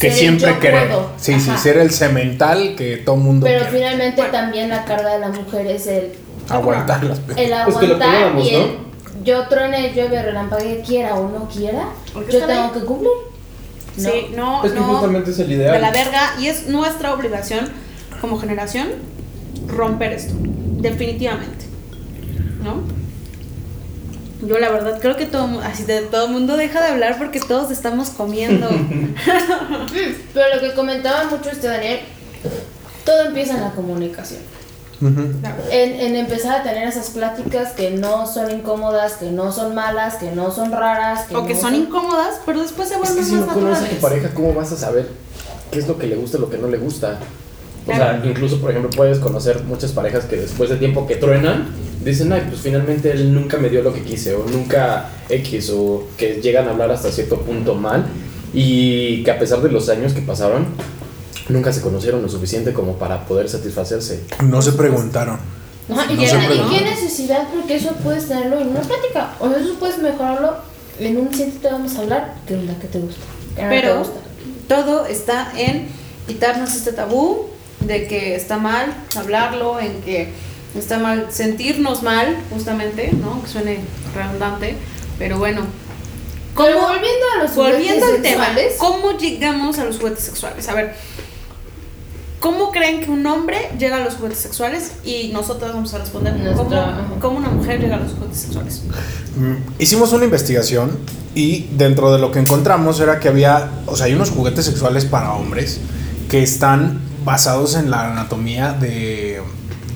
Que 0.00 0.10
siempre 0.12 0.58
querer. 0.58 0.88
Sí, 1.18 1.40
sí, 1.40 1.50
ser 1.58 1.76
el 1.78 1.90
cemental 1.90 2.74
que 2.76 2.98
todo 2.98 3.16
mundo 3.16 3.46
Pero 3.46 3.64
quiere. 3.64 3.76
finalmente 3.78 4.22
también 4.30 4.68
la 4.68 4.84
carga 4.84 5.14
de 5.14 5.18
la 5.20 5.28
mujer 5.28 5.66
es 5.66 5.86
el... 5.86 6.12
Aguantar 6.48 7.04
las 7.04 7.18
El 7.18 7.24
Pues 7.64 7.76
que 7.76 7.86
lo 7.86 7.94
aguantar 7.94 8.32
poníamos, 8.32 8.46
y 8.46 8.54
el... 8.54 8.60
¿no? 8.62 8.88
Yo 9.24 9.48
truene, 9.48 9.92
llueve, 9.92 10.22
relampague, 10.22 10.82
quiera 10.86 11.14
o 11.16 11.28
no 11.28 11.48
quiera, 11.48 11.88
Porque 12.14 12.32
yo 12.32 12.46
tengo 12.46 12.64
ahí. 12.64 12.70
que 12.72 12.80
cumplir. 12.80 13.10
Sí, 13.96 14.28
no, 14.36 14.64
Es 14.64 14.72
que 14.72 14.78
no. 14.78 14.86
justamente 14.86 15.32
es 15.32 15.38
el 15.40 15.50
ideal. 15.52 15.74
De 15.74 15.80
la 15.80 15.90
verga. 15.90 16.34
Y 16.38 16.46
es 16.46 16.68
nuestra 16.68 17.12
obligación 17.12 17.68
como 18.20 18.38
generación 18.38 18.88
romper 19.66 20.12
esto. 20.12 20.34
Definitivamente. 20.38 21.66
¿No? 22.62 22.82
Yo 24.40 24.58
la 24.58 24.70
verdad 24.70 24.98
creo 25.00 25.16
que 25.16 25.26
todo 25.26 25.60
así 25.62 25.82
de 25.84 26.02
todo 26.02 26.26
el 26.26 26.32
mundo 26.32 26.56
deja 26.56 26.80
de 26.80 26.88
hablar 26.88 27.18
porque 27.18 27.40
todos 27.40 27.70
estamos 27.72 28.10
comiendo. 28.10 28.68
Pero 30.34 30.54
lo 30.54 30.60
que 30.60 30.74
comentaba 30.74 31.24
mucho 31.24 31.50
este 31.50 31.66
Daniel 31.66 32.00
todo 33.04 33.26
empieza 33.26 33.54
en 33.54 33.62
la 33.62 33.70
comunicación. 33.72 34.40
En, 35.00 36.00
en 36.00 36.16
empezar 36.16 36.60
a 36.60 36.62
tener 36.64 36.86
esas 36.88 37.10
pláticas 37.10 37.72
que 37.72 37.92
no 37.92 38.26
son 38.26 38.50
incómodas, 38.50 39.14
que 39.14 39.30
no 39.30 39.52
son 39.52 39.74
malas, 39.74 40.16
que 40.16 40.32
no 40.32 40.50
son 40.50 40.72
raras, 40.72 41.26
que 41.26 41.36
O 41.36 41.46
que 41.46 41.54
son 41.54 41.74
incómodas, 41.74 42.40
pero 42.44 42.60
después 42.60 42.88
se 42.88 42.94
Es 42.94 43.00
vuelven 43.00 43.18
que 43.18 43.24
si 43.24 43.34
no 43.36 43.46
conoces 43.46 43.64
a 43.64 43.70
naturales. 43.82 43.94
tu 43.96 44.00
pareja, 44.02 44.30
¿cómo 44.34 44.54
vas 44.54 44.72
a 44.72 44.76
saber 44.76 45.08
qué 45.70 45.78
es 45.78 45.86
lo 45.86 45.98
que 45.98 46.06
le 46.08 46.16
gusta 46.16 46.36
y 46.38 46.40
lo 46.40 46.50
que 46.50 46.58
no 46.58 46.66
le 46.68 46.78
gusta? 46.78 47.18
O 47.88 47.96
sea, 47.96 48.22
incluso, 48.24 48.60
por 48.60 48.70
ejemplo, 48.70 48.90
puedes 48.90 49.18
conocer 49.18 49.62
muchas 49.64 49.92
parejas 49.92 50.24
que 50.26 50.36
después 50.36 50.68
de 50.70 50.76
tiempo 50.76 51.06
que 51.06 51.16
truenan, 51.16 51.68
dicen, 52.04 52.32
ay, 52.32 52.44
pues 52.48 52.60
finalmente 52.60 53.10
él 53.10 53.32
nunca 53.34 53.56
me 53.56 53.70
dio 53.70 53.82
lo 53.82 53.92
que 53.94 54.02
quise, 54.02 54.34
o 54.34 54.44
nunca 54.46 55.08
X, 55.28 55.70
o 55.74 56.06
que 56.16 56.40
llegan 56.42 56.68
a 56.68 56.72
hablar 56.72 56.90
hasta 56.90 57.10
cierto 57.10 57.40
punto 57.40 57.74
mal, 57.74 58.04
y 58.52 59.22
que 59.24 59.30
a 59.30 59.38
pesar 59.38 59.60
de 59.62 59.70
los 59.70 59.88
años 59.88 60.12
que 60.12 60.20
pasaron, 60.20 60.66
nunca 61.48 61.72
se 61.72 61.80
conocieron 61.80 62.22
lo 62.22 62.28
suficiente 62.28 62.72
como 62.72 62.94
para 62.94 63.24
poder 63.26 63.48
satisfacerse. 63.48 64.24
No 64.42 64.60
se 64.60 64.72
preguntaron. 64.72 65.38
Ajá, 65.90 66.12
y, 66.12 66.16
No 66.16 66.26
se 66.26 66.36
y 66.36 66.78
qué 66.78 66.84
necesidad, 66.84 67.48
porque 67.54 67.76
eso 67.76 67.92
puedes 68.04 68.28
tenerlo 68.28 68.60
en 68.60 68.68
una 68.68 68.80
plática. 68.80 69.34
O 69.40 69.48
eso 69.48 69.74
puedes 69.78 69.98
mejorarlo 69.98 70.56
en 71.00 71.16
un 71.16 71.32
sitio 71.32 71.60
te 71.60 71.68
vamos 71.70 71.96
a 71.96 72.00
hablar 72.00 72.34
es 72.46 72.64
la 72.64 72.78
que 72.78 72.88
te 72.88 72.98
gusta. 72.98 73.20
que 73.54 73.62
no 73.62 73.68
te 73.68 73.80
Pero 73.80 73.98
gusta. 73.98 74.20
todo 74.66 75.06
está 75.06 75.52
en 75.56 75.88
quitarnos 76.26 76.74
este 76.74 76.92
tabú 76.92 77.46
de 77.80 78.06
que 78.06 78.34
está 78.34 78.58
mal 78.58 78.92
hablarlo, 79.16 79.78
en 79.80 80.00
que 80.02 80.28
está 80.76 80.98
mal 80.98 81.26
sentirnos 81.30 82.02
mal, 82.02 82.36
justamente, 82.50 83.10
¿no? 83.12 83.30
Aunque 83.32 83.48
suene 83.48 83.80
redundante, 84.14 84.76
pero 85.18 85.38
bueno. 85.38 85.62
Pero 86.56 86.74
¿Cómo- 86.76 86.88
volviendo 86.88 87.26
a 87.38 87.42
los 87.44 87.54
Volviendo 87.54 88.04
al 88.04 88.12
juguetes 88.12 88.32
tema, 88.32 88.44
sexuales, 88.46 88.74
¿cómo 88.78 89.12
llegamos 89.18 89.78
a 89.78 89.84
los 89.84 89.98
juguetes 89.98 90.24
sexuales? 90.24 90.68
A 90.68 90.74
ver, 90.74 90.94
¿cómo 92.40 92.70
creen 92.70 93.00
que 93.00 93.10
un 93.10 93.24
hombre 93.26 93.58
llega 93.78 93.96
a 93.96 94.00
los 94.00 94.14
juguetes 94.14 94.38
sexuales? 94.38 94.92
Y 95.04 95.28
nosotros 95.32 95.72
vamos 95.72 95.92
a 95.94 95.98
responder 95.98 96.34
¿cómo, 96.56 96.70
cómo 97.20 97.38
una 97.38 97.48
mujer 97.48 97.80
llega 97.80 97.96
a 97.96 98.00
los 98.00 98.12
juguetes 98.12 98.38
sexuales. 98.38 98.82
Mm, 99.36 99.80
Hicimos 99.80 100.12
una 100.12 100.24
investigación 100.24 100.98
y 101.34 101.68
dentro 101.76 102.12
de 102.12 102.18
lo 102.18 102.32
que 102.32 102.40
encontramos 102.40 102.98
era 103.00 103.20
que 103.20 103.28
había, 103.28 103.70
o 103.86 103.96
sea, 103.96 104.06
hay 104.06 104.14
unos 104.14 104.30
juguetes 104.30 104.64
sexuales 104.64 105.04
para 105.04 105.32
hombres 105.34 105.78
que 106.28 106.42
están 106.42 107.00
basados 107.28 107.74
en 107.74 107.90
la 107.90 108.10
anatomía 108.10 108.72
de, 108.72 109.42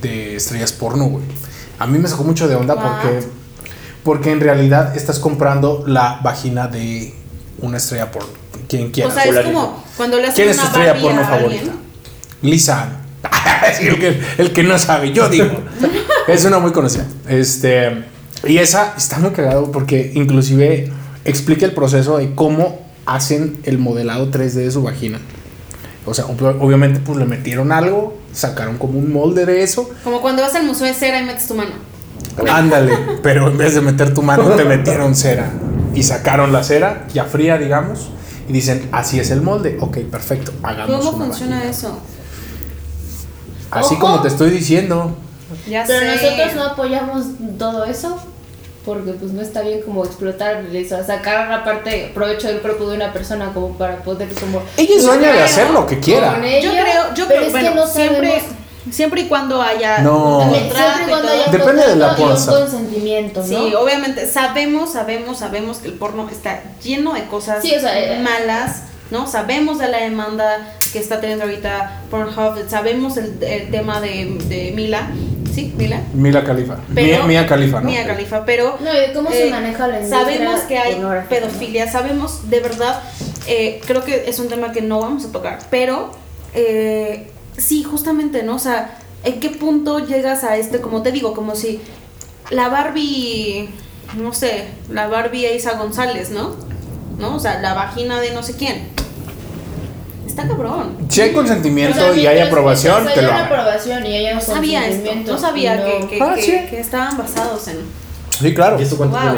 de 0.03 0.37
estrellas 0.37 0.71
porno, 0.71 1.07
güey. 1.07 1.25
A 1.79 1.87
mí 1.87 1.99
me 1.99 2.07
sacó 2.07 2.25
mucho 2.25 2.47
de 2.47 2.57
onda 2.57 2.75
What? 2.75 2.83
porque, 2.83 3.27
porque 4.05 4.33
en 4.33 4.41
realidad 4.41 4.95
estás 4.95 5.19
comprando 5.19 5.83
la 5.87 6.21
vagina 6.23 6.69
de 6.69 7.15
una 7.59 7.79
estrella 7.79 8.11
porno. 8.11 8.29
Quien 8.69 8.91
quiera. 8.91 9.09
o 9.09 9.13
sea, 9.13 9.25
es 9.25 9.47
como 9.47 9.83
cuando 9.97 10.19
le 10.19 10.25
hacen 10.25 10.35
¿Quién 10.35 10.49
es 10.51 10.59
tu 10.59 10.67
estrella 10.67 11.01
porno 11.01 11.25
favorita? 11.25 11.73
Lisa. 12.43 12.99
Sí, 13.79 13.87
el, 13.87 13.99
que, 13.99 14.21
el 14.39 14.53
que 14.53 14.65
no 14.65 14.77
sabe, 14.77 15.13
yo 15.13 15.29
digo. 15.29 15.47
es 16.27 16.45
una 16.45 16.59
muy 16.59 16.73
conocida. 16.73 17.07
Este, 17.29 18.05
y 18.47 18.59
esa 18.59 18.95
está 18.97 19.21
muy 19.21 19.31
cagado 19.31 19.71
porque 19.71 20.13
inclusive 20.15 20.91
explica 21.25 21.65
el 21.65 21.73
proceso 21.73 22.19
de 22.19 22.35
cómo 22.35 22.81
hacen 23.07 23.59
el 23.63 23.79
modelado 23.79 24.31
3D 24.31 24.53
de 24.53 24.71
su 24.71 24.83
vagina. 24.83 25.21
O 26.05 26.15
sea, 26.15 26.27
ob- 26.27 26.57
obviamente 26.61 27.01
pues 27.01 27.19
le 27.19 27.25
metieron 27.25 27.71
algo, 27.73 28.19
sacaron 28.33 28.77
como 28.79 28.99
un 28.99 29.13
molde 29.13 29.47
de 29.47 29.63
eso. 29.63 29.89
Como 30.05 30.21
cuando 30.21 30.43
vas 30.43 30.55
al 30.55 30.65
museo 30.65 30.87
de 30.87 30.95
cera 30.95 31.21
y 31.21 31.25
metes 31.25 31.47
tu 31.47 31.55
mano. 31.55 31.71
Ándale, 32.51 32.97
pero 33.23 33.49
en 33.49 33.59
vez 33.59 33.75
de 33.75 33.81
meter 33.83 34.13
tu 34.15 34.23
mano 34.23 34.51
te 34.51 34.65
metieron 34.77 35.15
cera 35.15 35.51
y 35.95 36.03
sacaron 36.03 36.53
la 36.53 36.65
cera 36.65 37.07
ya 37.13 37.25
fría, 37.27 37.59
digamos, 37.59 38.11
y 38.49 38.53
dicen, 38.53 38.89
así 38.93 39.21
es 39.21 39.31
el 39.31 39.43
molde. 39.43 39.77
Ok, 39.81 39.99
perfecto, 40.11 40.53
hagamos 40.63 40.97
¿Cómo 41.07 41.17
una 41.17 41.27
funciona 41.27 41.57
vagina". 41.57 41.71
eso? 41.71 41.99
Así 43.71 43.95
Ojo. 43.95 44.01
como 44.01 44.23
te 44.23 44.29
estoy 44.29 44.51
diciendo. 44.51 45.17
Ya 45.69 45.85
pero 45.87 46.01
sé. 46.01 46.07
nosotros 46.17 46.55
no 46.57 46.63
apoyamos 46.65 47.27
todo 47.59 47.85
eso. 47.85 48.17
Porque 48.85 49.13
pues 49.13 49.33
no 49.33 49.41
está 49.43 49.61
bien 49.63 49.81
como 49.83 50.05
explotar, 50.05 50.65
o 50.65 50.89
sea, 50.89 51.05
sacar 51.05 51.49
la 51.49 51.63
parte 51.63 52.11
provecho 52.13 52.49
del 52.49 52.59
cuerpo 52.61 52.89
de 52.91 52.97
una 52.97 53.13
persona 53.13 53.53
como 53.55 53.77
para 53.79 53.99
poder 53.99 54.29
como... 54.35 54.61
Ella 54.77 54.97
es 54.97 55.05
dueña 55.05 55.33
de 55.33 55.43
hacer 55.43 55.71
lo 55.71 55.87
que 55.87 56.01
quiera. 56.01 56.33
con 56.35 56.45
ella, 56.45 56.61
Yo 56.61 56.71
creo, 56.73 57.15
yo 57.15 57.29
pero 57.29 57.29
creo, 57.29 57.43
es 57.43 57.53
bueno, 57.53 57.69
que 57.71 57.75
no 57.77 57.87
siempre, 57.87 58.29
sabemos- 58.41 58.57
siempre 58.91 59.21
y 59.21 59.29
cuando 59.29 59.63
haya 59.63 59.99
No. 60.01 60.39
un 60.39 60.51
Siempre 60.51 60.69
contrato 60.71 61.01
y 61.01 61.11
todo. 61.11 61.29
haya 61.29 61.47
un 61.47 61.53
Depende 61.53 61.87
de 61.87 61.97
la 61.97 62.17
consentimiento, 62.17 63.41
¿no? 63.41 63.47
Sí, 63.47 63.75
obviamente 63.75 64.27
sabemos, 64.27 64.93
sabemos, 64.93 65.39
sabemos 65.39 65.79
que 65.79 65.87
el 65.87 65.95
porno 65.95 66.29
está 66.29 66.61
lleno 66.83 67.15
de 67.15 67.25
cosas 67.27 67.63
Sí, 67.63 67.73
o 67.77 67.81
sea, 67.81 67.97
eh, 67.99 68.19
malas, 68.21 68.83
¿no? 69.13 69.29
Sabemos 69.29 69.79
de 69.79 69.89
la 69.89 69.99
demanda 69.99 70.75
que 70.93 70.99
está 70.99 71.21
teniendo 71.21 71.45
ahorita 71.45 72.03
Pornhub, 72.11 72.69
sabemos 72.69 73.17
el, 73.17 73.41
el 73.43 73.71
tema 73.71 74.01
de, 74.01 74.37
de 74.49 74.73
Mila, 74.75 75.09
¿sí? 75.53 75.73
Mila. 75.77 76.01
Mila. 76.15 76.45
Pero- 76.95 77.07
Mía, 77.07 77.27
Mía 77.27 77.47
Khalifa, 77.47 77.81
¿no? 77.81 77.89
Mia 77.91 78.07
Khalifa, 78.07 78.45
pero 78.45 78.79
No, 78.81 78.93
y 78.93 78.99
de 78.99 79.13
cómo 79.13 79.31
se 79.31 79.49
eh, 79.49 79.51
maneja 79.51 79.87
la 79.89 80.01
industria 80.01 80.25
Sabemos 80.25 80.61
que 80.63 80.79
hay 80.79 81.03
pedofilia, 81.29 81.91
sabemos 81.91 82.51
de 82.51 82.61
verdad, 82.61 83.03
eh, 83.47 83.81
creo 83.87 84.05
que 84.05 84.29
es 84.29 84.39
un 84.39 84.49
tema 84.49 84.73
que 84.73 84.83
no 84.83 85.01
vamos 85.01 85.25
a 85.25 85.33
tocar, 85.33 85.59
pero 85.71 86.11
eh, 86.55 87.31
sí, 87.57 87.83
justamente, 87.83 88.43
¿no? 88.43 88.57
O 88.57 88.59
sea, 88.59 88.99
¿en 89.25 89.41
qué 89.41 89.51
punto 89.51 89.99
llegas 90.07 90.45
a 90.45 90.57
este, 90.57 90.81
como 90.81 91.03
te 91.03 91.13
digo, 91.13 91.35
como 91.35 91.55
si 91.55 91.81
la 92.51 92.69
Barbie, 92.69 93.69
no 94.17 94.33
sé, 94.33 94.65
la 94.91 95.07
Barbie 95.09 95.55
Isa 95.55 95.75
González, 95.75 96.31
¿no? 96.31 96.55
¿No? 97.19 97.37
O 97.37 97.41
sea, 97.41 97.61
la 97.61 97.75
vagina 97.75 98.21
de 98.21 98.33
no 98.33 98.43
sé 98.43 98.57
quién. 98.57 98.89
Está 100.33 100.49
cabrón. 100.49 100.97
Si 101.11 101.21
hay 101.21 101.33
consentimiento 101.35 102.01
O 102.01 102.15
sea, 102.15 102.17
y 102.17 102.27
hay 102.27 102.39
aprobación, 102.41 103.07
te 103.15 103.21
lo 103.21 103.35
aprobación 103.35 104.07
y 104.07 104.33
No 104.33 104.41
sabía 104.41 104.89
esto, 104.89 105.11
no 105.27 105.37
sabía 105.39 105.77
no- 105.77 105.85
que, 105.85 106.07
que, 106.17 106.23
Ah, 106.23 106.33
que- 106.35 106.43
sí. 106.43 106.53
que 106.71 106.81
estaban 106.81 107.19
basados 107.19 107.69
en... 107.69 107.77
Sí, 108.41 108.55
claro. 108.55 108.81
¿Y 108.81 108.85
esto 108.85 108.97
cuánto 108.97 109.19
Wow. 109.19 109.35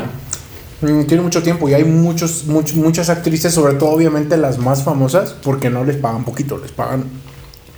tiene? 0.80 1.02
Mm, 1.02 1.06
Tiene 1.06 1.22
mucho 1.24 1.42
tiempo 1.42 1.68
y 1.68 1.74
hay 1.74 1.82
muchos, 1.82 2.46
much- 2.46 2.74
muchas 2.74 3.08
actrices, 3.10 3.52
sobre 3.52 3.74
todo 3.74 3.90
obviamente 3.90 4.36
las 4.36 4.58
más 4.58 4.84
famosas, 4.84 5.34
porque 5.42 5.68
no 5.68 5.82
les 5.82 5.96
pagan 5.96 6.24
poquito, 6.24 6.58
les 6.58 6.70
pagan 6.70 7.06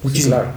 muchísimo. 0.03 0.35
claro. 0.37 0.51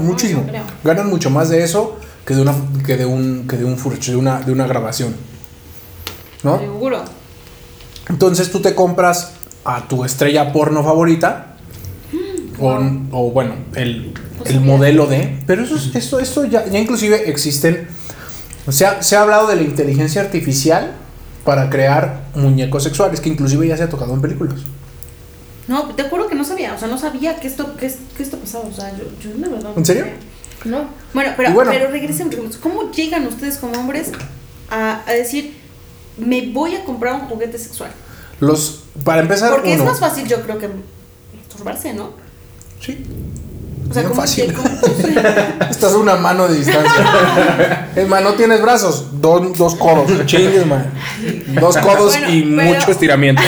Muchísimo. 0.00 0.46
Ganan 0.84 1.10
mucho 1.10 1.30
más 1.30 1.48
de 1.48 1.64
eso 1.64 1.96
que 2.24 2.34
de 2.36 2.42
una 2.42 2.54
que 2.86 2.96
de 2.96 3.06
un 3.06 3.48
que 3.48 3.56
de 3.56 3.64
un 3.64 3.76
furch, 3.76 4.06
de 4.10 4.16
una 4.16 4.40
de 4.40 4.52
una 4.52 4.68
grabación. 4.68 5.16
¿No? 6.44 6.60
Seguro. 6.60 7.02
Entonces 8.08 8.52
tú 8.52 8.60
te 8.60 8.74
compras 8.74 9.32
a 9.64 9.88
tu 9.88 10.04
estrella 10.04 10.52
porno 10.52 10.84
favorita. 10.84 11.53
O, 12.58 12.78
o 13.10 13.30
bueno, 13.30 13.54
el, 13.74 14.14
el 14.44 14.60
modelo 14.60 15.06
de. 15.06 15.38
Pero 15.46 15.62
eso, 15.64 15.76
es- 15.76 15.94
esto, 15.94 16.18
esto 16.20 16.44
ya, 16.44 16.66
ya 16.66 16.78
inclusive 16.78 17.28
existen. 17.28 17.88
O 18.66 18.72
sea, 18.72 19.02
se 19.02 19.16
ha 19.16 19.22
hablado 19.22 19.46
de 19.46 19.56
la 19.56 19.62
inteligencia 19.62 20.22
artificial 20.22 20.92
para 21.44 21.68
crear 21.68 22.24
muñecos 22.34 22.82
sexuales, 22.84 23.20
que 23.20 23.28
inclusive 23.28 23.66
ya 23.68 23.76
se 23.76 23.82
ha 23.82 23.88
tocado 23.88 24.14
en 24.14 24.20
películas. 24.22 24.54
No, 25.68 25.94
te 25.94 26.02
juro 26.04 26.28
que 26.28 26.34
no 26.34 26.44
sabía, 26.44 26.74
o 26.74 26.78
sea, 26.78 26.88
no 26.88 26.98
sabía 26.98 27.36
que 27.40 27.46
esto, 27.46 27.76
que, 27.76 27.92
que 28.16 28.22
esto 28.22 28.38
pasaba, 28.38 28.64
o 28.66 28.72
sea, 28.72 28.90
yo, 28.96 29.04
yo 29.22 29.34
de 29.36 29.48
verdad. 29.48 29.70
¿En 29.76 29.84
serio? 29.84 30.06
No. 30.64 30.86
Bueno, 31.12 31.32
pero, 31.36 31.52
bueno. 31.52 31.70
pero 31.70 31.90
regresen, 31.90 32.30
regresen. 32.30 32.60
¿Cómo 32.60 32.90
llegan 32.90 33.26
ustedes 33.26 33.56
como 33.58 33.78
hombres 33.78 34.12
a, 34.70 35.02
a 35.06 35.12
decir, 35.12 35.56
me 36.18 36.50
voy 36.52 36.74
a 36.76 36.84
comprar 36.84 37.14
un 37.14 37.20
juguete 37.28 37.58
sexual? 37.58 37.90
Los, 38.40 38.84
para 39.04 39.22
empezar, 39.22 39.52
Porque 39.52 39.74
uno. 39.74 39.82
es 39.84 39.88
más 39.88 40.00
fácil, 40.00 40.26
yo 40.26 40.40
creo, 40.42 40.58
que 40.58 40.68
masturbarse, 41.38 41.92
¿no? 41.94 42.10
Sí. 42.80 43.04
O 43.88 43.92
sea, 43.92 44.02
Bien 44.02 44.12
¿cómo 44.12 44.20
fácil. 44.22 44.54
Estás 45.70 45.92
a 45.92 45.98
una 45.98 46.16
mano 46.16 46.48
de 46.48 46.56
distancia. 46.56 47.88
es 47.96 48.08
más, 48.08 48.22
no 48.22 48.32
tienes 48.34 48.62
brazos, 48.62 49.06
dos, 49.20 49.56
dos 49.58 49.74
codos. 49.74 50.10
Chingues, 50.26 50.66
man. 50.66 50.90
Dos 51.60 51.76
codos 51.78 52.12
Bueno, 52.18 52.30
y 52.30 52.42
pero- 52.42 52.74
mucho 52.74 52.90
estiramiento. 52.90 53.42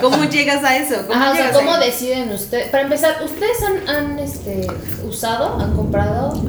¿Cómo 0.00 0.24
llegas 0.24 0.64
a 0.64 0.76
eso? 0.76 0.96
¿Cómo 1.06 1.18
Ajá, 1.20 1.32
o 1.32 1.34
sea, 1.36 1.52
¿cómo 1.52 1.78
deciden 1.78 2.30
ustedes? 2.30 2.68
Para 2.70 2.82
empezar, 2.82 3.16
¿ustedes 3.24 3.56
han, 3.62 3.88
han 3.88 4.18
este, 4.18 4.66
usado, 5.08 5.60
han 5.60 5.74
comprado? 5.74 6.42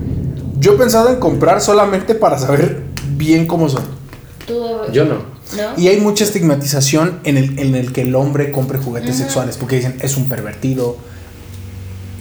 Yo 0.59 0.73
he 0.73 0.77
pensado 0.77 1.09
en 1.09 1.19
comprar 1.19 1.61
solamente 1.61 2.15
para 2.15 2.39
saber 2.39 2.83
bien 3.15 3.45
cómo 3.45 3.69
son. 3.69 3.83
¿Tú, 4.47 4.65
Yo 4.91 5.05
no. 5.05 5.15
¿No? 5.55 5.77
Y 5.79 5.87
hay 5.87 5.99
mucha 5.99 6.23
estigmatización 6.23 7.19
en 7.23 7.37
el, 7.37 7.59
en 7.59 7.75
el 7.75 7.93
que 7.93 8.01
el 8.01 8.15
hombre 8.15 8.51
compre 8.51 8.79
juguetes 8.79 9.17
sexuales, 9.17 9.57
porque 9.57 9.75
dicen 9.75 9.97
es 10.01 10.17
un 10.17 10.27
pervertido. 10.27 10.97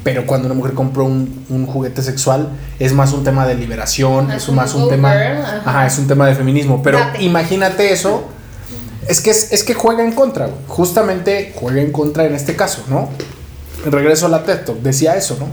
Pero 0.02 0.26
cuando 0.26 0.46
una 0.46 0.54
mujer 0.54 0.74
compra 0.74 1.04
un, 1.04 1.44
un 1.48 1.66
juguete 1.66 2.02
sexual, 2.02 2.48
es 2.78 2.92
más 2.92 3.12
un 3.12 3.22
tema 3.22 3.46
de 3.46 3.54
liberación, 3.54 4.30
es 4.32 4.48
más 4.48 4.74
un 4.74 4.88
tema. 4.88 5.12
ajá. 5.12 5.62
ajá, 5.64 5.86
es 5.86 5.98
un 5.98 6.06
tema 6.08 6.26
de 6.26 6.34
feminismo. 6.34 6.82
Pero 6.82 6.98
Date. 6.98 7.22
imagínate 7.22 7.92
eso. 7.92 8.24
Es 9.08 9.20
que, 9.20 9.30
es, 9.30 9.52
es 9.52 9.64
que 9.64 9.74
juega 9.74 10.04
en 10.04 10.12
contra, 10.12 10.46
güey. 10.46 10.58
Justamente 10.68 11.52
juega 11.56 11.80
en 11.80 11.92
contra 11.92 12.24
en 12.24 12.34
este 12.34 12.54
caso, 12.56 12.84
¿no? 12.88 13.08
Regreso 13.84 14.26
a 14.26 14.28
la 14.28 14.44
TED 14.44 14.64
Talk, 14.64 14.78
decía 14.80 15.16
eso, 15.16 15.36
¿no? 15.40 15.46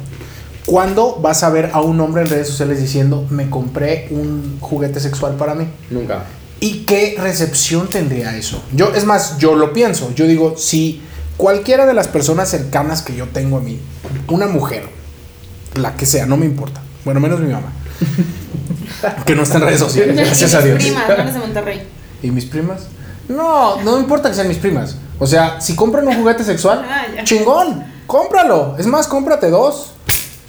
¿Cuándo 0.65 1.15
vas 1.19 1.41
a 1.41 1.49
ver 1.49 1.71
a 1.73 1.81
un 1.81 1.99
hombre 1.99 2.21
en 2.21 2.29
redes 2.29 2.47
sociales 2.47 2.79
diciendo, 2.79 3.25
me 3.31 3.49
compré 3.49 4.07
un 4.11 4.57
juguete 4.59 4.99
sexual 4.99 5.33
para 5.33 5.55
mí? 5.55 5.67
Nunca. 5.89 6.25
¿Y 6.59 6.85
qué 6.85 7.15
recepción 7.19 7.87
tendría 7.87 8.37
eso? 8.37 8.61
Yo, 8.75 8.93
es 8.93 9.03
más, 9.05 9.39
yo 9.39 9.55
lo 9.55 9.73
pienso. 9.73 10.13
Yo 10.13 10.27
digo, 10.27 10.55
si 10.57 11.01
cualquiera 11.39 11.85
de 11.85 11.93
las 11.93 12.09
personas 12.09 12.49
cercanas 12.49 13.01
que 13.01 13.15
yo 13.15 13.25
tengo 13.29 13.57
a 13.57 13.61
mí, 13.61 13.79
una 14.27 14.45
mujer, 14.47 14.83
la 15.75 15.95
que 15.95 16.05
sea, 16.05 16.25
no 16.25 16.35
me 16.35 16.45
importa. 16.45 16.81
Bueno, 17.05 17.21
menos 17.21 17.39
mi 17.39 17.49
mamá. 17.51 17.71
que 19.25 19.35
no 19.35 19.43
está 19.43 19.57
en 19.57 19.63
redes 19.63 19.79
sociales, 19.79 20.17
gracias 20.17 20.53
a 20.53 20.57
Mis 20.57 20.65
Dios. 20.65 20.83
primas, 20.83 21.07
no 21.07 21.13
eres 21.15 21.33
de 21.33 21.39
Monterrey. 21.39 21.87
¿Y 22.21 22.31
mis 22.31 22.43
primas? 22.45 22.81
No, 23.29 23.81
no 23.83 23.93
me 23.95 24.01
importa 24.01 24.27
que 24.27 24.35
sean 24.35 24.49
mis 24.49 24.57
primas. 24.57 24.97
O 25.17 25.25
sea, 25.25 25.61
si 25.61 25.75
compran 25.77 26.05
un 26.07 26.15
juguete 26.15 26.43
sexual, 26.43 26.85
Ah, 26.89 27.23
chingón, 27.23 27.85
cómpralo. 28.05 28.75
Es 28.77 28.85
más, 28.85 29.07
cómprate 29.07 29.49
dos. 29.49 29.93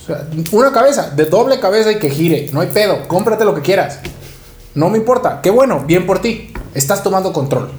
O 0.03 0.07
sea, 0.07 0.27
una 0.51 0.73
cabeza, 0.73 1.11
de 1.11 1.27
doble 1.27 1.61
cabeza 1.61 1.93
y 1.93 2.01
que 2.01 2.11
gire. 2.11 2.51
No 2.53 2.61
hay 2.63 2.69
pedo, 2.69 3.07
cómprate 3.07 3.45
lo 3.45 3.55
que 3.55 3.61
quieras. 3.63 4.01
No 4.75 4.91
me 4.91 4.99
importa. 4.99 5.41
Qué 5.41 5.51
bueno, 5.51 5.85
bien 5.87 6.05
por 6.05 6.21
ti. 6.21 6.53
Estás 6.75 7.03
tomando 7.05 7.33
control. 7.33 7.71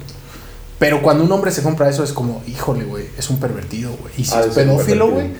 Pero 0.82 1.00
cuando 1.00 1.22
un 1.22 1.30
hombre 1.30 1.52
se 1.52 1.62
compra 1.62 1.88
eso 1.88 2.02
es 2.02 2.12
como, 2.12 2.42
híjole, 2.48 2.84
güey, 2.84 3.06
es 3.16 3.30
un 3.30 3.38
pervertido, 3.38 3.92
güey. 4.00 4.12
Y 4.18 4.24
si 4.24 4.34
Ah, 4.34 4.40
es 4.40 4.48
pedófilo, 4.48 5.10
güey, 5.12 5.30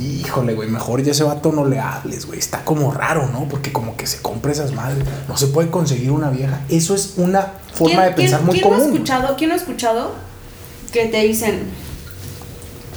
híjole, 0.00 0.54
güey, 0.54 0.68
mejor 0.68 1.00
ya 1.02 1.12
ese 1.12 1.22
vato 1.22 1.52
no 1.52 1.64
le 1.64 1.78
hables, 1.78 2.26
güey. 2.26 2.40
Está 2.40 2.64
como 2.64 2.92
raro, 2.92 3.28
¿no? 3.28 3.48
Porque 3.48 3.72
como 3.72 3.96
que 3.96 4.08
se 4.08 4.18
compra 4.20 4.50
esas 4.50 4.72
madres. 4.72 5.04
No 5.28 5.36
se 5.36 5.46
puede 5.46 5.70
conseguir 5.70 6.10
una 6.10 6.30
vieja. 6.30 6.62
Eso 6.68 6.96
es 6.96 7.14
una 7.18 7.52
forma 7.72 8.02
de 8.02 8.14
¿Quién- 8.14 8.16
pensar 8.16 8.38
quién- 8.40 8.46
muy 8.46 8.54
quién 8.58 8.68
No 8.68 8.74
ha 8.74 8.78
común. 8.80 8.92
escuchado, 8.94 9.36
¿Quién 9.36 9.48
no 9.50 9.54
ha 9.54 9.58
escuchado 9.58 10.10
que 10.92 11.06
te 11.06 11.22
dicen, 11.22 11.60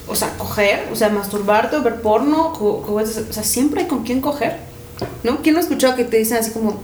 o 0.08 0.16
sea, 0.16 0.30
coger, 0.38 0.90
o 0.92 0.96
sea, 0.96 1.10
masturbarte, 1.10 1.76
o 1.78 1.84
ver 1.84 2.02
porno, 2.02 2.54
o 2.60 3.02
sea, 3.32 3.44
siempre 3.44 3.82
hay 3.84 3.88
con 3.88 4.04
quién 4.04 4.20
coger? 4.20 4.58
¿No? 5.24 5.42
¿Quién 5.44 5.54
no 5.54 5.60
ha 5.60 5.64
escuchado 5.64 5.96
que 5.96 6.06
te 6.06 6.18
dicen 6.18 6.38
así 6.38 6.50
como, 6.52 6.80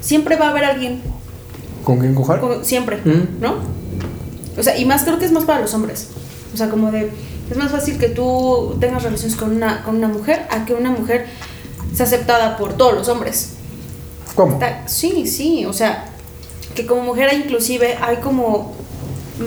siempre 0.00 0.36
va 0.36 0.46
a 0.46 0.50
haber 0.50 0.64
alguien, 0.64 1.02
¿Con 1.84 1.98
quién 1.98 2.14
coger? 2.14 2.40
con- 2.40 2.64
siempre, 2.64 2.96
Mm. 3.04 3.40
¿no? 3.40 3.54
O 4.58 4.62
sea, 4.62 4.76
y 4.76 4.84
más 4.84 5.02
creo 5.04 5.18
que 5.18 5.24
es 5.26 5.32
más 5.32 5.44
para 5.44 5.60
los 5.60 5.74
hombres. 5.74 6.08
O 6.54 6.56
sea, 6.56 6.70
como 6.70 6.90
de, 6.90 7.10
es 7.50 7.56
más 7.56 7.70
fácil 7.70 7.98
que 7.98 8.08
tú 8.08 8.76
tengas 8.80 9.02
relaciones 9.02 9.36
con 9.36 9.54
una, 9.54 9.82
con 9.84 9.96
una 9.96 10.08
mujer 10.08 10.46
a 10.50 10.64
que 10.64 10.74
una 10.74 10.90
mujer 10.90 11.26
sea 11.94 12.06
aceptada 12.06 12.56
por 12.56 12.74
todos 12.74 12.94
los 12.94 13.08
hombres. 13.08 13.50
¿Cómo? 14.34 14.54
Está- 14.54 14.86
sí, 14.88 15.26
sí, 15.26 15.64
o 15.66 15.72
sea, 15.72 16.06
que 16.74 16.86
como 16.86 17.02
mujer 17.02 17.32
inclusive 17.34 17.96
hay 18.00 18.16
como 18.18 18.74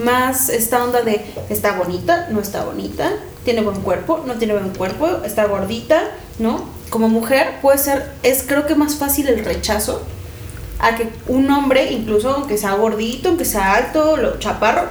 más 0.04 0.50
esta 0.50 0.84
onda 0.84 1.02
de 1.02 1.26
está 1.50 1.74
bonita, 1.78 2.28
no 2.32 2.40
está 2.40 2.64
bonita, 2.64 3.12
tiene 3.44 3.62
buen 3.62 3.82
cuerpo, 3.82 4.24
no 4.26 4.36
tiene 4.36 4.54
buen 4.54 4.70
cuerpo, 4.70 5.08
está 5.26 5.46
gordita, 5.46 6.04
¿no? 6.38 6.64
Como 6.90 7.10
mujer 7.10 7.58
puede 7.62 7.78
ser, 7.78 8.12
es 8.24 8.44
creo 8.46 8.66
que 8.66 8.76
más 8.76 8.96
fácil 8.96 9.28
el 9.28 9.44
rechazo 9.46 10.02
a 10.80 10.96
que 10.96 11.10
un 11.28 11.50
hombre, 11.52 11.92
incluso 11.92 12.30
aunque 12.30 12.58
sea 12.58 12.74
gordito, 12.76 13.30
aunque 13.30 13.46
sea 13.46 13.76
alto, 13.76 14.18
lo 14.18 14.40
chaparro, 14.40 14.88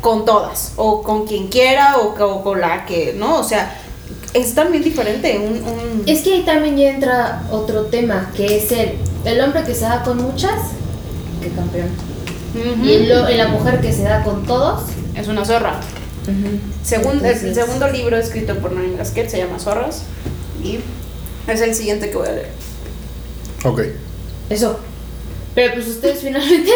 con 0.00 0.24
todas, 0.24 0.72
o 0.76 1.02
con 1.02 1.26
quien 1.26 1.48
quiera, 1.48 1.96
o, 1.98 2.14
co- 2.14 2.26
o 2.36 2.42
con 2.44 2.60
la 2.60 2.84
que, 2.86 3.14
¿no? 3.16 3.38
O 3.38 3.44
sea, 3.44 3.78
es 4.34 4.54
también 4.54 4.82
diferente. 4.82 5.38
Un, 5.38 5.62
un- 5.66 6.02
Es 6.06 6.20
que 6.22 6.34
ahí 6.34 6.42
también 6.42 6.76
ya 6.76 6.90
entra 6.90 7.42
otro 7.50 7.82
tema, 7.86 8.30
que 8.36 8.56
es 8.58 8.72
el, 8.72 8.92
el 9.24 9.40
hombre 9.40 9.62
que 9.64 9.74
se 9.74 9.82
da 9.82 10.02
con 10.02 10.18
muchas, 10.22 10.54
que 11.40 11.48
campeón. 11.50 11.88
Y, 12.84 12.92
el- 12.92 13.38
la 13.38 13.48
mujer 13.48 13.80
que 13.80 13.92
se 13.92 14.02
da 14.02 14.22
con 14.24 14.44
todos. 14.46 14.82
es 15.14 15.28
una 15.28 15.44
zorra. 15.44 15.80
Según, 16.84 17.24
el 17.24 17.54
segundo 17.54 17.88
libro 17.88 18.16
escrito 18.16 18.54
por 18.58 18.72
Norin 18.72 18.96
Gasquet 18.96 19.28
se 19.28 19.38
llama 19.38 19.58
Zorras 19.58 20.02
y 20.62 20.78
es 21.48 21.60
el 21.60 21.74
siguiente 21.74 22.10
que 22.10 22.16
voy 22.16 22.28
a 22.28 22.32
leer. 22.32 22.50
Ok. 23.64 23.80
Eso. 24.50 24.78
Pero 25.54 25.74
pues 25.74 25.86
ustedes 25.88 26.20
finalmente. 26.20 26.70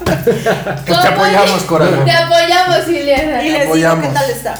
Te 0.86 0.94
apoyamos, 0.94 1.62
corazón. 1.64 2.04
Te 2.04 2.10
apoyamos, 2.10 2.88
Ileana. 2.88 3.42
Y 3.42 3.50
les 3.50 3.60
digo 3.60 3.64
apoyamos. 3.66 4.06
qué 4.06 4.14
tal 4.14 4.30
está. 4.30 4.54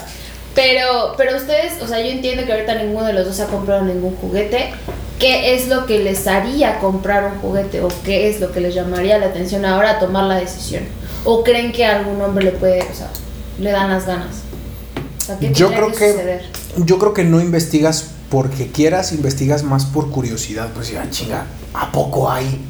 Pero, 0.55 1.15
pero 1.17 1.37
ustedes, 1.37 1.81
o 1.81 1.87
sea, 1.87 2.01
yo 2.01 2.11
entiendo 2.11 2.45
que 2.45 2.53
ahorita 2.53 2.75
ninguno 2.75 3.07
de 3.07 3.13
los 3.13 3.27
dos 3.27 3.41
ha 3.41 3.47
comprado 3.47 3.83
ningún 3.83 4.17
juguete. 4.17 4.73
¿Qué 5.19 5.55
es 5.55 5.69
lo 5.69 5.87
que 5.87 5.99
les 5.99 6.27
haría 6.27 6.79
comprar 6.79 7.25
un 7.25 7.39
juguete? 7.41 7.83
¿O 7.83 7.89
qué 8.05 8.29
es 8.29 8.41
lo 8.41 8.53
que 8.53 8.61
les 8.61 8.75
llamaría 8.75 9.19
la 9.19 9.27
atención 9.27 9.65
ahora 9.65 9.93
a 9.93 9.99
tomar 9.99 10.25
la 10.25 10.37
decisión? 10.37 10.85
¿O 11.25 11.45
creen 11.45 11.73
que 11.73 11.85
a 11.85 11.97
algún 11.97 12.21
hombre 12.23 12.45
le 12.45 12.53
puede, 12.53 12.81
o 12.83 12.95
sea, 12.95 13.11
le 13.59 13.71
dan 13.71 13.91
las 13.91 14.07
ganas? 14.07 14.37
O 15.19 15.25
sea, 15.25 15.39
¿qué 15.39 15.53
Yo 15.53 15.69
creo 15.69 15.93
que 15.93 16.13
suceder? 16.13 16.47
yo 16.77 16.99
creo 16.99 17.13
que 17.13 17.25
no 17.25 17.41
investigas 17.41 18.07
porque 18.31 18.71
quieras, 18.71 19.13
investigas 19.13 19.63
más 19.63 19.85
por 19.85 20.11
curiosidad. 20.11 20.69
Pues 20.75 20.91
ya, 20.91 21.09
chinga, 21.11 21.45
¿a 21.75 21.93
poco 21.93 22.31
hay? 22.31 22.67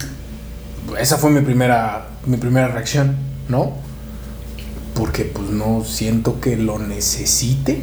Esa 0.98 1.16
fue 1.18 1.30
mi 1.30 1.40
primera, 1.40 2.08
mi 2.26 2.36
primera 2.36 2.68
reacción, 2.68 3.16
¿no? 3.48 3.72
Porque 4.94 5.24
pues 5.24 5.48
no 5.50 5.84
siento 5.84 6.40
que 6.40 6.56
lo 6.56 6.78
necesite. 6.78 7.82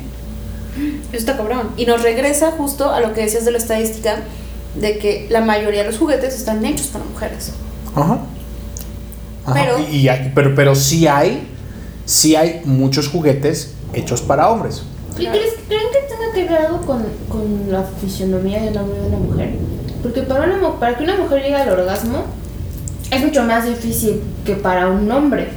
Eso 1.12 1.18
está 1.18 1.38
cabrón. 1.38 1.70
Y 1.78 1.86
nos 1.86 2.02
regresa 2.04 2.52
justo 2.52 2.92
a 2.92 3.00
lo 3.00 3.14
que 3.14 3.22
decías 3.22 3.46
de 3.46 3.52
la 3.52 3.58
estadística 3.58 4.18
de 4.76 5.00
que 5.00 5.28
la 5.30 5.42
mayoría 5.42 5.82
de 5.82 5.88
los 5.88 5.98
juguetes 5.98 6.36
están 6.36 6.64
hechos 6.66 6.88
para 6.88 7.06
mujeres. 7.06 7.54
Ajá. 7.96 8.20
Ajá. 9.46 9.54
Pero- 9.54 9.80
Y, 9.80 9.98
y 9.98 10.10
hay- 10.10 10.32
pero, 10.36 10.54
pero 10.54 10.76
sí 10.76 11.08
hay, 11.08 11.48
sí 12.06 12.36
hay 12.36 12.62
muchos 12.66 13.08
juguetes 13.08 13.74
hechos 13.94 14.22
para 14.22 14.50
hombres. 14.50 14.84
¿Y 15.18 15.26
crees- 15.26 15.56
creen 15.68 15.82
que 15.92 16.00
tenga 16.14 16.34
que 16.36 16.44
ver 16.44 16.66
algo 16.68 16.82
con, 16.86 17.04
con 17.30 17.72
la 17.72 17.84
fisionomía 18.00 18.62
de 18.62 18.68
un 18.70 18.78
hombre 18.78 18.98
y 19.00 19.02
de 19.02 19.08
una 19.08 19.18
mujer? 19.18 19.56
Porque 20.04 20.22
para, 20.22 20.44
una, 20.46 20.80
para 20.80 20.96
que 20.96 21.04
una 21.06 21.16
mujer 21.18 21.42
llegue 21.42 21.56
al 21.56 21.70
orgasmo 21.70 22.26
es 23.12 23.24
mucho 23.24 23.44
más 23.44 23.66
difícil 23.66 24.22
que 24.46 24.56
para 24.56 24.88
un 24.88 25.12
hombre. 25.12 25.50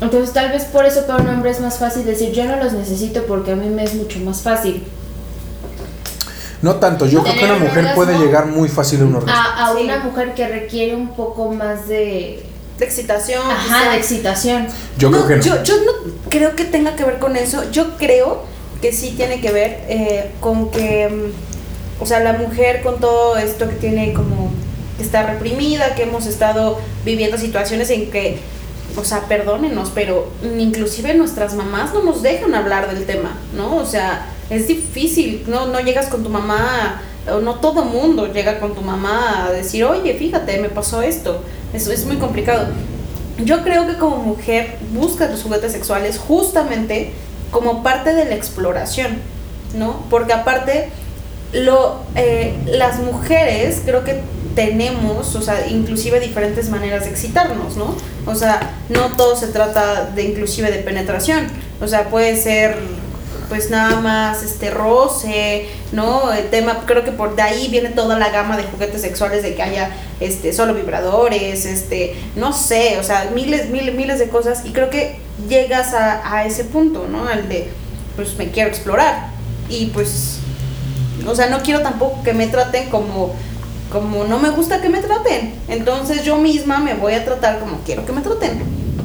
Entonces 0.00 0.32
tal 0.32 0.50
vez 0.50 0.64
por 0.64 0.84
eso 0.84 1.06
para 1.06 1.22
un 1.22 1.28
hombre 1.28 1.50
es 1.50 1.60
más 1.60 1.78
fácil 1.78 2.04
decir 2.04 2.32
yo 2.32 2.44
no 2.44 2.56
los 2.56 2.72
necesito 2.72 3.24
porque 3.24 3.52
a 3.52 3.56
mí 3.56 3.68
me 3.68 3.84
es 3.84 3.94
mucho 3.94 4.18
más 4.20 4.42
fácil. 4.42 4.82
No 6.62 6.76
tanto, 6.76 7.06
yo 7.06 7.22
creo 7.22 7.34
que 7.34 7.44
una 7.44 7.54
un 7.54 7.62
mujer 7.62 7.94
puede 7.94 8.18
llegar 8.18 8.46
muy 8.46 8.68
fácil 8.68 9.02
a 9.02 9.04
un 9.04 9.14
orgasmo. 9.16 9.40
A, 9.42 9.66
a 9.70 9.76
Sí. 9.76 9.84
una 9.84 9.98
mujer 9.98 10.34
que 10.34 10.48
requiere 10.48 10.94
un 10.96 11.08
poco 11.14 11.50
más 11.52 11.88
de... 11.88 12.44
De 12.78 12.84
excitación. 12.84 13.40
Ajá, 13.48 13.78
quizá. 13.80 13.90
de 13.90 13.96
excitación. 13.98 14.66
Yo 14.98 15.10
creo 15.10 15.26
que 15.28 15.36
no. 15.36 15.42
Yo, 15.42 15.62
yo 15.62 15.74
no 15.84 15.92
creo 16.28 16.56
que 16.56 16.64
tenga 16.64 16.96
que 16.96 17.04
ver 17.04 17.18
con 17.20 17.36
eso. 17.36 17.70
Yo 17.70 17.96
creo 17.98 18.42
que 18.82 18.92
sí 18.92 19.12
tiene 19.16 19.40
que 19.40 19.52
ver 19.52 19.84
eh, 19.88 20.30
con 20.40 20.70
que, 20.70 21.08
mm, 21.08 22.02
o 22.02 22.06
sea, 22.06 22.18
la 22.20 22.32
mujer 22.32 22.82
con 22.82 22.98
todo 22.98 23.36
esto 23.36 23.68
que 23.68 23.76
tiene 23.76 24.12
como, 24.12 24.50
está 24.98 25.24
reprimida, 25.24 25.94
que 25.94 26.04
hemos 26.04 26.26
estado 26.26 26.78
viviendo 27.04 27.38
situaciones 27.38 27.90
en 27.90 28.10
que, 28.10 28.38
o 28.96 29.04
sea, 29.04 29.22
perdónenos, 29.22 29.90
pero 29.94 30.30
inclusive 30.58 31.14
nuestras 31.14 31.54
mamás 31.54 31.92
no 31.92 32.02
nos 32.02 32.22
dejan 32.22 32.54
hablar 32.54 32.92
del 32.92 33.04
tema, 33.04 33.36
¿no? 33.56 33.76
O 33.76 33.86
sea, 33.86 34.28
es 34.50 34.68
difícil, 34.68 35.44
no, 35.48 35.66
no 35.66 35.80
llegas 35.80 36.06
con 36.06 36.22
tu 36.22 36.28
mamá, 36.28 37.02
o 37.30 37.40
no 37.40 37.54
todo 37.56 37.84
mundo 37.84 38.32
llega 38.32 38.60
con 38.60 38.74
tu 38.74 38.82
mamá 38.82 39.46
a 39.46 39.52
decir, 39.52 39.84
oye, 39.84 40.14
fíjate, 40.14 40.58
me 40.58 40.68
pasó 40.68 41.02
esto. 41.02 41.42
Eso 41.72 41.90
es 41.90 42.04
muy 42.04 42.16
complicado. 42.16 42.68
Yo 43.38 43.62
creo 43.62 43.86
que 43.86 43.96
como 43.96 44.16
mujer 44.16 44.76
buscas 44.92 45.30
los 45.30 45.42
juguetes 45.42 45.72
sexuales 45.72 46.18
justamente 46.18 47.12
como 47.50 47.82
parte 47.82 48.14
de 48.14 48.26
la 48.26 48.34
exploración, 48.34 49.18
¿no? 49.74 50.04
Porque 50.10 50.32
aparte, 50.32 50.90
lo, 51.52 52.00
eh, 52.14 52.54
las 52.66 52.98
mujeres 53.00 53.82
creo 53.84 54.04
que 54.04 54.20
tenemos, 54.54 55.34
o 55.34 55.42
sea, 55.42 55.66
inclusive 55.68 56.20
diferentes 56.20 56.68
maneras 56.68 57.04
de 57.04 57.10
excitarnos, 57.10 57.76
¿no? 57.76 57.96
O 58.26 58.34
sea, 58.34 58.74
no 58.88 59.08
todo 59.16 59.36
se 59.36 59.48
trata 59.48 60.10
de 60.10 60.22
inclusive 60.22 60.70
de 60.70 60.78
penetración, 60.78 61.46
o 61.80 61.88
sea, 61.88 62.08
puede 62.08 62.36
ser 62.36 62.76
pues 63.48 63.68
nada 63.68 64.00
más 64.00 64.42
este 64.42 64.70
roce, 64.70 65.66
¿no? 65.92 66.32
El 66.32 66.48
tema, 66.48 66.84
creo 66.86 67.04
que 67.04 67.12
por 67.12 67.36
de 67.36 67.42
ahí 67.42 67.68
viene 67.68 67.90
toda 67.90 68.18
la 68.18 68.30
gama 68.30 68.56
de 68.56 68.64
juguetes 68.64 69.02
sexuales 69.02 69.42
de 69.42 69.54
que 69.54 69.62
haya 69.62 69.90
este 70.18 70.52
solo 70.52 70.74
vibradores, 70.74 71.66
este, 71.66 72.14
no 72.36 72.52
sé, 72.52 72.98
o 72.98 73.02
sea, 73.02 73.30
miles, 73.34 73.68
miles, 73.68 73.94
miles 73.94 74.18
de 74.18 74.28
cosas 74.28 74.64
y 74.64 74.70
creo 74.70 74.88
que 74.88 75.18
llegas 75.48 75.92
a, 75.92 76.34
a 76.34 76.46
ese 76.46 76.64
punto, 76.64 77.06
¿no? 77.10 77.28
Al 77.28 77.48
de 77.48 77.68
pues 78.16 78.36
me 78.36 78.50
quiero 78.50 78.70
explorar 78.70 79.28
y 79.68 79.86
pues 79.86 80.38
o 81.26 81.34
sea, 81.34 81.48
no 81.48 81.62
quiero 81.62 81.80
tampoco 81.80 82.22
que 82.22 82.32
me 82.32 82.46
traten 82.46 82.90
como 82.90 83.34
como 83.94 84.24
no 84.24 84.40
me 84.40 84.50
gusta 84.50 84.82
que 84.82 84.88
me 84.88 84.98
traten. 84.98 85.54
Entonces 85.68 86.24
yo 86.24 86.36
misma 86.36 86.78
me 86.78 86.94
voy 86.94 87.14
a 87.14 87.24
tratar 87.24 87.60
como 87.60 87.78
quiero 87.86 88.04
que 88.04 88.12
me 88.12 88.22
traten, 88.22 88.60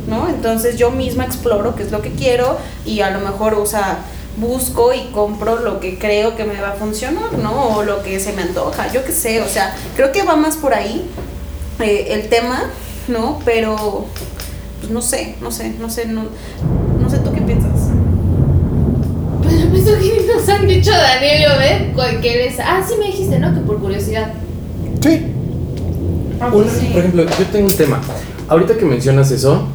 ¿no? 0.07 0.27
Entonces 0.27 0.77
yo 0.77 0.89
misma 0.89 1.25
exploro 1.25 1.75
qué 1.75 1.83
es 1.83 1.91
lo 1.91 2.01
que 2.01 2.11
quiero 2.13 2.57
y 2.85 3.01
a 3.01 3.11
lo 3.11 3.19
mejor, 3.19 3.53
o 3.53 3.67
sea, 3.67 3.99
busco 4.37 4.91
y 4.91 5.11
compro 5.13 5.59
lo 5.59 5.79
que 5.79 5.99
creo 5.99 6.35
que 6.35 6.43
me 6.43 6.59
va 6.59 6.69
a 6.69 6.73
funcionar, 6.73 7.33
¿no? 7.33 7.77
O 7.77 7.83
lo 7.83 8.01
que 8.01 8.19
se 8.19 8.33
me 8.33 8.41
antoja, 8.41 8.91
yo 8.91 9.05
qué 9.05 9.11
sé, 9.11 9.43
o 9.43 9.47
sea, 9.47 9.75
creo 9.95 10.11
que 10.11 10.23
va 10.23 10.35
más 10.35 10.57
por 10.57 10.73
ahí 10.73 11.07
eh, 11.79 12.07
el 12.09 12.27
tema, 12.27 12.63
¿no? 13.07 13.39
Pero, 13.45 14.07
pues 14.79 14.91
no 14.91 15.03
sé, 15.03 15.35
no 15.39 15.51
sé, 15.51 15.75
no 15.79 15.91
sé, 15.91 16.07
no, 16.07 16.23
no 16.99 17.09
sé 17.11 17.19
tú 17.19 17.31
qué 17.31 17.41
piensas. 17.41 17.91
Pues 19.39 19.53
lo 19.53 19.69
mismo 19.69 19.91
que 19.97 20.33
nos 20.35 20.49
han 20.49 20.67
dicho 20.67 20.91
Daniel 20.91 21.41
y 21.41 21.45
Obed, 21.45 22.21
que 22.21 22.37
les... 22.37 22.59
Ah, 22.59 22.83
sí 22.87 22.95
me 22.99 23.05
dijiste, 23.05 23.37
¿no? 23.37 23.53
Que 23.53 23.59
por 23.59 23.79
curiosidad. 23.79 24.33
Sí. 25.01 25.21
Ah, 26.39 26.49
Una- 26.53 26.69
sí. 26.69 26.87
Por 26.91 26.99
ejemplo, 26.99 27.23
yo 27.25 27.45
tengo 27.51 27.67
un 27.67 27.75
tema. 27.75 27.99
Ahorita 28.47 28.77
que 28.77 28.85
mencionas 28.85 29.31
eso, 29.31 29.67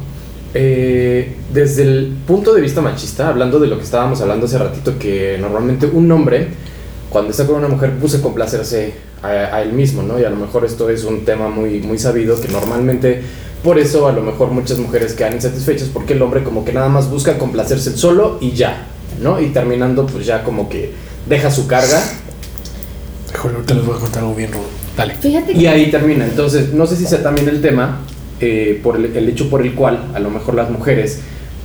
eh, 0.53 1.35
desde 1.53 1.83
el 1.83 2.15
punto 2.27 2.53
de 2.53 2.61
vista 2.61 2.81
machista, 2.81 3.29
hablando 3.29 3.59
de 3.59 3.67
lo 3.67 3.77
que 3.77 3.83
estábamos 3.83 4.21
hablando 4.21 4.45
hace 4.45 4.57
ratito, 4.57 4.97
que 4.99 5.37
normalmente 5.39 5.85
un 5.85 6.11
hombre 6.11 6.47
cuando 7.09 7.31
está 7.31 7.45
con 7.45 7.55
una 7.55 7.67
mujer 7.67 7.91
busca 8.01 8.21
complacerse 8.21 8.93
a, 9.21 9.27
a 9.27 9.61
él 9.61 9.73
mismo, 9.73 10.01
¿no? 10.03 10.19
Y 10.19 10.25
a 10.25 10.29
lo 10.29 10.35
mejor 10.35 10.65
esto 10.65 10.89
es 10.89 11.03
un 11.05 11.23
tema 11.23 11.49
muy, 11.49 11.79
muy 11.81 11.97
sabido 11.97 12.39
que 12.39 12.49
normalmente 12.49 13.21
por 13.63 13.79
eso 13.79 14.07
a 14.07 14.11
lo 14.11 14.21
mejor 14.21 14.49
muchas 14.51 14.77
mujeres 14.79 15.13
quedan 15.13 15.33
insatisfechas 15.33 15.87
porque 15.87 16.13
el 16.13 16.21
hombre 16.21 16.43
como 16.43 16.65
que 16.65 16.73
nada 16.73 16.89
más 16.89 17.09
busca 17.09 17.37
complacerse 17.37 17.91
él 17.91 17.97
solo 17.97 18.37
y 18.41 18.51
ya, 18.51 18.87
¿no? 19.21 19.39
Y 19.39 19.47
terminando 19.47 20.05
pues 20.05 20.25
ya 20.25 20.43
como 20.43 20.67
que 20.69 20.93
deja 21.27 21.49
su 21.51 21.67
carga 21.67 22.01
Híjole, 23.33 23.55
ahorita 23.55 23.73
les 23.73 23.85
voy 23.85 23.95
a 23.97 23.99
contar 23.99 24.23
algo 24.23 24.35
bien 24.35 24.51
rudo. 24.51 24.63
Dale. 24.97 25.15
Fíjate 25.15 25.53
y 25.53 25.59
que 25.59 25.69
ahí 25.69 25.91
termina. 25.91 26.25
Entonces, 26.25 26.73
no 26.73 26.85
sé 26.87 26.95
si 26.95 27.05
sea 27.05 27.21
también 27.21 27.49
el 27.49 27.61
tema 27.61 27.99
eh, 28.39 28.79
por 28.83 28.95
el, 28.97 29.05
el 29.15 29.29
hecho 29.29 29.49
por 29.49 29.61
el 29.61 29.73
cual 29.73 29.99
a 30.13 30.19
lo 30.19 30.29
mejor 30.29 30.55
las 30.55 30.69
mujeres, 30.69 31.19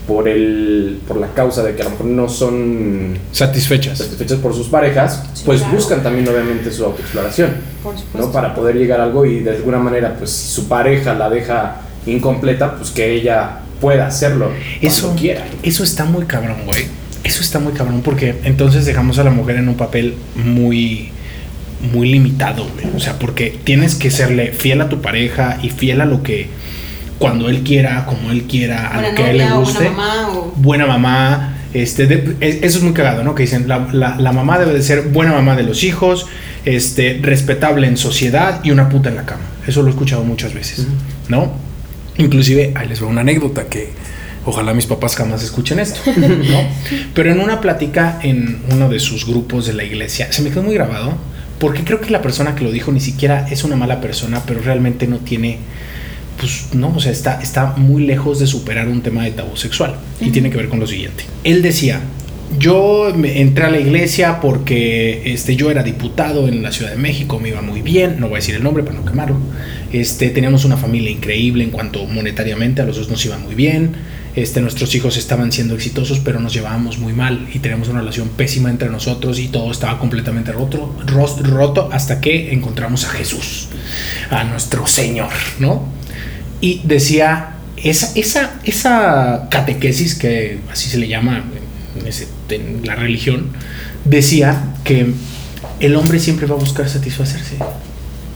por, 0.09 0.29
el, 0.29 0.99
por 1.07 1.19
la 1.19 1.29
causa 1.29 1.63
de 1.63 1.75
que 1.77 1.83
a 1.83 1.85
lo 1.85 1.91
mejor 1.93 2.07
no 2.07 2.29
son 2.29 3.17
Satisfechas. 3.31 3.99
satisfechas 3.99 4.39
por 4.39 4.53
sus 4.55 4.67
parejas, 4.69 5.23
Sí, 5.35 5.43
pues 5.47 5.61
claro. 5.61 5.77
buscan 5.77 6.03
también 6.03 6.27
obviamente 6.29 6.73
su 6.73 6.85
autoexploración, 6.85 7.51
Por 7.83 7.97
supuesto. 7.97 8.27
¿no? 8.27 8.33
Para 8.33 8.53
poder 8.55 8.75
llegar 8.77 9.01
a 9.01 9.05
algo 9.05 9.25
y 9.25 9.41
de 9.41 9.51
alguna 9.51 9.79
manera, 9.79 10.17
pues 10.19 10.31
si 10.31 10.49
su 10.53 10.67
pareja 10.69 11.15
la 11.15 11.31
deja 11.31 11.83
incompleta, 12.07 12.77
pues 12.77 12.91
que 12.91 13.13
ella 13.13 13.61
pueda 13.81 14.07
hacerlo 14.09 14.51
Eso, 14.81 15.03
cuando 15.07 15.21
quiera. 15.21 15.47
eso 15.63 15.85
está 15.85 16.05
muy 16.05 16.25
cabrón, 16.25 16.57
güey. 16.67 16.87
Eso 17.23 17.43
está 17.43 17.59
muy 17.61 17.73
cabrón 17.75 18.01
porque 18.03 18.35
entonces 18.45 18.87
dejamos 18.87 19.19
a 19.19 19.25
la 19.25 19.31
mujer 19.31 19.57
en 19.57 19.69
un 19.69 19.77
papel 19.77 20.15
muy 20.35 21.13
muy 21.93 22.11
limitado, 22.11 22.67
güey. 22.75 22.95
O 22.97 23.01
sea, 23.01 23.19
porque 23.19 23.59
tienes 23.65 23.95
que 23.95 24.11
serle 24.11 24.53
fiel 24.53 24.81
a 24.81 24.89
tu 24.89 25.01
pareja 25.01 25.59
y 25.63 25.71
fiel 25.71 26.01
a 26.01 26.05
lo 26.05 26.23
que 26.23 26.49
cuando 27.19 27.49
él 27.49 27.61
quiera, 27.63 28.07
como 28.07 28.31
él 28.31 28.45
quiera, 28.45 28.89
a 28.89 28.95
Buena 28.95 29.09
lo 29.11 29.15
que 29.15 29.23
a 29.23 29.31
él 29.31 29.39
le 29.39 29.51
guste. 29.51 29.79
buena 29.79 29.91
mamá 29.97 30.29
o... 30.31 30.53
buena 30.57 30.87
mamá. 30.87 31.57
Este, 31.73 32.07
de- 32.07 32.37
es- 32.41 32.57
eso 32.63 32.79
es 32.79 32.83
muy 32.83 32.93
cagado, 32.95 33.23
¿no? 33.23 33.35
Que 33.35 33.43
dicen, 33.45 33.69
la, 33.69 33.89
la- 33.93 34.17
la 34.17 34.33
mamá 34.33 34.59
debe 34.59 34.73
de 34.73 34.83
ser 34.83 35.03
buena 35.03 35.33
mamá 35.33 35.55
de 35.57 35.63
los 35.63 35.85
hijos, 35.85 36.27
este, 36.65 37.19
respetable 37.23 37.87
en 37.87 37.97
sociedad 37.97 38.61
y 38.65 38.71
una 38.73 38.89
puta 38.89 39.09
en 39.09 39.17
la 39.17 39.25
cama. 39.27 39.43
Eso 39.67 39.83
lo 39.83 39.89
he 39.89 39.91
escuchado 39.91 40.25
muchas 40.25 40.53
veces, 40.55 40.87
¿no? 41.29 41.53
Inclusive, 42.19 42.73
ahí 42.75 42.89
les 42.89 43.03
va 43.03 43.07
una 43.07 43.21
anécdota 43.21 43.67
que 43.67 43.91
ojalá 44.45 44.75
mis 44.75 44.87
papás 44.87 45.15
jamás 45.17 45.43
escuchen 45.45 45.79
esto, 45.79 46.01
¿no? 46.17 46.61
Pero 47.15 47.31
en 47.31 47.41
una 47.41 47.61
plática 47.61 48.19
en 48.23 48.63
uno 48.73 48.89
de 48.89 48.99
sus 48.99 49.27
grupos 49.27 49.67
de 49.67 49.75
la 49.75 49.85
iglesia, 49.85 50.33
se 50.33 50.43
me 50.43 50.51
quedó 50.51 50.63
muy 50.63 50.75
grabado, 50.75 51.15
porque 51.61 51.85
creo 51.85 52.01
que 52.01 52.11
la 52.11 52.23
persona 52.23 52.57
que 52.57 52.65
lo 52.65 52.73
dijo 52.73 52.91
ni 52.91 53.01
siquiera 53.01 53.47
es 53.49 53.63
una 53.63 53.77
mala 53.77 54.01
persona, 54.01 54.43
pero 54.45 54.61
realmente 54.61 55.07
no 55.07 55.19
tiene 55.19 55.59
pues 56.41 56.69
no, 56.73 56.89
o 56.97 57.01
sea, 57.01 57.13
está, 57.13 57.39
está 57.43 57.75
muy 57.77 58.05
lejos 58.05 58.39
de 58.39 58.47
superar 58.47 58.89
un 58.89 59.03
tema 59.03 59.25
de 59.25 59.33
tabú 59.33 59.57
sexual. 59.57 59.97
Y 60.23 60.31
tiene 60.31 60.49
que 60.49 60.57
ver 60.57 60.71
con 60.71 60.81
lo 60.81 60.87
siguiente. 60.87 61.25
Él 61.45 61.61
decía, 61.61 62.01
yo 62.59 63.13
me 63.15 63.43
entré 63.43 63.65
a 63.65 63.71
la 63.71 63.79
iglesia 63.79 64.41
porque 64.41 65.33
este, 65.33 65.55
yo 65.55 65.71
era 65.71 65.83
diputado 65.83 66.49
en 66.49 66.63
la 66.63 66.73
Ciudad 66.73 66.93
de 66.93 66.97
México, 66.97 67.39
me 67.39 67.51
iba 67.51 67.61
muy 67.61 67.83
bien, 67.83 68.17
no 68.19 68.29
voy 68.29 68.37
a 68.37 68.39
decir 68.39 68.55
el 68.55 68.63
nombre 68.63 68.83
para 68.83 68.97
no 68.97 69.05
quemarlo. 69.05 69.37
Este, 69.93 70.31
teníamos 70.31 70.65
una 70.65 70.79
familia 70.79 71.11
increíble 71.11 71.63
en 71.63 71.71
cuanto 71.71 72.07
monetariamente, 72.07 72.81
a 72.81 72.87
los 72.87 72.97
dos 72.97 73.11
nos 73.11 73.25
iba 73.25 73.37
muy 73.37 73.55
bien. 73.55 73.93
Este, 74.37 74.61
nuestros 74.61 74.95
hijos 74.95 75.17
estaban 75.17 75.51
siendo 75.51 75.75
exitosos, 75.75 76.21
pero 76.21 76.39
nos 76.39 76.53
llevábamos 76.53 76.99
muy 76.99 77.13
mal 77.13 77.49
y 77.53 77.59
teníamos 77.59 77.89
una 77.89 78.01
relación 78.01 78.29
pésima 78.29 78.71
entre 78.71 78.89
nosotros 78.89 79.41
y 79.41 79.49
todo 79.49 79.73
estaba 79.73 79.99
completamente 79.99 80.53
roto, 80.53 80.95
roto 81.43 81.89
hasta 81.93 82.21
que 82.21 82.53
encontramos 82.53 83.05
a 83.05 83.11
Jesús, 83.11 83.69
a 84.31 84.45
nuestro 84.45 84.87
Señor, 84.87 85.31
¿no? 85.59 85.89
Y 86.61 86.81
decía, 86.85 87.57
esa, 87.77 88.13
esa, 88.15 88.61
esa 88.65 89.49
catequesis, 89.51 90.15
que 90.15 90.61
así 90.71 90.89
se 90.89 90.99
le 90.99 91.09
llama 91.09 91.45
en, 92.51 92.87
la 92.87 92.95
religión, 92.95 93.49
decía 94.05 94.75
que 94.85 95.13
el 95.81 95.97
hombre 95.97 96.21
siempre 96.21 96.47
va 96.47 96.55
a 96.55 96.59
buscar 96.59 96.89
satisfacerse. 96.89 97.57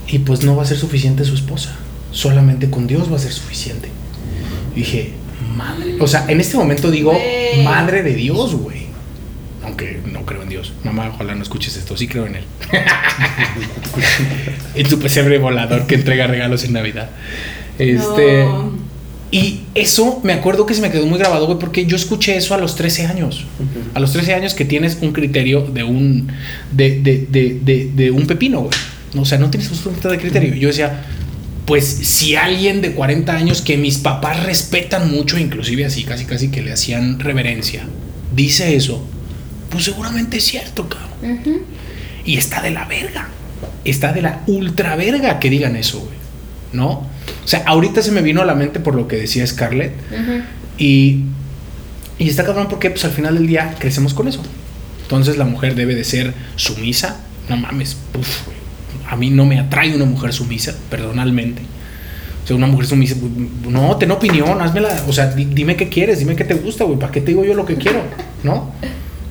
Y 0.09 0.19
pues 0.21 0.43
no 0.43 0.57
va 0.57 0.63
a 0.63 0.67
ser 0.67 0.77
suficiente 0.77 1.25
su 1.25 1.35
esposa. 1.35 1.77
Solamente 2.11 2.71
con 2.71 2.87
Dios 2.87 3.11
va 3.13 3.17
a 3.17 3.21
ser 3.21 3.33
suficiente. 3.33 3.89
Dije, 4.75 5.13
madre. 5.57 5.97
O 6.01 6.07
sea, 6.07 6.27
en 6.29 6.41
este 6.41 6.57
momento 6.57 6.91
digo, 6.91 7.19
madre 7.63 8.03
de 8.03 8.15
Dios, 8.15 8.55
güey. 8.55 8.85
Aunque 9.63 10.01
no 10.13 10.27
creo 10.27 10.43
en 10.43 10.51
Dios. 10.51 10.73
Mamá, 10.85 11.11
ojalá 11.15 11.35
no 11.35 11.43
escuches 11.43 11.77
esto. 11.77 11.97
Sí 11.97 12.07
creo 12.07 12.27
en 12.27 12.37
Él. 12.37 12.45
en 14.75 14.89
su 14.89 14.99
pesebre 14.99 15.39
volador 15.39 15.87
que 15.87 15.95
entrega 15.95 16.27
regalos 16.27 16.65
en 16.65 16.75
Navidad. 16.75 17.11
Este. 17.79 18.45
No. 18.45 18.95
Y 19.31 19.63
eso 19.75 20.21
me 20.23 20.33
acuerdo 20.33 20.65
que 20.65 20.75
se 20.75 20.81
me 20.81 20.93
quedó 20.93 21.07
muy 21.07 21.19
grabado, 21.19 21.47
güey, 21.47 21.59
porque 21.59 21.87
yo 21.87 21.97
escuché 21.97 22.37
eso 22.37 22.55
a 22.55 22.59
los 22.59 22.77
13 22.77 23.07
años. 23.07 23.47
A 23.95 23.99
los 23.99 24.13
13 24.13 24.35
años 24.35 24.55
que 24.55 24.65
tienes 24.65 24.99
un 25.01 25.13
criterio 25.13 25.63
de 25.63 25.83
un. 25.83 26.31
de, 26.71 27.01
de, 27.01 27.27
de, 27.29 27.59
de, 27.61 27.91
de 27.95 28.11
un 28.13 28.29
pepino, 28.29 28.61
güey. 28.61 28.71
O 29.17 29.25
sea, 29.25 29.39
no 29.39 29.51
tienes 29.51 29.69
absolutamente 29.71 30.09
de 30.09 30.19
criterio. 30.19 30.55
Yo 30.55 30.69
decía, 30.69 31.05
pues 31.67 31.85
si 31.87 32.37
alguien 32.37 32.83
de 32.83 32.93
40 32.93 33.35
años 33.35 33.63
que 33.63 33.79
mis 33.79 33.99
papás 33.99 34.45
respetan 34.45 35.11
mucho, 35.11 35.39
inclusive 35.39 35.85
así, 35.85 36.05
casi 36.05 36.27
casi 36.27 36.49
que 36.49 36.63
le 36.63 36.73
hacían 36.73 37.21
reverencia, 37.21 37.87
dice 38.35 38.77
eso, 38.77 39.03
pues 39.71 39.85
seguramente 39.85 40.37
es 40.37 40.45
cierto, 40.45 40.89
cabrón. 40.89 41.63
Y 42.25 42.37
está 42.37 42.61
de 42.61 42.71
la 42.71 42.85
verga. 42.85 43.29
Está 43.85 44.13
de 44.13 44.23
la 44.23 44.43
ultra 44.47 44.97
verga 44.97 45.39
que 45.39 45.51
digan 45.51 45.77
eso, 45.77 46.01
güey. 46.01 46.15
¿No? 46.73 46.89
O 46.91 47.47
sea, 47.47 47.63
ahorita 47.67 48.03
se 48.03 48.11
me 48.11 48.21
vino 48.21 48.43
a 48.43 48.45
la 48.45 48.55
mente 48.55 48.81
por 48.81 48.95
lo 48.95 49.09
que 49.09 49.17
decía 49.17 49.47
Scarlett. 49.47 49.93
Y, 50.77 51.21
y 52.19 52.29
está 52.29 52.45
cabrón 52.45 52.69
porque 52.69 52.91
pues 52.91 53.05
al 53.05 53.13
final 53.13 53.35
del 53.37 53.47
día 53.47 53.75
crecemos 53.79 54.13
con 54.13 54.29
eso. 54.29 54.43
Entonces 55.03 55.39
la 55.39 55.45
mujer 55.45 55.75
debe 55.75 55.95
de 55.95 56.05
ser 56.05 56.35
sumisa. 56.57 57.21
No 57.49 57.57
mames, 57.57 57.97
uf, 58.19 58.47
güey. 58.47 58.54
A 59.09 59.17
mí 59.17 59.31
no 59.31 59.45
me 59.47 59.59
atrae 59.59 59.95
una 59.95 60.05
mujer 60.05 60.33
sumisa, 60.33 60.75
personalmente. 60.91 61.63
O 62.43 62.47
sea, 62.47 62.57
una 62.57 62.67
mujer 62.67 62.87
sumisa, 62.87 63.17
no, 63.69 63.97
ten 63.97 64.11
opinión, 64.11 64.61
házmela, 64.61 65.03
o 65.09 65.13
sea, 65.13 65.29
di- 65.31 65.47
dime 65.47 65.77
qué 65.77 65.89
quieres, 65.89 66.19
dime 66.19 66.37
qué 66.37 66.45
te 66.45 66.55
gusta, 66.55 66.85
güey, 66.85 66.99
¿para 66.99 67.11
qué 67.11 67.21
te 67.21 67.29
digo 67.29 67.45
yo 67.45 67.55
lo 67.55 67.65
que 67.65 67.77
quiero? 67.77 68.03
¿No? 68.43 68.71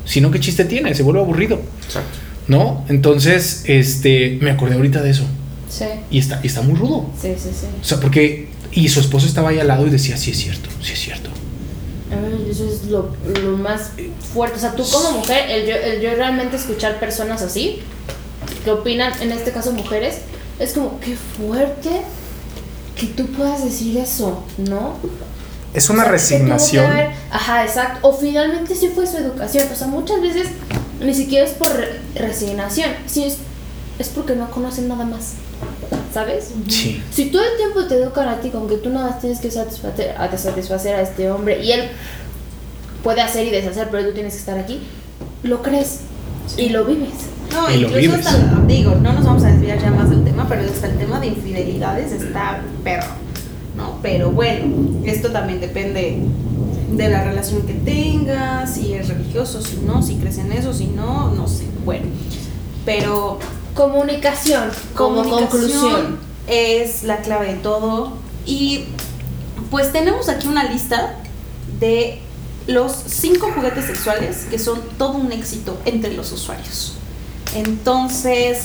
Si 0.05 0.19
no, 0.19 0.31
¿qué 0.31 0.39
chiste 0.39 0.65
tiene? 0.65 0.93
Se 0.95 1.03
vuelve 1.03 1.19
aburrido, 1.21 1.61
Exacto. 1.85 2.09
¿no? 2.47 2.83
Entonces, 2.89 3.63
este, 3.67 4.39
me 4.41 4.49
acordé 4.51 4.75
ahorita 4.75 5.01
de 5.01 5.11
eso. 5.11 5.25
Sí, 5.69 5.85
Y 6.11 6.17
está, 6.19 6.39
y 6.43 6.47
está 6.47 6.61
muy 6.61 6.75
rudo. 6.75 7.05
sí, 7.21 7.29
sí, 7.37 7.49
sí. 7.51 7.67
O 7.81 7.83
sea, 7.83 7.99
porque, 7.99 8.47
y 8.71 8.89
su 8.89 8.99
esposo 8.99 9.27
estaba 9.27 9.49
ahí 9.49 9.59
al 9.59 9.67
lado 9.67 9.85
y 9.87 9.89
decía, 9.91 10.17
sí 10.17 10.31
es 10.31 10.37
cierto, 10.37 10.69
sí 10.81 10.93
es 10.93 10.99
cierto. 10.99 11.29
Eso 12.49 12.65
es 12.69 12.85
lo, 12.85 13.15
lo 13.43 13.57
más 13.57 13.91
fuerte. 14.33 14.57
O 14.57 14.59
sea, 14.59 14.75
tú 14.75 14.83
como 14.91 15.13
mujer, 15.19 15.49
el 15.49 15.67
yo, 15.67 15.75
el 15.75 16.01
yo 16.01 16.13
realmente 16.15 16.55
escuchar 16.57 16.99
personas 16.99 17.41
así, 17.41 17.79
que 18.63 18.71
opinan, 18.71 19.13
en 19.21 19.31
este 19.31 19.51
caso 19.51 19.71
mujeres, 19.71 20.15
es 20.59 20.73
como, 20.73 20.99
qué 20.99 21.15
fuerte 21.15 21.89
que 22.95 23.07
tú 23.07 23.25
puedas 23.27 23.63
decir 23.63 23.97
eso, 23.97 24.43
¿no? 24.57 24.95
Es 25.73 25.89
O 25.89 25.95
sea, 26.03 26.05
¿qué 26.05 26.13
tuvo 26.49 26.57
que 26.91 26.93
ver? 26.93 27.11
Ajá, 27.31 27.65
exacto. 27.65 28.07
O 28.07 28.13
finalmente 28.13 28.75
sí 28.75 28.91
fue 28.93 29.07
su 29.07 29.17
educación. 29.17 29.67
O 29.71 29.75
sea, 29.75 29.87
muchas 29.87 30.21
veces 30.21 30.47
ni 31.01 31.13
siquiera 31.13 31.45
es 31.45 31.53
por 31.53 31.75
re- 31.75 31.99
resignación, 32.15 32.91
sí 33.07 33.23
es, 33.23 33.37
es 33.99 34.09
porque 34.09 34.35
no 34.35 34.49
conocen 34.51 34.87
nada 34.87 35.05
más. 35.05 35.33
¿Sabes? 36.13 36.49
Sí. 36.67 37.01
Si 37.11 37.25
todo 37.31 37.41
el 37.41 37.57
tiempo 37.57 37.85
te 37.85 37.95
educan 37.95 38.27
a 38.27 38.39
ti 38.39 38.49
con 38.51 38.67
que 38.69 38.75
tú 38.77 38.89
nada 38.91 39.09
más 39.09 39.19
tienes 39.19 39.39
que 39.39 39.49
satisfacer 39.49 40.15
a, 40.15 40.37
satisfacer 40.37 40.93
a 40.95 41.01
este 41.01 41.31
hombre 41.31 41.63
y 41.63 41.71
él 41.71 41.89
puede 43.01 43.21
hacer 43.21 43.47
y 43.47 43.49
deshacer, 43.49 43.87
pero 43.89 44.07
tú 44.07 44.13
tienes 44.13 44.33
que 44.33 44.39
estar 44.39 44.59
aquí, 44.59 44.81
lo 45.41 45.63
crees 45.63 46.01
y 46.57 46.69
lo 46.69 46.85
vives. 46.85 47.09
No, 47.53 47.71
Y 47.71 47.77
lo 47.79 47.87
incluso 47.87 48.11
vives. 48.11 48.27
hasta, 48.27 48.61
digo, 48.67 48.95
no 48.95 49.13
nos 49.13 49.25
vamos 49.25 49.43
a 49.43 49.47
desviar 49.47 49.79
ya 49.79 49.91
más 49.91 50.09
del 50.09 50.23
tema, 50.23 50.47
pero 50.49 50.61
hasta 50.63 50.87
el 50.87 50.97
tema 50.97 51.19
de 51.19 51.27
infidelidades 51.27 52.11
está 52.11 52.61
perro, 52.83 53.07
¿no? 53.77 53.99
Pero 54.01 54.31
bueno, 54.31 54.65
esto 55.05 55.31
también 55.31 55.61
depende 55.61 56.19
de 56.91 57.09
la 57.09 57.23
relación 57.23 57.61
que 57.63 57.73
tengas, 57.73 58.73
si 58.73 58.93
es 58.93 59.07
religioso, 59.07 59.61
si 59.61 59.77
no, 59.85 60.01
si 60.01 60.15
crees 60.15 60.37
en 60.37 60.51
eso, 60.51 60.73
si 60.73 60.87
no, 60.87 61.29
no 61.31 61.47
sé, 61.47 61.65
bueno. 61.85 62.05
Pero 62.85 63.39
Comunicación 63.73 64.69
como 64.95 65.23
comunicación 65.23 65.49
conclusión. 65.49 66.19
es 66.47 67.03
la 67.03 67.17
clave 67.17 67.47
de 67.47 67.55
todo 67.55 68.13
y 68.45 68.85
pues 69.71 69.91
tenemos 69.91 70.29
aquí 70.29 70.47
una 70.47 70.63
lista 70.69 71.15
de 71.79 72.19
los 72.67 72.91
cinco 72.91 73.49
juguetes 73.55 73.85
sexuales 73.85 74.45
que 74.49 74.59
son 74.59 74.79
todo 74.99 75.13
un 75.13 75.31
éxito 75.31 75.75
entre 75.85 76.13
los 76.13 76.31
usuarios. 76.31 76.93
Entonces, 77.55 78.59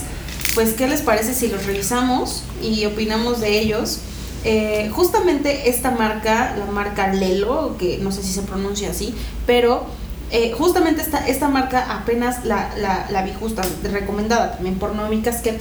pues, 0.54 0.72
¿qué 0.74 0.86
les 0.88 1.02
parece 1.02 1.34
si 1.34 1.48
los 1.48 1.64
revisamos 1.66 2.42
y 2.62 2.84
opinamos 2.86 3.40
de 3.40 3.58
ellos? 3.60 3.98
Eh, 4.44 4.90
justamente 4.94 5.68
esta 5.68 5.90
marca, 5.90 6.54
la 6.56 6.66
marca 6.66 7.12
Lelo, 7.12 7.76
que 7.78 7.98
no 7.98 8.12
sé 8.12 8.22
si 8.22 8.32
se 8.32 8.42
pronuncia 8.42 8.90
así, 8.90 9.14
pero 9.46 9.84
eh, 10.30 10.52
justamente 10.56 11.02
esta, 11.02 11.26
esta 11.26 11.48
marca 11.48 11.86
apenas 12.00 12.44
la, 12.44 12.70
la, 13.10 13.22
vi 13.22 13.32
justa, 13.38 13.62
recomendada 13.82 14.52
también 14.52 14.76
por 14.76 14.94
Noemi 14.94 15.22
Casquet, 15.22 15.60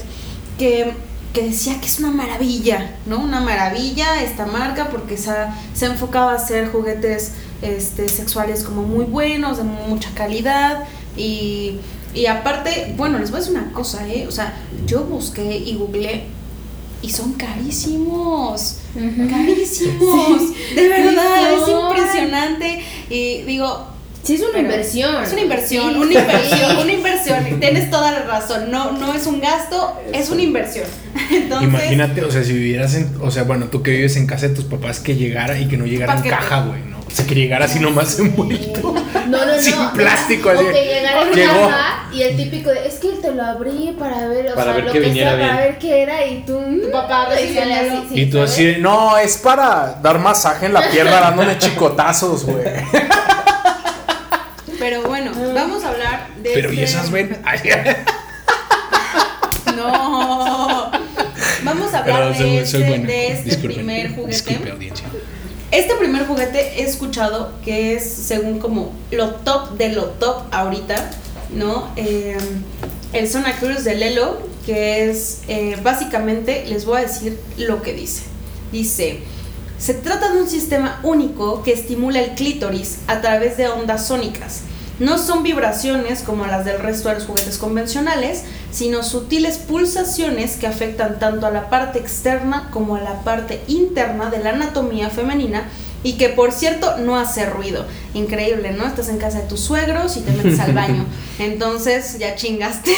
que, 0.60 0.94
que 1.34 1.42
decía 1.44 1.80
que 1.82 1.88
es 1.88 2.00
una 2.00 2.12
maravilla, 2.12 2.96
¿no? 3.08 3.20
Una 3.20 3.40
maravilla 3.42 4.22
esta 4.22 4.46
marca 4.46 4.90
porque 4.90 5.18
se, 5.18 5.32
ha- 5.32 5.56
se 5.74 5.86
ha 5.86 5.90
enfocado 5.90 6.30
a 6.30 6.34
hacer 6.36 6.70
juguetes 6.72 7.32
este, 7.62 8.10
sexuales 8.10 8.64
como 8.64 8.84
muy 8.84 9.06
buenos, 9.06 9.58
de 9.58 9.64
mucha 9.64 10.12
calidad 10.14 10.84
y 11.16 11.80
Y 12.14 12.26
aparte, 12.26 12.94
bueno, 12.98 13.20
les 13.20 13.32
voy 13.32 13.38
a 13.38 13.42
decir 13.42 13.58
una 13.58 13.72
cosa, 13.72 14.08
¿eh? 14.08 14.26
O 14.28 14.32
sea, 14.32 14.54
yo 14.86 15.04
busqué 15.04 15.58
y 15.58 15.76
googleé 15.76 16.24
y 17.02 17.10
son 17.10 17.34
carísimos. 17.34 18.78
Carísimos. 19.30 20.42
De 20.76 20.88
verdad, 20.88 21.54
es 21.54 21.70
impresionante. 21.70 22.84
Y 23.10 23.42
digo, 23.44 23.98
Sí, 24.28 24.34
es 24.34 24.42
una 24.42 24.50
Pero 24.56 24.64
inversión. 24.64 25.24
es 25.24 25.32
una 25.32 25.42
inversión, 25.42 25.94
Sí, 25.94 26.00
una 26.00 26.14
inversión, 26.20 26.78
una 26.82 26.92
inversión. 26.92 27.60
Tienes 27.62 27.90
toda 27.90 28.12
la 28.12 28.24
razón. 28.24 28.70
No, 28.70 28.92
no 28.92 29.14
es 29.14 29.26
un 29.26 29.40
gasto, 29.40 29.98
es 30.12 30.30
una 30.30 30.42
inversión. 30.42 30.86
Entonces, 31.32 31.70
Imagínate, 31.70 32.24
o 32.26 32.30
sea, 32.30 32.44
si 32.44 32.52
vivieras 32.52 32.94
en. 32.96 33.10
O 33.22 33.32
sea, 33.32 33.44
bueno, 33.44 33.68
tú 33.68 33.82
que 33.84 33.92
vives 33.92 34.18
en 34.18 34.28
casa 34.28 34.50
de 34.50 34.54
tus 34.54 34.66
papás, 34.66 35.00
que 35.00 35.16
llegara 35.16 35.58
y 35.58 35.70
que 35.70 35.78
no 35.78 35.86
llegara 35.86 36.18
en 36.18 36.24
caja, 36.24 36.66
güey, 36.66 36.82
¿no? 36.84 36.98
O 37.00 37.10
sea, 37.10 37.26
que 37.26 37.36
llegara 37.36 37.66
así 37.66 37.80
nomás 37.80 38.20
envuelto. 38.20 38.96
No, 39.28 39.46
no, 39.46 39.56
no. 39.56 39.62
Sin 39.62 39.74
o- 39.78 39.94
plástico, 39.94 40.50
O 40.50 40.52
así. 40.52 40.66
que 40.66 40.86
llegara 40.86 41.22
en 41.24 41.32
Llegó. 41.34 41.70
caja 41.70 42.04
y 42.14 42.22
el 42.24 42.38
típico 42.38 42.70
de, 42.70 42.88
es 42.88 42.96
que 42.96 43.10
te 43.10 43.32
lo 43.32 43.44
abrí 43.44 43.96
para 44.00 44.28
ver, 44.28 44.52
o 44.52 44.56
Para 44.56 44.64
sea, 44.66 44.74
ver 44.74 44.84
lo 44.86 44.92
que 44.92 45.00
que 45.00 45.06
viniera 45.06 45.32
sea, 45.32 45.40
para 45.40 45.54
bien. 45.54 45.66
ver 45.68 45.78
qué 45.80 46.02
era 46.04 46.26
y 46.26 46.44
tú, 46.46 46.62
Tu 46.84 46.92
papá 46.92 47.28
y 47.32 47.36
recibiéndolo. 47.36 48.00
así, 48.00 48.08
sí, 48.14 48.22
y 48.22 48.26
tú 48.30 48.42
así, 48.42 48.76
no, 48.80 49.18
es 49.18 49.38
para 49.38 49.98
dar 50.02 50.20
masaje 50.20 50.68
en 50.68 50.74
la 50.74 50.82
pierna 50.92 51.20
dándome 51.20 51.58
chicotazos, 51.58 52.46
güey. 52.46 52.64
pero 54.80 55.02
bueno, 55.04 55.32
vamos 55.54 55.84
a 55.84 55.90
hablar 55.90 56.28
de. 56.42 56.52
Pero 56.54 56.72
¿y 56.72 56.82
este- 56.82 56.98
esas 56.98 57.12
ven? 57.12 57.42
No. 59.76 60.92
Vamos 61.64 61.94
a 61.94 62.00
hablar 62.00 62.30
de, 62.32 62.38
soy, 62.38 62.58
este, 62.58 62.72
soy 62.72 62.84
bueno. 62.84 63.08
de 63.08 63.28
este 63.28 63.44
Disculpen. 63.44 63.76
primer 63.76 64.16
juguete. 64.16 64.28
Disculpe, 64.34 64.72
audiencia. 64.72 65.08
Este 65.72 65.96
primer 65.96 66.26
juguete 66.26 66.80
he 66.80 66.84
escuchado 66.84 67.52
que 67.66 67.96
es 67.96 68.04
según 68.04 68.60
como 68.60 68.94
lo 69.12 69.32
top 69.36 69.72
de 69.78 69.90
lo 69.90 70.06
top 70.06 70.44
ahorita, 70.52 71.12
¿no? 71.52 71.92
Eh, 71.98 72.38
el 73.12 73.28
Sona 73.30 73.58
Cruz 73.60 73.84
de 73.84 73.96
Lelo, 73.96 74.38
que 74.66 75.10
es 75.10 75.42
eh, 75.50 75.78
básicamente, 75.84 76.66
les 76.68 76.86
voy 76.86 77.00
a 77.00 77.02
decir 77.02 77.38
lo 77.58 77.82
que 77.82 77.94
dice. 77.94 78.24
Dice, 78.72 79.20
se 79.78 79.94
trata 79.94 80.32
de 80.32 80.42
un 80.42 80.50
sistema 80.50 81.02
único 81.04 81.64
que 81.64 81.74
estimula 81.74 82.22
el 82.22 82.32
clítoris 82.36 83.00
a 83.08 83.20
través 83.20 83.58
de 83.58 83.68
ondas 83.68 84.08
sónicas. 84.08 84.62
No 85.00 85.20
son 85.20 85.44
vibraciones 85.44 86.24
como 86.24 86.46
las 86.48 86.66
del 86.66 86.80
resto 86.80 87.10
de 87.10 87.16
los 87.16 87.26
juguetes 87.26 87.58
convencionales, 87.58 88.44
sino 88.72 89.04
sutiles 89.04 89.58
pulsaciones 89.58 90.56
que 90.56 90.66
afectan 90.66 91.20
tanto 91.20 91.46
a 91.46 91.52
la 91.52 91.70
parte 91.70 92.00
externa 92.00 92.70
como 92.72 92.96
a 92.96 93.02
la 93.02 93.22
parte 93.22 93.62
interna 93.68 94.30
de 94.32 94.40
la 94.40 94.52
anatomía 94.52 95.10
femenina 95.10 95.66
y 96.04 96.14
que 96.14 96.30
por 96.30 96.52
cierto 96.52 96.98
no 96.98 97.18
hace 97.18 97.46
ruido. 97.46 97.86
Increíble, 98.14 98.72
¿no? 98.72 98.88
Estás 98.88 99.10
en 99.10 99.18
casa 99.18 99.42
de 99.42 99.48
tus 99.48 99.60
suegros 99.60 100.18
y 100.18 100.22
te 100.22 100.32
metes 100.32 100.60
al 100.60 100.74
baño. 100.74 101.06
Entonces 101.40 102.18
ya 102.18 102.36
chingaste. 102.36 102.92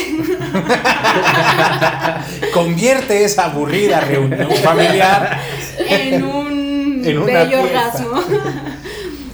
Convierte 2.54 3.26
esa 3.26 3.46
aburrida 3.46 4.00
reunión 4.02 4.50
familiar. 4.64 5.40
en 5.80 6.24
un 6.24 6.60
En 7.06 7.26
bello 7.26 7.62
orgasmo. 7.62 8.22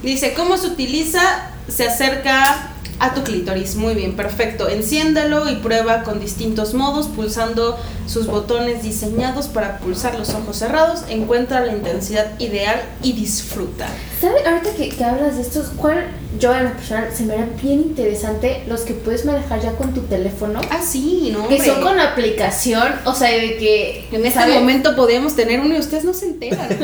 Dice, 0.04 0.34
¿cómo 0.34 0.56
se 0.58 0.68
utiliza? 0.68 1.52
Se 1.68 1.88
acerca 1.88 2.72
a 3.00 3.14
tu 3.14 3.24
clítoris. 3.24 3.76
Muy 3.76 3.94
bien, 3.94 4.16
perfecto. 4.16 4.70
Enciéndelo 4.70 5.50
y 5.50 5.56
prueba 5.58 6.04
con 6.04 6.20
distintos 6.20 6.74
modos, 6.74 7.08
pulsando 7.08 7.78
sus 8.08 8.28
botones 8.28 8.84
diseñados 8.84 9.48
para 9.48 9.80
pulsar 9.80 10.18
los 10.18 10.30
ojos 10.30 10.58
cerrados. 10.58 11.02
Encuentra 11.10 11.62
la 11.66 11.74
intensidad 11.74 12.40
ideal 12.40 12.82
y 13.04 13.14
disfruta. 13.14 13.88
¿Sabes? 14.22 14.46
Ahorita 14.46 14.72
que, 14.76 14.90
que 14.90 15.04
hablas 15.04 15.36
de 15.36 15.42
estos, 15.42 15.68
¿cuál 15.76 16.08
yo 16.40 16.54
en 16.56 16.66
lo 16.66 16.72
personal 16.72 17.10
se 17.14 17.24
me 17.24 17.36
era 17.36 17.48
bien 17.62 17.82
interesante 17.82 18.64
los 18.68 18.82
que 18.82 18.94
puedes 18.94 19.26
manejar 19.26 19.62
ya 19.62 19.74
con 19.74 19.94
tu 19.94 20.02
teléfono? 20.02 20.62
Ah, 20.70 20.80
sí, 20.82 21.32
¿no? 21.34 21.48
Que 21.48 21.56
hombre. 21.56 21.70
son 21.70 21.82
con 21.84 22.00
aplicación, 22.00 22.94
o 23.06 23.14
sea, 23.14 23.30
de 23.30 23.58
que 23.58 24.08
En 24.12 24.26
este 24.26 24.40
¿sabes? 24.40 24.56
momento 24.56 24.96
podríamos 24.96 25.36
tener 25.36 25.60
uno 25.60 25.76
y 25.76 25.80
ustedes 25.80 26.06
no 26.06 26.14
se 26.14 26.28
enteran. 26.28 26.70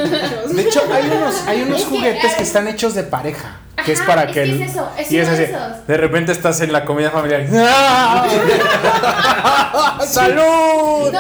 De 0.51 0.61
hecho, 0.61 0.82
hay 0.91 1.05
unos, 1.09 1.36
hay 1.47 1.61
unos 1.61 1.86
juguetes 1.86 2.34
que 2.34 2.43
están 2.43 2.67
hechos 2.67 2.95
de 2.95 3.03
pareja. 3.03 3.59
Que 3.86 3.91
es 3.93 4.01
para 4.01 4.23
es 4.23 4.32
que 4.32 4.43
el. 4.43 4.61
es 4.61 4.71
eso, 4.71 4.89
es 4.97 5.11
y 5.11 5.17
es 5.19 5.27
de 5.27 5.34
así. 5.34 5.43
esos. 5.43 5.88
De 5.88 5.97
repente 5.97 6.32
estás 6.32 6.61
en 6.61 6.71
la 6.73 6.86
comida 6.86 7.09
familiar. 7.11 7.45
¡Ah! 7.53 8.27
¡Salud! 10.05 11.11
No, 11.11 11.19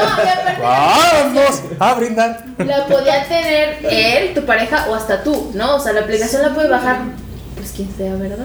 Vamos 0.61 1.63
a 1.79 1.93
brindar. 1.95 2.43
la 2.57 2.85
podía 2.85 3.27
tener 3.27 3.79
él, 3.89 4.33
tu 4.33 4.45
pareja 4.45 4.85
o 4.89 4.95
hasta 4.95 5.23
tú, 5.23 5.51
¿no? 5.55 5.75
O 5.75 5.79
sea, 5.79 5.93
la 5.93 6.01
aplicación 6.01 6.41
la 6.41 6.53
puede 6.53 6.67
bajar, 6.69 6.99
pues 7.55 7.71
quien 7.71 7.91
sea, 7.95 8.13
¿verdad? 8.15 8.37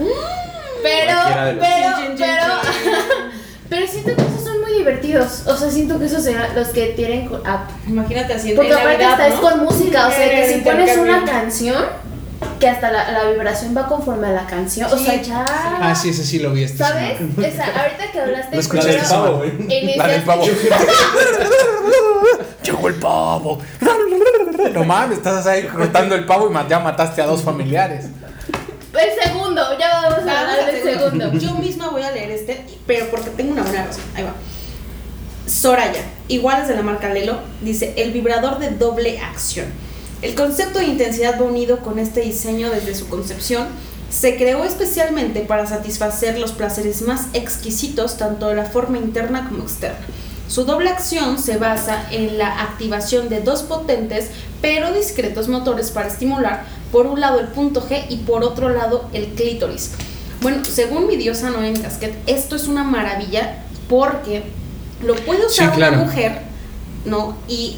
Pero, 0.82 1.12
pero, 1.60 1.96
pero, 2.16 2.46
pero 3.68 3.86
siento 3.86 4.14
que 4.14 4.22
esos 4.22 4.44
son 4.44 4.60
muy 4.60 4.72
divertidos. 4.74 5.42
O 5.46 5.56
sea, 5.56 5.70
siento 5.70 5.98
que 5.98 6.06
esos 6.06 6.22
serán 6.22 6.54
los 6.54 6.68
que 6.68 6.86
tienen 6.88 7.28
app. 7.44 7.70
Imagínate 7.88 8.34
así 8.34 8.50
en 8.50 8.56
Porque 8.56 8.72
aparte 8.72 9.04
hasta 9.04 9.26
es 9.28 9.34
¿no? 9.34 9.40
con 9.40 9.64
música, 9.64 10.06
o 10.06 10.10
sea, 10.10 10.30
que 10.30 10.52
si 10.54 10.60
pones 10.60 10.96
una 10.96 11.24
canción, 11.24 11.84
que 12.60 12.68
hasta 12.68 12.90
la, 12.90 13.10
la 13.12 13.24
vibración 13.30 13.76
va 13.76 13.86
conforme 13.88 14.28
a 14.28 14.32
la 14.32 14.46
canción. 14.46 14.92
O 14.92 14.96
sea, 14.98 15.20
ya. 15.20 15.44
Ah, 15.48 15.94
sí, 15.94 16.10
ese 16.10 16.24
sí 16.24 16.38
lo 16.38 16.52
vi. 16.52 16.64
Este 16.64 16.78
¿Sabes? 16.78 17.18
O 17.20 17.40
sea, 17.40 17.66
ahorita 17.82 18.12
que 18.12 18.20
hablaste 18.20 18.54
Lo 18.56 18.60
escuché 18.60 18.86
La 18.88 18.92
del 18.94 19.02
pavo, 19.08 19.36
güey. 19.38 19.50
iniciaste- 19.58 19.96
La 19.96 20.06
del 20.08 20.22
pavo. 20.22 20.44
Llegó 22.62 22.88
el 22.88 22.94
pavo. 22.94 23.58
No 24.72 24.84
mames, 24.84 25.18
estás 25.18 25.46
ahí 25.46 25.64
cortando 25.64 26.14
el 26.14 26.24
pavo 26.26 26.50
y 26.50 26.68
ya 26.68 26.80
mataste 26.80 27.22
a 27.22 27.26
dos 27.26 27.42
familiares. 27.42 28.06
El 28.98 29.22
segundo, 29.22 29.62
ya 29.78 30.00
vamos 30.02 30.18
a 30.26 30.40
hablar 30.40 30.66
del 30.66 30.82
segundo. 30.82 31.32
Yo 31.34 31.54
misma 31.54 31.90
voy 31.90 32.02
a 32.02 32.10
leer 32.12 32.30
este, 32.30 32.64
pero 32.86 33.06
porque 33.10 33.30
tengo 33.30 33.52
una 33.52 33.62
buena 33.62 33.84
razón. 33.86 34.02
Ahí 34.14 34.24
va. 34.24 34.32
Soraya, 35.46 36.00
igual 36.28 36.62
es 36.62 36.68
de 36.68 36.74
la 36.74 36.82
marca 36.82 37.08
Lelo, 37.08 37.38
dice 37.60 37.94
el 37.96 38.10
vibrador 38.12 38.58
de 38.58 38.70
doble 38.70 39.18
acción. 39.20 39.66
El 40.26 40.34
concepto 40.34 40.80
de 40.80 40.86
intensidad 40.86 41.40
va 41.40 41.44
unido 41.44 41.78
con 41.78 42.00
este 42.00 42.20
diseño 42.20 42.68
desde 42.70 42.96
su 42.96 43.06
concepción. 43.06 43.68
Se 44.10 44.36
creó 44.36 44.64
especialmente 44.64 45.42
para 45.42 45.66
satisfacer 45.66 46.36
los 46.40 46.50
placeres 46.50 47.02
más 47.02 47.26
exquisitos 47.32 48.16
tanto 48.18 48.48
de 48.48 48.56
la 48.56 48.64
forma 48.64 48.98
interna 48.98 49.48
como 49.48 49.62
externa. 49.62 50.04
Su 50.48 50.64
doble 50.64 50.90
acción 50.90 51.38
se 51.38 51.58
basa 51.58 52.08
en 52.10 52.38
la 52.38 52.60
activación 52.60 53.28
de 53.28 53.40
dos 53.40 53.62
potentes 53.62 54.30
pero 54.60 54.92
discretos 54.92 55.46
motores 55.46 55.92
para 55.92 56.08
estimular 56.08 56.64
por 56.90 57.06
un 57.06 57.20
lado 57.20 57.38
el 57.38 57.46
punto 57.46 57.80
G 57.88 58.06
y 58.08 58.16
por 58.16 58.42
otro 58.42 58.68
lado 58.70 59.08
el 59.12 59.26
clítoris. 59.28 59.92
Bueno, 60.42 60.64
según 60.64 61.06
mi 61.06 61.14
diosa 61.14 61.50
Noemi 61.50 61.78
Casquet, 61.78 62.16
esto 62.26 62.56
es 62.56 62.66
una 62.66 62.82
maravilla 62.82 63.62
porque 63.88 64.42
lo 65.04 65.14
puede 65.14 65.46
usar 65.46 65.70
Sí, 65.70 65.76
claro. 65.76 65.98
una 65.98 66.04
mujer, 66.06 66.40
¿no? 67.04 67.36
Y 67.46 67.76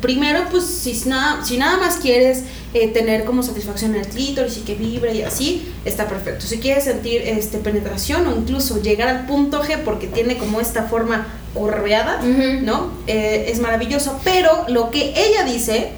primero, 0.00 0.44
pues, 0.50 0.64
si 0.64 1.08
nada, 1.08 1.44
si 1.44 1.58
nada 1.58 1.78
más 1.78 1.96
quieres 1.96 2.44
eh, 2.74 2.88
tener 2.88 3.24
como 3.24 3.42
satisfacción 3.42 3.94
en 3.94 4.02
el 4.02 4.08
clítoris 4.08 4.58
y 4.58 4.60
que 4.60 4.74
vibre 4.74 5.14
y 5.14 5.22
así, 5.22 5.72
está 5.84 6.08
perfecto. 6.08 6.46
Si 6.46 6.58
quieres 6.58 6.84
sentir 6.84 7.22
este, 7.22 7.58
penetración 7.58 8.26
o 8.26 8.36
incluso 8.36 8.80
llegar 8.82 9.08
al 9.08 9.26
punto 9.26 9.62
G 9.62 9.78
porque 9.84 10.06
tiene 10.06 10.36
como 10.36 10.60
esta 10.60 10.84
forma 10.84 11.26
curveada, 11.54 12.20
Ujú. 12.20 12.64
¿no? 12.64 12.92
Eh, 13.06 13.46
es 13.48 13.60
maravilloso, 13.60 14.20
pero 14.24 14.64
lo 14.68 14.90
que 14.90 15.14
ella 15.16 15.44
dice 15.44 15.90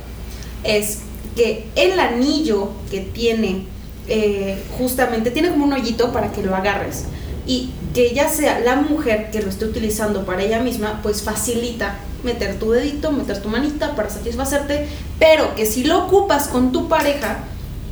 es 0.64 0.98
que 1.36 1.66
el 1.76 1.98
anillo 1.98 2.70
que 2.90 3.00
tiene 3.00 3.66
eh, 4.08 4.62
justamente 4.78 5.30
tiene 5.30 5.50
como 5.50 5.66
un 5.66 5.72
hoyito 5.72 6.12
para 6.12 6.32
que 6.32 6.42
lo 6.42 6.56
agarres 6.56 7.04
y 7.46 7.70
que 7.94 8.12
ya 8.12 8.28
sea 8.28 8.60
la 8.60 8.76
mujer 8.76 9.30
que 9.30 9.40
lo 9.42 9.48
esté 9.48 9.64
utilizando 9.64 10.24
para 10.24 10.42
ella 10.42 10.60
misma, 10.60 11.00
pues 11.02 11.22
facilita 11.22 11.98
meter 12.22 12.58
tu 12.58 12.72
dedito, 12.72 13.12
meter 13.12 13.40
tu 13.42 13.48
manita 13.48 13.94
para 13.96 14.08
satisfacerte, 14.10 14.86
pero 15.18 15.54
que 15.54 15.66
si 15.66 15.84
lo 15.84 16.04
ocupas 16.06 16.48
con 16.48 16.72
tu 16.72 16.88
pareja 16.88 17.38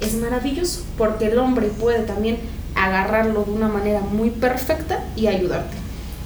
es 0.01 0.15
maravilloso 0.15 0.83
porque 0.97 1.27
el 1.27 1.39
hombre 1.39 1.69
puede 1.69 2.01
también 2.01 2.39
agarrarlo 2.75 3.45
de 3.45 3.51
una 3.53 3.69
manera 3.69 4.01
muy 4.01 4.31
perfecta 4.31 5.03
y 5.17 5.27
ayudarte. 5.27 5.77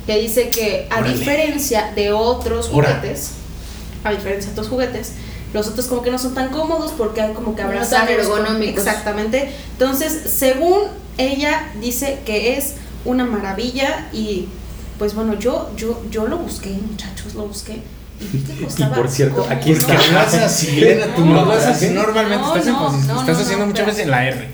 Que 0.07 0.19
dice 0.21 0.51
que 0.51 0.89
a 0.91 0.99
Órale. 0.99 1.17
diferencia 1.17 1.93
de 1.95 2.13
otros 2.13 2.69
Ora. 2.73 2.97
juguetes, 2.97 3.31
a 4.05 4.11
diferencia 4.11 4.47
de 4.47 4.53
otros 4.53 4.69
juguetes, 4.69 5.13
los 5.55 5.69
otros 5.69 5.87
como 5.87 6.03
que 6.03 6.11
no 6.11 6.19
son 6.19 6.35
tan 6.35 6.49
cómodos 6.49 6.93
porque 6.93 7.21
hay 7.21 7.33
como 7.35 7.55
que 7.55 7.63
No 7.63 7.69
abrazarlos 7.69 8.27
tan 8.27 8.27
con- 8.29 8.41
ergonómicos. 8.41 8.87
Exactamente. 8.87 9.53
Entonces, 9.73 10.13
según 10.37 10.81
ella 11.19 11.71
dice 11.81 12.19
que 12.27 12.57
es 12.59 12.75
una 13.05 13.25
maravilla 13.25 14.09
y 14.13 14.49
pues 15.03 15.15
bueno, 15.17 15.37
yo 15.37 15.69
yo 15.77 16.01
yo 16.13 16.29
lo 16.29 16.39
busqué, 16.39 16.69
muchachos, 16.71 17.35
lo 17.35 17.49
busqué 17.49 17.83
y 18.21 18.39
que 18.39 18.85
por 18.95 19.09
cierto, 19.11 19.39
como 19.43 19.51
aquí 19.53 19.73
unos- 19.73 19.83
está. 19.83 19.95
hablas 19.99 20.35
así, 20.35 20.79
Elena, 20.81 21.13
tú 21.17 21.25
No, 21.25 21.41
hablas 21.41 21.67
así 21.67 21.89
no, 21.89 22.03
normalmente. 22.05 22.39
no, 22.39 22.55
estás 22.55 22.67
en 22.69 22.73
no, 22.75 22.89
posi- 22.89 23.07
no, 23.07 23.21
estás 23.21 23.37
no, 23.37 23.43
haciendo 23.43 23.59
no, 23.59 23.67
muchas 23.67 23.79
pero- 23.81 23.87
veces 23.87 24.05
en 24.05 24.11
la 24.13 24.29
R. 24.29 24.49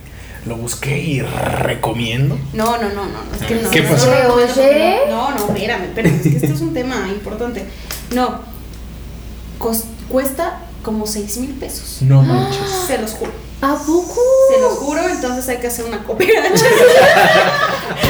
Lo 0.46 0.56
busqué 0.56 0.98
y 0.98 1.20
recomiendo. 1.20 2.38
No, 2.54 2.78
no, 2.78 2.88
no, 2.88 3.04
no, 3.04 3.24
no, 3.24 3.34
es 3.38 3.46
que 3.46 3.56
no. 3.56 3.68
¿Qué 3.68 3.82
no, 3.82 3.90
pasó? 3.90 4.06
no, 4.06 5.30
no, 5.34 5.46
espérame, 5.52 5.82
espérame, 5.84 6.14
es 6.16 6.22
que 6.22 6.28
este 6.36 6.46
es 6.54 6.60
un 6.62 6.72
tema 6.72 7.06
importante. 7.10 7.66
No, 8.14 8.40
cuesta 10.08 10.60
como 10.82 11.06
6 11.06 11.36
mil 11.36 11.50
pesos. 11.50 11.98
No 12.00 12.22
manches. 12.22 12.60
Se 12.86 12.96
los 12.96 13.10
juro. 13.12 13.32
¿A 13.60 13.74
poco? 13.76 14.20
Se 14.54 14.60
los 14.60 14.74
juro, 14.78 15.08
entonces 15.08 15.48
hay 15.48 15.56
que 15.58 15.66
hacer 15.66 15.84
una 15.84 15.98
cooperacha. 16.04 16.64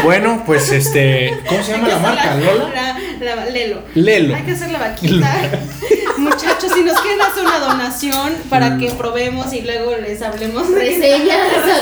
Bueno, 0.05 0.43
pues 0.47 0.71
este. 0.71 1.33
¿Cómo 1.49 1.63
se 1.63 1.73
llama 1.73 1.89
la 1.89 1.99
marca? 1.99 2.35
¿Lola? 2.37 2.97
La, 3.21 3.35
la- 3.37 3.47
Lelo. 3.47 3.83
Lelo. 3.95 4.35
Hay 4.37 4.43
que 4.43 4.53
hacer 4.53 4.71
la 4.71 4.79
vaquita. 4.79 5.51
Muchachos, 6.19 6.73
si 6.75 6.83
nos 6.85 7.01
quieren 7.01 7.21
hacer 7.21 7.43
una 7.45 7.59
donación 7.59 8.35
para 8.49 8.71
Mm. 8.71 8.81
que 8.81 8.91
probemos 8.91 9.53
y 9.53 9.63
luego 9.63 9.97
les 9.97 10.21
hablemos 10.23 10.69
de 10.71 10.75
Reseña, 10.79 11.35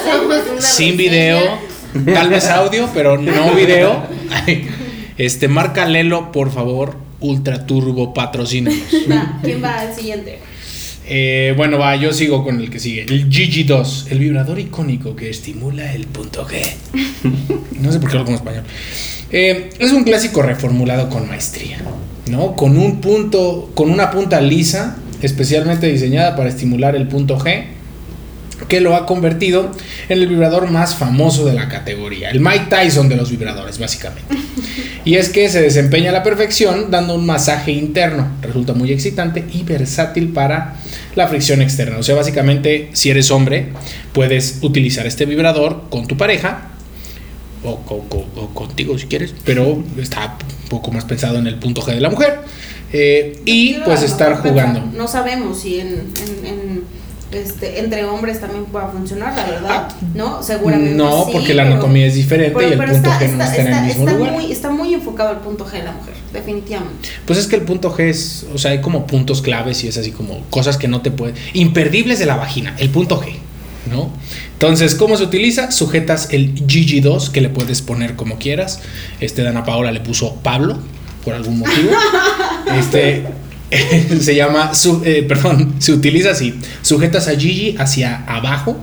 sacamos 0.05 0.37
una 0.51 0.61
Sin 0.63 0.97
reseña. 0.97 0.97
video, 0.97 1.59
tal 2.15 2.29
vez 2.31 2.49
audio, 2.49 2.89
pero 2.95 3.19
no 3.19 3.51
video. 3.53 4.03
Este, 5.19 5.49
marca 5.49 5.85
Lelo, 5.87 6.33
por 6.33 6.53
favor, 6.53 6.97
Ultra 7.21 7.67
Turbo 7.67 8.15
patrocínanos. 8.15 8.79
Va, 9.11 9.39
¿Quién 9.43 9.63
va 9.63 9.75
al 9.81 9.95
siguiente? 9.95 10.39
Eh, 11.09 11.55
bueno, 11.57 11.79
va, 11.79 11.95
yo 11.97 12.13
sigo 12.13 12.43
con 12.43 12.61
el 12.61 12.69
que 12.69 12.81
sigue. 12.81 13.03
El 13.03 13.31
GG2, 13.31 14.11
el 14.11 14.19
vibrador 14.19 14.59
icónico 14.59 15.15
que 15.15 15.31
estimula 15.31 15.93
el 15.93 16.07
punto 16.07 16.47
G. 16.47 16.75
No 17.81 17.93
sé 17.93 18.01
por 18.01 18.11
qué 18.11 18.17
lo 18.17 18.25
como 18.25 18.37
español. 18.37 18.65
Eh, 19.31 19.71
es 19.79 19.93
un 19.93 20.03
clásico 20.03 20.43
reformulado 20.43 21.09
con 21.09 21.29
maestría, 21.29 21.79
¿no? 22.31 22.57
Con 22.57 22.79
un 22.79 23.01
punto, 23.01 23.71
con 23.75 23.91
una 23.91 24.11
punta 24.11 24.41
lisa, 24.41 24.97
especialmente 25.21 25.87
diseñada 25.87 26.35
para 26.37 26.49
estimular 26.49 26.97
el 26.97 27.07
punto 27.07 27.39
G, 27.39 27.65
que 28.69 28.81
lo 28.81 28.97
ha 28.97 29.07
convertido 29.07 29.71
en 30.09 30.19
el 30.21 30.27
vibrador 30.29 30.71
más 30.71 30.97
famoso 30.97 31.45
de 31.47 31.53
la 31.55 31.69
categoría, 31.69 32.31
el 32.31 32.41
Mike 32.41 32.67
Tyson 32.71 33.09
de 33.09 33.17
los 33.17 33.31
vibradores, 33.31 33.79
básicamente. 33.79 34.35
Y 35.05 35.15
es 35.17 35.29
que 35.29 35.49
se 35.49 35.61
desempeña 35.63 36.11
a 36.11 36.13
la 36.13 36.23
perfección 36.23 36.91
dando 36.91 37.15
un 37.15 37.25
masaje 37.27 37.71
interno, 37.73 38.27
resulta 38.43 38.73
muy 38.73 38.91
excitante 38.93 39.45
y 39.53 39.63
versátil 39.63 40.29
para 40.31 40.77
la 41.15 41.29
fricción 41.29 41.63
externa. 41.63 41.99
O 41.99 42.03
sea, 42.03 42.15
básicamente, 42.17 42.89
si 42.93 43.11
eres 43.11 43.31
hombre, 43.31 43.69
puedes 44.13 44.59
utilizar 44.63 45.07
este 45.07 45.25
vibrador 45.27 45.85
con 45.91 46.07
tu 46.07 46.17
pareja 46.17 46.71
o, 47.63 47.77
co- 47.85 48.05
co- 48.09 48.27
o 48.37 48.49
contigo 48.55 48.99
si 48.99 49.07
quieres, 49.07 49.33
pero 49.45 49.83
está 50.01 50.37
un 50.65 50.69
poco 50.69 50.91
más 50.91 51.05
pensado 51.05 51.39
en 51.39 51.47
el 51.47 51.57
punto 51.57 51.83
G 51.83 51.95
de 51.95 52.01
la 52.01 52.11
mujer. 52.11 52.41
Eh, 52.93 53.41
y 53.45 53.75
pues 53.85 54.03
estar 54.03 54.37
jugando. 54.39 54.85
No 54.97 55.07
sabemos 55.09 55.61
si 55.61 55.81
en, 55.81 55.89
en- 55.89 56.47
en, 56.47 56.83
este, 57.33 57.81
entre 57.81 58.05
hombres 58.05 58.41
también 58.41 58.65
pueda 58.67 58.89
funcionar, 58.89 59.37
la 59.37 59.45
verdad. 59.47 59.89
¿No? 60.15 60.43
Seguramente. 60.43 60.95
No, 60.95 61.25
sí, 61.27 61.31
porque 61.33 61.55
la 61.55 61.65
pero- 61.65 61.75
anatomía 61.75 62.07
es 62.07 62.15
diferente 62.15 62.55
pero- 62.57 62.69
y 62.69 62.73
el 62.73 62.79
punto 62.79 62.93
está, 62.95 63.19
G 63.21 63.33
no 63.33 63.43
está- 63.45 63.57
está, 63.57 63.63
en 63.63 63.75
el 63.75 63.85
mismo 63.87 64.05
está 64.07 64.19
lugar. 64.19 64.33
Muy, 64.33 64.53
está 64.53 64.71
muy 64.71 64.95
enfocado 64.95 65.31
al 65.31 65.41
punto 65.41 65.67
G 65.67 65.73
de 65.73 65.83
la 65.85 65.93
mujer, 65.93 66.15
definitivamente. 66.33 67.09
Pues 67.27 67.39
es 67.39 67.47
que 67.47 67.57
el 67.57 67.63
punto 67.63 67.93
G 67.95 68.01
es, 68.09 68.47
o 68.55 68.59
sea, 68.59 68.71
hay 68.71 68.81
como 68.81 69.07
puntos 69.07 69.43
claves 69.43 69.83
y 69.85 69.89
es 69.89 69.97
así 69.99 70.13
como 70.13 70.41
cosas 70.51 70.77
que 70.79 70.89
no 70.89 71.01
te 71.03 71.11
pueden, 71.11 71.35
imperdibles 71.53 72.19
de 72.19 72.27
la 72.27 72.37
vagina, 72.37 72.75
el 72.79 72.91
punto 72.91 73.21
G, 73.21 73.35
¿no? 73.91 74.11
Entonces, 74.53 74.95
¿cómo 74.95 75.17
se 75.17 75.25
utiliza? 75.25 75.71
Sujetas 75.71 76.29
el 76.33 76.55
GG2 76.55 77.31
que 77.31 77.41
le 77.43 77.49
puedes 77.51 77.83
poner 77.83 78.17
como 78.17 78.39
quieras. 78.39 78.81
Este 79.21 79.43
Dana 79.43 79.65
Paola 79.65 79.93
le 79.93 80.01
puso 80.01 80.37
Pablo 80.37 80.79
por 81.25 81.35
algún 81.35 81.59
motivo. 81.59 81.91
Este 82.79 83.25
se 84.21 84.35
llama, 84.35 84.75
su- 84.75 85.03
eh, 85.05 85.25
perdón, 85.27 85.75
se 85.79 85.93
utiliza 85.93 86.31
así. 86.31 86.55
Sujetas 86.83 87.29
a 87.29 87.37
Gigi 87.37 87.77
hacia 87.79 88.25
abajo 88.27 88.77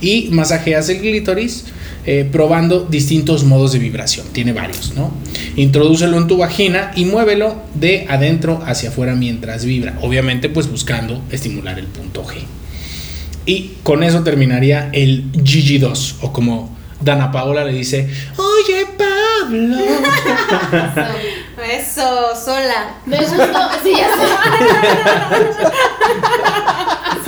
y 0.00 0.28
masajeas 0.30 0.88
el 0.88 1.00
clítoris 1.00 1.64
eh, 2.04 2.28
probando 2.30 2.86
distintos 2.88 3.42
modos 3.44 3.72
de 3.72 3.78
vibración. 3.80 4.26
Tiene 4.32 4.52
varios, 4.52 4.94
¿no? 4.94 5.12
Introdúcelo 5.56 6.18
en 6.18 6.28
tu 6.28 6.36
vagina 6.36 6.92
y 6.94 7.04
muévelo 7.04 7.62
de 7.74 8.06
adentro 8.08 8.62
hacia 8.64 8.90
afuera 8.90 9.14
mientras 9.16 9.64
vibra. 9.64 9.98
Obviamente, 10.02 10.48
pues 10.48 10.70
buscando 10.70 11.22
estimular 11.30 11.78
el 11.78 11.86
punto 11.86 12.24
G. 12.24 12.36
Y 13.44 13.72
con 13.82 14.02
eso 14.02 14.22
terminaría 14.22 14.90
el 14.92 15.32
GG2, 15.32 16.14
o 16.20 16.32
como 16.32 16.76
Dana 17.00 17.30
Paola 17.32 17.64
le 17.64 17.72
dice, 17.72 18.08
oye 18.36 18.86
Pablo. 18.96 19.76
Eso, 21.70 22.34
sola. 22.36 22.94
Me 23.06 23.18
gustó, 23.18 23.70
sí, 23.82 23.92
ya 23.96 24.08
sé. 24.08 24.22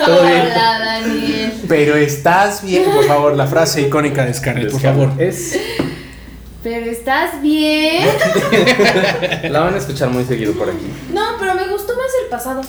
Todo 0.04 0.22
bien. 0.22 0.42
Hola, 0.42 0.78
Daniel. 0.78 1.52
Pero 1.68 1.96
estás 1.96 2.62
bien, 2.62 2.84
por 2.90 3.04
favor, 3.04 3.34
la 3.36 3.46
frase 3.46 3.82
icónica 3.82 4.24
de 4.24 4.32
Scarlett, 4.34 4.70
por 4.70 4.80
favor. 4.80 5.12
Es, 5.18 5.58
Pero 6.62 6.86
estás 6.90 7.42
bien. 7.42 8.06
la 9.50 9.60
van 9.60 9.74
a 9.74 9.78
escuchar 9.78 10.08
muy 10.10 10.24
seguido 10.24 10.52
por 10.54 10.68
aquí. 10.68 10.86
No, 11.12 11.22
pero 11.38 11.54
me 11.54 11.66
gustó 11.68 11.94
más 11.96 12.10
el 12.22 12.28
pasado. 12.30 12.60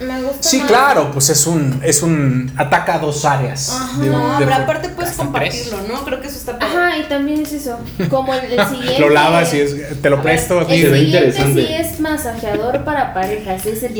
Me 0.00 0.22
gustó 0.22 0.48
Sí, 0.48 0.58
más. 0.58 0.68
claro, 0.68 1.10
pues 1.12 1.28
es 1.30 1.46
un, 1.46 1.80
es 1.84 2.02
un 2.02 2.52
ataca 2.56 2.94
a 2.94 2.98
dos 3.00 3.24
áreas. 3.24 3.70
Ajá, 3.70 4.00
de- 4.00 4.08
no, 4.10 4.38
de- 4.38 4.44
pero 4.46 4.54
aparte 4.62 4.88
puedes 4.90 5.12
compartirlo, 5.16 5.78
¿no? 5.88 6.04
Creo 6.04 6.20
que 6.20 6.28
eso 6.28 6.36
está 6.38 6.58
padre. 6.58 6.76
Ajá, 6.76 6.98
y 6.98 7.02
también 7.08 7.40
es 7.42 7.52
eso. 7.52 7.78
Como 8.08 8.32
el, 8.34 8.44
el 8.52 8.66
siguiente. 8.68 9.00
Lo 9.00 9.10
lavas 9.10 9.52
y 9.54 9.60
es, 9.60 10.00
te 10.00 10.10
lo 10.10 10.22
presto. 10.22 10.60
El 10.60 10.66
así. 10.66 10.82
Se 10.82 10.88
ve 10.88 10.98
siguiente 11.00 11.32
sí 11.32 11.74
es 11.74 12.00
masajeador 12.00 12.84
para 12.84 13.12
parejas. 13.12 13.66
Es 13.66 13.82
el 13.82 13.94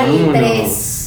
Vámonos. 0.00 0.32
3. 0.32 1.06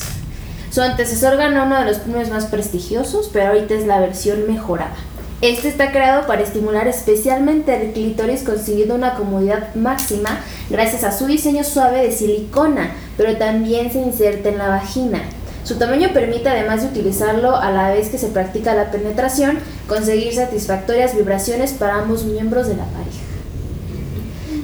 Su 0.72 0.82
antecesor 0.82 1.38
ganó 1.38 1.64
uno 1.66 1.80
de 1.80 1.86
los 1.86 1.98
premios 1.98 2.30
más 2.30 2.46
prestigiosos, 2.46 3.30
pero 3.34 3.48
ahorita 3.50 3.74
es 3.74 3.86
la 3.88 4.00
versión 4.00 4.46
mejorada. 4.48 4.96
Este 5.40 5.68
está 5.68 5.92
creado 5.92 6.26
para 6.26 6.42
estimular 6.42 6.88
especialmente 6.88 7.76
el 7.80 7.94
clítoris 7.94 8.42
consiguiendo 8.42 8.96
una 8.96 9.14
comodidad 9.14 9.76
máxima 9.76 10.40
gracias 10.72 11.04
a 11.04 11.12
su 11.12 11.28
diseño 11.28 11.64
suave 11.64 12.02
de 12.02 12.12
silicona, 12.12 12.96
pero 13.18 13.38
también 13.38 13.92
se 13.92 14.00
inserta 14.00 14.50
en 14.50 14.58
la 14.58 14.70
vagina. 14.70 15.22
Su 15.64 15.78
tamaño 15.78 16.10
permite, 16.12 16.50
además 16.50 16.82
de 16.82 16.88
utilizarlo 16.88 17.56
a 17.56 17.70
la 17.70 17.92
vez 17.92 18.10
que 18.10 18.18
se 18.18 18.30
practica 18.30 18.74
la 18.74 18.90
penetración, 18.90 19.60
conseguir 19.88 20.34
satisfactorias 20.34 21.16
vibraciones 21.16 21.74
para 21.74 22.00
ambos 22.00 22.24
miembros 22.24 22.68
de 22.68 22.78
la 22.78 22.86
pareja. 22.86 23.27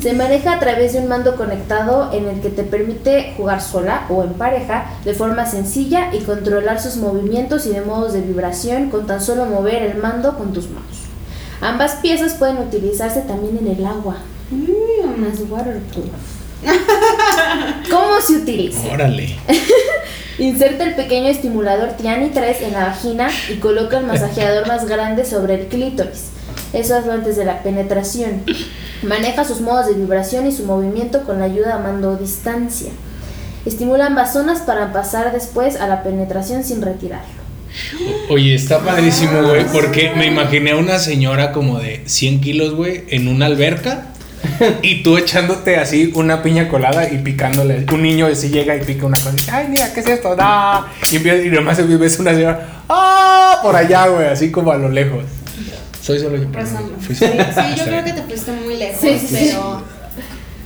Se 0.03 0.11
maneja 0.11 0.51
a 0.51 0.59
través 0.59 0.91
de 0.91 0.99
un 0.99 1.07
mando 1.07 1.37
conectado 1.37 2.11
en 2.11 2.27
el 2.27 2.41
que 2.41 2.49
te 2.49 2.63
permite 2.63 3.35
jugar 3.37 3.61
sola 3.61 4.05
o 4.09 4.21
en 4.21 4.33
pareja 4.33 4.87
de 5.05 5.13
forma 5.13 5.45
sencilla 5.45 6.13
y 6.13 6.19
controlar 6.19 6.81
sus 6.81 6.97
movimientos 6.97 7.65
y 7.67 7.69
de 7.69 7.79
modos 7.79 8.11
de 8.11 8.19
vibración 8.19 8.89
con 8.89 9.07
tan 9.07 9.21
solo 9.21 9.45
mover 9.45 9.81
el 9.81 9.95
mando 9.99 10.37
con 10.37 10.51
tus 10.51 10.67
manos. 10.67 11.03
Ambas 11.61 11.93
piezas 12.01 12.33
pueden 12.33 12.57
utilizarse 12.57 13.21
también 13.21 13.59
en 13.59 13.77
el 13.77 13.85
agua. 13.85 14.17
Mm, 14.51 15.49
waterproof. 15.49 16.09
¿Cómo 17.89 18.19
se 18.19 18.33
utiliza? 18.33 18.85
Órale. 18.91 19.37
Inserta 20.37 20.83
el 20.83 20.95
pequeño 20.95 21.29
estimulador 21.29 21.93
Tiani 21.93 22.27
3 22.31 22.61
en 22.63 22.73
la 22.73 22.87
vagina 22.87 23.29
y 23.49 23.55
coloca 23.55 23.99
el 23.99 24.05
masajeador 24.05 24.67
más 24.67 24.85
grande 24.85 25.23
sobre 25.23 25.61
el 25.61 25.67
clítoris. 25.67 26.31
Eso 26.73 26.95
hazlo 26.95 27.11
antes 27.13 27.35
de 27.35 27.45
la 27.45 27.61
penetración. 27.63 28.43
Maneja 29.03 29.43
sus 29.45 29.61
modos 29.61 29.87
de 29.87 29.93
vibración 29.93 30.47
y 30.47 30.51
su 30.51 30.65
movimiento 30.65 31.23
con 31.23 31.39
la 31.39 31.45
ayuda 31.45 31.75
a 31.75 31.79
mando 31.79 32.15
distancia. 32.15 32.89
Estimula 33.65 34.07
ambas 34.07 34.33
zonas 34.33 34.61
para 34.61 34.91
pasar 34.91 35.31
después 35.31 35.75
a 35.79 35.87
la 35.87 36.03
penetración 36.03 36.63
sin 36.63 36.81
retirarlo. 36.81 37.43
Oye, 38.29 38.53
está 38.55 38.79
padrísimo, 38.79 39.41
güey, 39.43 39.65
porque 39.71 40.11
me 40.15 40.27
imaginé 40.27 40.71
a 40.71 40.77
una 40.77 40.99
señora 40.99 41.51
como 41.51 41.79
de 41.79 42.03
100 42.05 42.41
kilos, 42.41 42.75
güey, 42.75 43.03
en 43.09 43.27
una 43.27 43.45
alberca 43.47 44.05
y 44.81 45.01
tú 45.01 45.17
echándote 45.17 45.77
así 45.77 46.11
una 46.15 46.43
piña 46.43 46.67
colada 46.67 47.09
y 47.09 47.17
picándole. 47.19 47.85
Un 47.91 48.03
niño 48.03 48.25
así 48.27 48.49
llega 48.49 48.75
y 48.75 48.81
pica 48.83 49.05
una 49.05 49.17
cosa. 49.17 49.35
Ay, 49.51 49.67
mira, 49.69 49.91
¿qué 49.93 50.01
es 50.01 50.07
esto? 50.07 50.35
No. 50.35 50.85
Y, 51.11 51.15
empieza- 51.15 51.43
y 51.43 51.49
nomás 51.49 51.99
ves 51.99 52.19
una 52.19 52.31
señora, 52.33 52.83
¡ah! 52.89 53.59
Por 53.63 53.75
allá, 53.75 54.07
güey, 54.07 54.27
así 54.27 54.51
como 54.51 54.71
a 54.71 54.77
lo 54.77 54.89
lejos. 54.89 55.23
Soy 56.03 56.19
solo 56.19 56.35
yo. 56.37 56.47
pero 56.51 56.63
no, 56.65 56.69
Rozando. 56.69 56.95
fui 56.99 57.15
Sí, 57.15 57.25
solo. 57.27 57.43
sí, 57.43 57.75
yo 57.77 57.83
creo 57.85 58.03
que 58.03 58.13
te 58.13 58.21
fuiste 58.23 58.51
muy 58.51 58.75
lejos, 58.75 58.99
Sí, 59.01 59.17
sí, 59.19 59.27
sí. 59.27 59.35
pero 59.51 59.81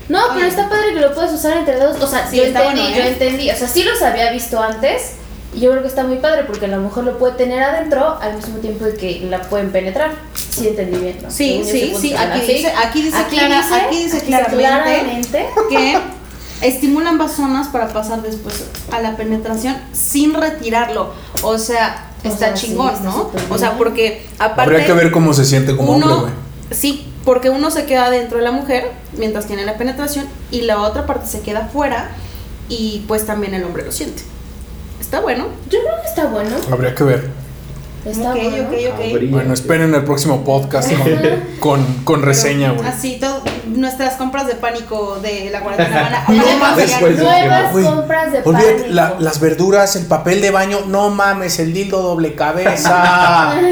No, 0.09 0.19
pero 0.33 0.45
está 0.47 0.67
padre 0.69 0.93
que 0.93 0.99
lo 1.01 1.13
puedes 1.13 1.31
usar 1.33 1.57
entre 1.57 1.75
dos. 1.79 2.01
O 2.01 2.07
sea, 2.07 2.27
Sí, 2.29 2.37
yo 2.37 2.43
está 2.43 2.61
entendí, 2.61 2.81
bueno, 2.81 2.97
yo 2.97 3.03
¿eh? 3.03 3.07
entendí. 3.09 3.49
O 3.51 3.55
sea, 3.55 3.67
sí 3.67 3.83
los 3.83 4.01
había 4.01 4.31
visto 4.31 4.59
antes. 4.61 5.11
Y 5.53 5.59
yo 5.61 5.71
creo 5.71 5.81
que 5.81 5.87
está 5.89 6.03
muy 6.03 6.17
padre 6.17 6.43
porque 6.45 6.65
a 6.65 6.69
lo 6.69 6.77
mejor 6.81 7.03
lo 7.03 7.17
puede 7.17 7.33
tener 7.35 7.61
adentro 7.63 8.17
al 8.21 8.35
mismo 8.35 8.57
tiempo 8.59 8.85
de 8.85 8.95
que 8.95 9.21
la 9.29 9.41
pueden 9.43 9.71
penetrar. 9.71 10.11
Sí, 10.35 10.67
entendí 10.69 10.97
bien. 10.97 11.17
¿no? 11.21 11.31
Sí, 11.31 11.61
sí, 11.65 11.93
sí, 11.99 12.13
aquí 12.15 12.39
dice- 12.41 12.73
aquí 12.75 13.01
dice 13.03 13.17
Aquí 13.17 13.35
clara- 13.37 13.61
dice- 13.63 13.75
aquí 13.75 14.03
dice 14.03 14.17
aquí 14.17 14.55
claramente. 14.57 15.45
que 15.69 15.97
estimula 16.61 17.09
ambas 17.09 17.31
zonas 17.33 17.67
para 17.67 17.87
pasar 17.89 18.21
después 18.21 18.63
a 18.91 19.01
la 19.01 19.15
penetración 19.15 19.77
sin 19.93 20.33
retirarlo. 20.33 21.13
O 21.43 21.57
sea, 21.57 22.06
O 22.23 22.27
está 22.27 22.47
sea, 22.47 22.53
chingón, 22.53 22.93
¿no? 23.03 23.31
O 23.49 23.57
sea, 23.57 23.77
porque 23.77 24.25
aparte 24.39 24.63
Habría 24.63 24.85
que 24.85 24.93
ver 24.93 25.11
cómo 25.11 25.33
se 25.33 25.45
siente 25.45 25.75
como 25.75 25.93
uno, 25.93 26.05
hombre, 26.05 26.31
güey. 26.31 26.79
Sí, 26.79 27.07
porque 27.23 27.49
uno 27.49 27.71
se 27.71 27.85
queda 27.85 28.09
dentro 28.09 28.37
de 28.37 28.43
la 28.43 28.51
mujer 28.51 28.91
mientras 29.17 29.47
tiene 29.47 29.65
la 29.65 29.77
penetración 29.77 30.27
y 30.51 30.61
la 30.61 30.81
otra 30.81 31.05
parte 31.05 31.27
se 31.27 31.41
queda 31.41 31.69
fuera 31.71 32.09
y 32.69 33.05
pues 33.07 33.25
también 33.25 33.53
el 33.53 33.63
hombre 33.63 33.85
lo 33.85 33.91
siente. 33.91 34.23
Está 34.99 35.19
bueno. 35.21 35.45
Yo 35.69 35.79
creo 35.79 36.01
que 36.01 36.07
está 36.07 36.25
bueno. 36.27 36.55
Habría 36.71 36.95
que 36.95 37.03
ver. 37.03 37.29
Está 38.05 38.31
ok, 38.31 38.35
bueno. 38.35 38.57
ok, 38.67 38.73
ok. 38.93 39.05
Habría. 39.13 39.31
Bueno, 39.31 39.53
esperen 39.53 39.93
el 39.93 40.03
próximo 40.03 40.43
podcast 40.43 40.91
con, 40.91 41.11
con, 41.59 41.85
con 42.03 42.21
reseña, 42.23 42.71
güey. 42.71 42.87
Así, 42.87 43.17
todo, 43.19 43.41
nuestras 43.67 44.15
compras 44.15 44.47
de 44.47 44.55
pánico 44.55 45.19
de 45.21 45.49
la 45.51 45.61
cuarentena 45.61 46.01
van 46.03 46.13
a, 46.13 46.43
No 46.43 46.45
van 46.45 46.55
a 46.55 46.59
mames, 46.71 46.91
cambiar. 46.91 46.99
pues, 47.01 47.17
Nuevas 47.23 47.71
compras 47.95 48.31
de 48.31 48.37
olvídate, 48.43 48.73
pánico. 48.73 48.93
la- 48.93 49.15
las 49.19 49.39
verduras, 49.39 49.95
el 49.95 50.05
papel 50.05 50.41
de 50.41 50.51
baño, 50.51 50.79
no 50.87 51.09
mames, 51.09 51.59
el 51.59 51.73
dildo 51.73 52.01
doble 52.01 52.35
cabeza. 52.35 53.55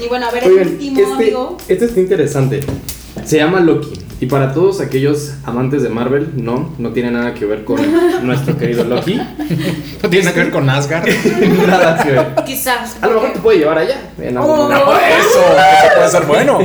Y 0.00 0.08
bueno, 0.08 0.26
a 0.26 0.30
ver, 0.32 0.42
el 0.42 0.52
último, 0.66 0.98
este, 1.00 1.12
amigo. 1.14 1.56
este 1.68 1.84
está 1.84 2.00
interesante. 2.00 2.58
Se 3.24 3.36
llama 3.36 3.60
Loki. 3.60 3.92
Y 4.20 4.26
para 4.26 4.52
todos 4.52 4.80
aquellos 4.80 5.34
amantes 5.44 5.82
de 5.82 5.88
Marvel, 5.90 6.32
no, 6.42 6.70
no 6.78 6.90
tiene 6.92 7.12
nada 7.12 7.34
que 7.34 7.44
ver 7.44 7.64
con 7.64 7.78
nuestro 8.26 8.56
querido 8.58 8.82
Loki. 8.82 9.14
No 10.02 10.08
tiene 10.10 10.24
nada 10.24 10.34
que 10.34 10.40
ver 10.42 10.50
con 10.50 10.68
Asgard. 10.68 11.08
nada 11.68 12.02
que 12.02 12.10
ver. 12.10 12.34
Quizás. 12.44 12.96
A 13.00 13.06
lo 13.06 13.14
mejor 13.14 13.32
te 13.34 13.38
puede 13.38 13.58
llevar 13.58 13.78
allá. 13.78 13.96
en 14.18 14.36
algún 14.36 14.50
Oh. 14.58 14.62
momento. 14.64 14.86
No, 14.86 14.92
eso, 14.98 15.40
eso 15.56 15.94
puede 15.96 16.08
ser 16.10 16.22
bueno. 16.26 16.58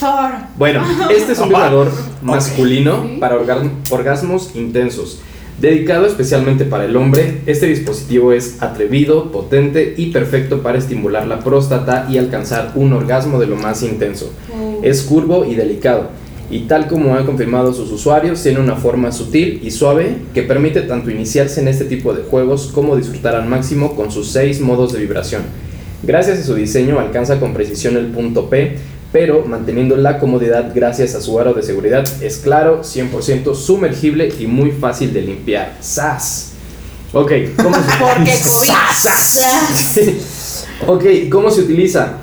Thor. 0.00 0.30
Bueno, 0.58 0.82
este 1.10 1.32
es 1.32 1.38
un 1.38 1.48
vibrador 1.48 1.90
masculino 2.22 3.08
para 3.20 3.36
orga- 3.38 3.70
orgasmos 3.90 4.50
intensos. 4.54 5.20
Dedicado 5.60 6.04
especialmente 6.06 6.64
para 6.64 6.84
el 6.84 6.96
hombre, 6.96 7.40
este 7.46 7.66
dispositivo 7.66 8.32
es 8.32 8.60
atrevido, 8.60 9.30
potente 9.30 9.94
y 9.96 10.06
perfecto 10.10 10.62
para 10.62 10.78
estimular 10.78 11.28
la 11.28 11.38
próstata 11.38 12.08
y 12.10 12.18
alcanzar 12.18 12.72
un 12.74 12.92
orgasmo 12.92 13.38
de 13.38 13.46
lo 13.46 13.54
más 13.56 13.82
intenso. 13.84 14.32
Es 14.82 15.02
curvo 15.02 15.44
y 15.44 15.54
delicado, 15.54 16.08
y 16.50 16.62
tal 16.62 16.88
como 16.88 17.14
han 17.14 17.24
confirmado 17.24 17.72
sus 17.72 17.92
usuarios, 17.92 18.42
tiene 18.42 18.58
una 18.58 18.74
forma 18.74 19.12
sutil 19.12 19.60
y 19.62 19.70
suave 19.70 20.16
que 20.34 20.42
permite 20.42 20.82
tanto 20.82 21.10
iniciarse 21.12 21.60
en 21.60 21.68
este 21.68 21.84
tipo 21.84 22.12
de 22.12 22.24
juegos 22.24 22.72
como 22.74 22.96
disfrutar 22.96 23.36
al 23.36 23.46
máximo 23.48 23.94
con 23.94 24.10
sus 24.10 24.30
seis 24.32 24.60
modos 24.60 24.92
de 24.92 24.98
vibración. 24.98 25.42
Gracias 26.02 26.40
a 26.40 26.42
su 26.42 26.54
diseño 26.56 26.98
alcanza 26.98 27.38
con 27.40 27.54
precisión 27.54 27.96
el 27.96 28.06
punto 28.08 28.50
P, 28.50 28.76
pero 29.14 29.44
manteniendo 29.46 29.94
la 29.96 30.18
comodidad 30.18 30.72
gracias 30.74 31.14
a 31.14 31.20
su 31.20 31.38
aro 31.38 31.54
de 31.54 31.62
seguridad. 31.62 32.04
Es 32.20 32.38
claro, 32.38 32.80
100% 32.82 33.54
sumergible 33.54 34.28
y 34.40 34.48
muy 34.48 34.72
fácil 34.72 35.12
de 35.12 35.22
limpiar. 35.22 35.76
¡Sas! 35.80 36.54
Ok, 37.12 37.30
¿cómo 37.62 37.76
se, 37.76 37.98
COVID. 38.00 38.26
ok, 40.88 41.04
¿cómo 41.30 41.48
se 41.52 41.60
utiliza? 41.60 42.14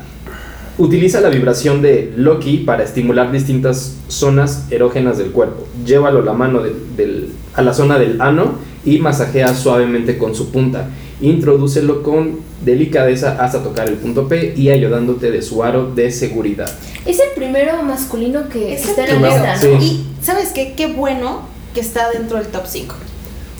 Utiliza 0.78 1.22
la 1.22 1.30
vibración 1.30 1.82
de 1.82 2.12
Loki 2.18 2.58
para 2.58 2.84
estimular 2.84 3.32
distintas 3.32 3.96
zonas 4.10 4.66
erógenas 4.70 5.18
del 5.18 5.32
cuerpo. 5.32 5.66
Llévalo 5.86 6.22
la 6.22 6.34
mano 6.34 6.62
de- 6.62 6.76
del- 6.98 7.30
a 7.54 7.62
la 7.62 7.74
zona 7.74 8.00
del 8.00 8.20
ano 8.22 8.56
y 8.84 8.98
masajea 9.00 9.56
suavemente 9.56 10.18
con 10.18 10.36
su 10.36 10.52
punta. 10.52 10.90
Introdúcelo 11.22 12.04
con 12.04 12.40
delicadeza 12.66 13.38
hasta 13.40 13.62
tocar 13.64 13.88
el 13.88 13.96
punto 13.96 14.28
P 14.28 14.54
y 14.58 14.70
ayudándote 14.70 15.32
de 15.32 15.42
su 15.42 15.64
aro 15.64 15.92
de 15.94 16.12
seguridad. 16.12 16.72
Es 17.06 17.20
el 17.20 17.30
primero 17.36 17.82
masculino 17.84 18.50
que 18.50 18.74
Es 18.74 18.88
está 18.88 19.06
en 19.06 19.22
la 19.22 19.28
lista, 19.30 19.54
¿no? 19.56 19.80
Sí. 19.80 19.86
Y 20.20 20.24
¿sabes 20.26 20.50
qué? 20.50 20.74
Qué 20.76 20.88
bueno 20.88 21.42
que 21.74 21.80
está 21.82 22.10
dentro 22.12 22.38
del 22.38 22.48
top 22.48 22.64
5. 22.66 22.96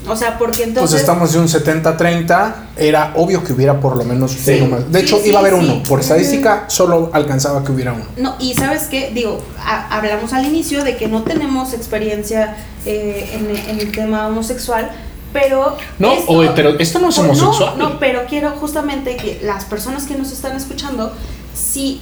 O 0.10 0.16
sea, 0.16 0.40
porque 0.40 0.64
entonces... 0.64 0.90
Pues 0.90 1.02
estamos 1.02 1.32
de 1.32 1.40
un 1.40 1.48
70-30. 1.48 2.54
Era 2.78 3.14
obvio 3.16 3.44
que 3.44 3.54
hubiera 3.54 3.80
por 3.80 3.96
lo 3.96 4.04
menos 4.04 4.32
Sí. 4.32 4.58
uno 4.60 4.78
más. 4.78 4.92
De 4.92 5.00
Sí, 5.02 5.06
hecho, 5.06 5.20
sí, 5.22 5.30
iba 5.30 5.38
a 5.38 5.42
haber 5.42 5.54
sí. 5.54 5.60
uno. 5.60 5.84
Por 5.84 6.00
estadística, 6.00 6.66
solo 6.70 7.12
alcanzaba 7.14 7.64
que 7.64 7.72
hubiera 7.72 7.94
uno. 7.94 8.06
No, 8.18 8.36
y 8.40 8.56
sabes 8.56 8.84
qué, 8.84 9.12
digo, 9.14 9.40
a- 9.60 9.96
hablamos 9.96 10.34
al 10.34 10.46
inicio 10.46 10.84
de 10.84 10.98
que 10.98 11.08
no 11.08 11.22
tenemos 11.22 11.74
experiencia 11.74 12.58
eh, 12.88 13.30
en, 13.34 13.56
en 13.76 13.80
el 13.80 13.92
tema 13.92 14.28
homosexual, 14.28 14.90
pero... 15.34 15.78
No, 16.00 16.14
o 16.28 16.44
hetero- 16.44 16.76
esto 16.80 17.00
no 17.00 17.10
es 17.10 17.18
o 17.18 17.22
homosexual. 17.22 17.74
No, 17.78 17.90
no, 17.92 18.00
pero 18.00 18.26
quiero 18.28 18.52
justamente 18.52 19.16
que 19.18 19.40
las 19.44 19.66
personas 19.66 20.04
que 20.06 20.16
nos 20.16 20.32
están 20.32 20.56
escuchando, 20.56 21.14
sí, 21.54 22.02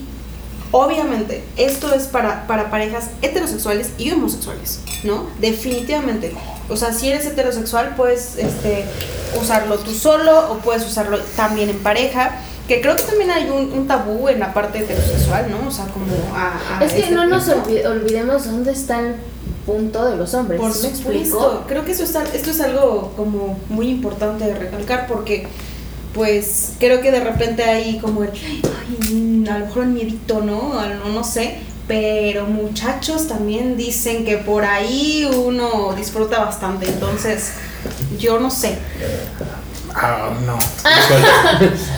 obviamente, 0.71 1.43
esto 1.57 1.93
es 1.93 2.03
para, 2.03 2.45
para 2.47 2.69
parejas 2.69 3.09
heterosexuales 3.21 3.91
y 3.97 4.11
homosexuales, 4.11 4.79
¿no? 5.03 5.27
Definitivamente. 5.39 6.33
O 6.69 6.77
sea, 6.77 6.93
si 6.93 7.09
eres 7.09 7.25
heterosexual, 7.25 7.95
puedes 7.95 8.35
este, 8.37 8.85
usarlo 9.41 9.77
tú 9.79 9.93
solo 9.93 10.51
o 10.51 10.57
puedes 10.57 10.85
usarlo 10.85 11.17
también 11.35 11.69
en 11.69 11.79
pareja. 11.79 12.41
Que 12.67 12.81
creo 12.81 12.95
que 12.95 13.01
también 13.01 13.31
hay 13.31 13.49
un, 13.49 13.71
un 13.73 13.87
tabú 13.87 14.29
en 14.29 14.39
la 14.39 14.53
parte 14.53 14.77
heterosexual, 14.77 15.49
¿no? 15.49 15.67
O 15.67 15.71
sea, 15.71 15.85
como 15.85 16.05
a, 16.35 16.77
a 16.77 16.83
Es 16.85 16.93
que 16.93 16.99
este 16.99 17.15
no 17.15 17.25
nos 17.25 17.47
olvidemos 17.47 18.45
dónde 18.45 18.71
está 18.71 18.99
el 18.99 19.15
punto 19.71 20.05
de 20.05 20.15
los 20.17 20.33
hombres. 20.33 20.59
Por 20.59 20.73
¿sí 20.73 20.87
me 20.87 20.95
supuesto, 20.95 21.11
explico? 21.19 21.63
creo 21.67 21.85
que 21.85 21.91
eso 21.91 22.03
está, 22.03 22.23
esto 22.33 22.49
es 22.51 22.61
algo 22.61 23.13
como 23.15 23.57
muy 23.69 23.87
importante 23.89 24.45
de 24.45 24.55
recalcar 24.55 25.07
porque 25.07 25.47
pues 26.13 26.71
creo 26.79 27.01
que 27.01 27.11
de 27.11 27.19
repente 27.19 27.63
hay 27.63 27.99
como 27.99 28.23
el, 28.23 28.29
ay, 28.31 29.45
a 29.49 29.59
lo 29.59 29.65
mejor 29.67 29.83
un 29.83 29.93
miedito, 29.93 30.41
¿no? 30.41 30.73
Lo- 31.03 31.09
no 31.13 31.23
sé, 31.23 31.57
pero 31.87 32.45
muchachos 32.45 33.27
también 33.27 33.77
dicen 33.77 34.25
que 34.25 34.37
por 34.37 34.65
ahí 34.65 35.29
uno 35.45 35.93
disfruta 35.95 36.39
bastante, 36.39 36.87
entonces 36.87 37.51
yo 38.19 38.39
no 38.39 38.49
sé. 38.49 38.77
Ah, 39.93 40.31
no. 40.45 40.57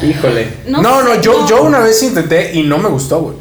Híjole. 0.08 0.48
No, 0.68 0.82
No, 0.82 1.04
no, 1.04 1.16
sé, 1.16 1.22
yo, 1.22 1.42
no. 1.42 1.48
yo 1.48 1.64
una 1.64 1.80
vez 1.80 2.02
intenté 2.04 2.54
y 2.54 2.64
no 2.64 2.78
me 2.78 2.90
gustó, 2.90 3.20
güey. 3.22 3.36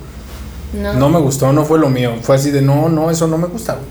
No. 0.72 0.92
No 0.94 1.08
me 1.08 1.18
gustó, 1.18 1.52
no 1.52 1.64
fue 1.64 1.78
lo 1.78 1.88
mío. 1.88 2.12
Fue 2.22 2.36
así 2.36 2.50
de, 2.50 2.62
no, 2.62 2.88
no, 2.88 3.10
eso 3.10 3.26
no 3.26 3.38
me 3.38 3.46
gusta, 3.48 3.74
güey. 3.74 3.86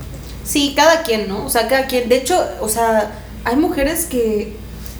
Sí, 0.50 0.72
cada 0.74 1.04
quien, 1.04 1.28
¿no? 1.28 1.44
O 1.44 1.48
sea, 1.48 1.68
cada 1.68 1.86
quien. 1.86 2.08
De 2.08 2.16
hecho, 2.16 2.44
o 2.60 2.68
sea, 2.68 3.12
hay 3.44 3.54
mujeres 3.54 4.04
que, 4.06 4.56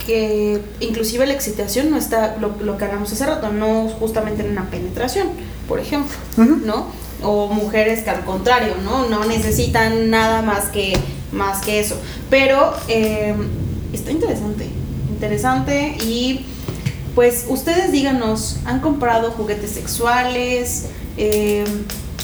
que 0.06 0.60
inclusive 0.78 1.26
la 1.26 1.34
excitación 1.34 1.90
no 1.90 1.96
está, 1.96 2.36
lo, 2.36 2.54
lo 2.62 2.78
que 2.78 2.84
hablamos 2.84 3.12
hace 3.12 3.26
rato, 3.26 3.50
no 3.50 3.88
justamente 3.88 4.44
en 4.44 4.52
una 4.52 4.70
penetración, 4.70 5.26
por 5.66 5.80
ejemplo, 5.80 6.16
¿no? 6.36 6.86
O 7.24 7.48
mujeres 7.48 8.04
que 8.04 8.10
al 8.10 8.24
contrario, 8.24 8.74
¿no? 8.84 9.08
No 9.08 9.24
necesitan 9.24 10.08
nada 10.08 10.40
más 10.42 10.66
que, 10.66 10.96
más 11.32 11.62
que 11.62 11.80
eso. 11.80 11.96
Pero 12.30 12.72
eh, 12.86 13.34
está 13.92 14.12
interesante, 14.12 14.68
interesante 15.10 15.96
y 16.06 16.46
pues 17.16 17.46
ustedes 17.48 17.90
díganos, 17.90 18.58
¿han 18.66 18.78
comprado 18.78 19.32
juguetes 19.32 19.72
sexuales? 19.72 20.86
Eh, 21.16 21.64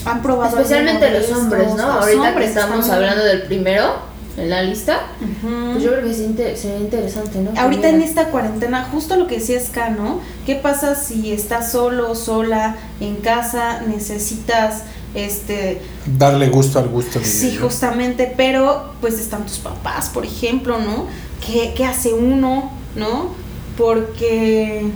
¿Han 0.07 0.23
probado 0.23 0.57
Especialmente 0.57 1.11
los 1.11 1.31
hombres? 1.33 1.69
¿no? 1.69 1.77
Los 1.77 2.03
Ahorita 2.05 2.35
que 2.35 2.45
estamos 2.45 2.81
están- 2.81 2.97
hablando 2.97 3.25
del 3.25 3.43
primero 3.43 3.95
en 4.37 4.51
la 4.51 4.63
lista, 4.63 5.01
pues 5.43 5.83
yo 5.83 5.93
creo 5.93 6.05
que 6.05 6.13
sería 6.57 6.79
interesante, 6.79 7.39
¿no? 7.39 7.59
Ahorita 7.59 7.89
en 7.89 8.03
esta 8.03 8.27
cuarentena, 8.27 8.85
justo 8.93 9.17
lo 9.17 9.27
que 9.27 9.37
decía 9.39 9.59
Ska, 9.59 9.91
¿no? 9.91 10.21
¿Qué 10.45 10.57
pasa 10.57 10.95
si 10.95 11.33
estás 11.33 11.73
solo, 11.73 12.15
sola, 12.15 12.77
en 13.01 13.17
casa, 13.17 13.81
necesitas, 13.87 14.83
este, 15.15 15.81
Darle 16.19 16.51
gusto 16.51 16.79
al 16.79 16.89
gusto. 16.89 17.19
sí, 17.23 17.57
justamente, 17.57 18.33
pero 18.37 18.93
pues 19.01 19.19
están 19.19 19.45
tus 19.47 19.59
papás, 19.59 20.11
por 20.11 20.27
ejemplo, 20.27 20.79
¿no? 20.79 21.07
¿Qué, 21.47 21.73
qué 21.75 21.87
hace 21.87 22.13
uno, 22.13 22.71
¿no? 22.95 23.31
Porque, 23.79 24.87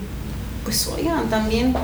pues 0.65 0.87
oigan, 0.89 1.31
también 1.31 1.75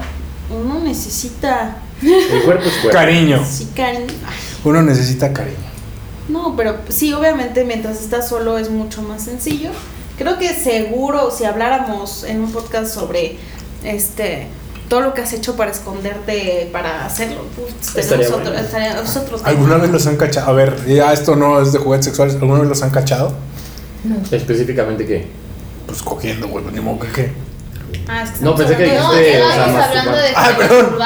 uno 0.51 0.81
necesita, 0.81 1.77
El 2.03 2.43
cuerpo 2.43 2.65
es 2.65 2.75
cuerpo. 2.75 2.99
Cariño. 2.99 3.45
sí, 3.49 3.69
cariño. 3.75 4.07
Uno 4.65 4.83
necesita 4.83 5.33
cariño. 5.33 5.57
No, 6.29 6.55
pero 6.57 6.77
sí, 6.89 7.13
obviamente 7.13 7.65
mientras 7.65 8.01
estás 8.01 8.29
solo 8.29 8.59
es 8.59 8.71
mucho 8.71 9.03
más 9.03 9.23
sencillo. 9.23 9.71
Creo 10.19 10.39
que 10.39 10.53
seguro 10.55 11.31
si 11.31 11.45
habláramos 11.45 12.25
en 12.25 12.41
un 12.41 12.51
podcast 12.51 12.93
sobre 12.93 13.39
este 13.85 14.49
todo 14.89 15.01
lo 15.01 15.15
que 15.15 15.21
has 15.21 15.33
hecho 15.33 15.57
para 15.57 15.73
esconderte, 15.73 16.69
para 16.73 17.05
hacerlo, 17.05 17.45
pues, 17.57 17.97
Estaría 17.97 18.29
otro, 18.29 18.53
bueno. 18.53 18.59
estaría-. 18.59 19.03
¿Alguna 19.45 19.77
vez 19.79 19.91
los 19.91 20.07
han 20.07 20.17
cachado? 20.17 20.49
A 20.49 20.53
ver, 20.53 20.87
ya 20.87 21.13
esto 21.13 21.35
no 21.35 21.61
es 21.61 21.73
de 21.73 21.79
juguetes 21.81 22.07
sexuales. 22.07 22.37
¿Alguna 22.37 22.61
vez 22.61 22.69
los 22.69 22.83
han 22.83 22.91
cachado? 22.91 23.33
Específicamente 24.31 25.05
qué? 25.05 25.27
Pues 25.87 26.03
cogiendo, 26.03 26.49
güey, 26.49 26.65
ni 26.73 26.81
modo 26.81 27.01
que 27.01 27.09
qué. 27.09 27.46
Ah, 28.09 28.23
es 28.23 28.31
que 28.39 28.45
No, 28.45 28.55
pensé 28.55 28.77
que 28.77 28.87
No, 28.87 29.13
de- 29.13 29.19
dijiste, 29.21 29.39
ya 29.39 29.47
o 29.47 29.51
sea, 29.53 29.67
estamos 29.67 29.85
hablando 29.87 30.13
de 30.13 30.29
Ah, 30.37 30.51
perdón. 30.57 30.97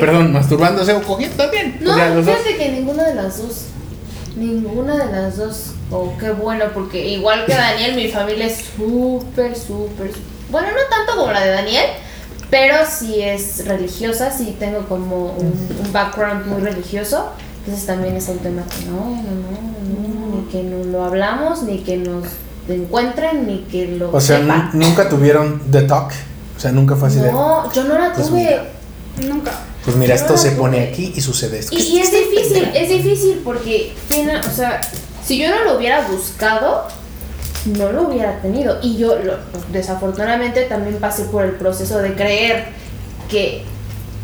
Perdón, 0.00 0.32
masturbándose 0.32 0.92
o 0.92 1.02
cogiendo 1.02 1.36
también. 1.36 1.78
No, 1.80 1.92
O 1.92 1.94
sea, 1.94 2.10
los 2.14 2.26
dos. 2.26 2.36
fíjate 2.36 2.56
que 2.56 2.68
ninguna 2.72 3.04
de 3.04 3.14
las 3.14 3.38
dos. 3.42 3.64
Ninguna 4.36 4.96
de 5.06 5.12
las 5.12 5.36
dos. 5.36 5.70
Oh, 5.90 6.12
qué 6.18 6.30
bueno, 6.30 6.64
porque 6.74 7.06
igual 7.08 7.44
que 7.46 7.54
Daniel, 7.54 7.94
mi 7.96 8.08
familia 8.08 8.46
es 8.46 8.64
súper, 8.76 9.54
súper. 9.56 10.10
Bueno, 10.50 10.68
no 10.68 10.96
tanto 10.96 11.16
como 11.16 11.32
la 11.32 11.40
de 11.44 11.50
Daniel, 11.52 11.86
pero 12.50 12.76
sí 12.88 13.20
es 13.20 13.66
religiosa, 13.66 14.30
sí 14.30 14.56
tengo 14.58 14.80
como 14.88 15.26
un, 15.36 15.46
un 15.84 15.92
background 15.92 16.46
muy 16.46 16.60
religioso. 16.62 17.30
Entonces 17.60 17.86
también 17.86 18.16
es 18.16 18.28
un 18.28 18.38
tema 18.38 18.62
que 18.64 18.84
no, 18.86 18.96
no, 18.96 19.22
no, 19.22 20.30
no, 20.30 20.36
ni 20.36 20.50
que 20.50 20.62
no 20.62 20.84
lo 20.84 21.04
hablamos, 21.04 21.62
ni 21.62 21.78
que 21.78 21.96
nos 21.96 22.24
encuentren, 22.68 23.46
ni 23.46 23.58
que 23.70 23.86
lo 23.88 24.10
O 24.10 24.20
sea, 24.20 24.38
sepan. 24.38 24.70
nunca 24.72 25.08
tuvieron 25.08 25.60
The 25.70 25.82
Talk. 25.82 26.12
O 26.56 26.60
sea, 26.60 26.72
nunca 26.72 26.96
fue 26.96 27.08
así 27.08 27.18
de. 27.18 27.30
No, 27.32 27.70
yo 27.72 27.84
no 27.84 27.98
la 27.98 28.12
Pues 28.14 28.28
tuve. 28.28 28.38
mira. 28.40 28.64
Nunca. 29.34 29.52
Pues 29.84 29.96
mira, 29.96 30.14
Yo 30.16 30.20
esto 30.22 30.32
no 30.32 30.38
se 30.38 30.50
pone 30.52 30.80
aquí 30.82 31.12
y 31.14 31.20
sucede 31.20 31.58
esto. 31.58 31.74
Y, 31.76 31.78
y 31.78 31.98
es 32.00 32.10
difícil, 32.10 32.70
es 32.74 32.88
difícil 32.88 33.40
porque, 33.44 33.92
o 34.10 34.50
sea, 34.54 34.80
si 35.24 35.38
yo 35.38 35.50
no 35.50 35.62
lo 35.64 35.76
hubiera 35.76 36.06
buscado, 36.08 36.84
no 37.66 37.92
lo 37.92 38.08
hubiera 38.08 38.40
tenido. 38.40 38.78
Y 38.82 38.96
yo, 38.96 39.16
lo- 39.16 39.36
desafortunadamente, 39.72 40.62
también 40.62 40.96
pasé 40.96 41.24
por 41.24 41.44
el 41.44 41.52
proceso 41.52 41.98
de 41.98 42.14
creer 42.14 42.66
que 43.28 43.64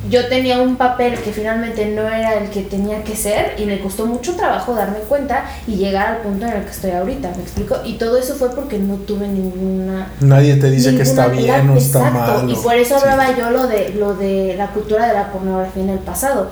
yo 0.09 0.29
tenía 0.29 0.61
un 0.61 0.77
papel 0.77 1.19
que 1.19 1.33
finalmente 1.33 1.87
no 1.87 2.09
era 2.09 2.35
el 2.35 2.49
que 2.49 2.63
tenía 2.63 3.05
que 3.05 3.15
ser 3.15 3.55
y 3.59 3.67
me 3.67 3.81
costó 3.81 4.07
mucho 4.07 4.35
trabajo 4.35 4.75
darme 4.75 5.01
cuenta 5.01 5.45
y 5.67 5.77
llegar 5.77 6.07
al 6.07 6.17
punto 6.19 6.47
en 6.47 6.53
el 6.53 6.65
que 6.65 6.71
estoy 6.71 6.93
ahorita, 6.93 7.33
¿me 7.37 7.43
explico? 7.43 7.77
Y 7.85 7.95
todo 7.95 8.17
eso 8.17 8.35
fue 8.35 8.51
porque 8.55 8.79
no 8.79 8.95
tuve 8.95 9.29
ninguna 9.29 10.11
Nadie 10.21 10.57
te 10.57 10.71
dice 10.71 10.97
que 10.97 11.03
está 11.03 11.29
bien 11.29 11.69
o 11.69 11.77
está 11.77 12.09
exacto, 12.09 12.45
mal. 12.45 12.51
Y 12.51 12.55
por 12.55 12.75
eso 12.75 12.99
sí. 12.99 13.03
hablaba 13.03 13.37
yo 13.37 13.51
lo 13.51 13.67
de 13.67 13.91
lo 13.91 14.15
de 14.15 14.55
la 14.57 14.69
cultura 14.69 15.07
de 15.07 15.15
la 15.15 15.31
pornografía 15.31 15.83
en 15.83 15.91
el 15.91 15.99
pasado. 15.99 16.49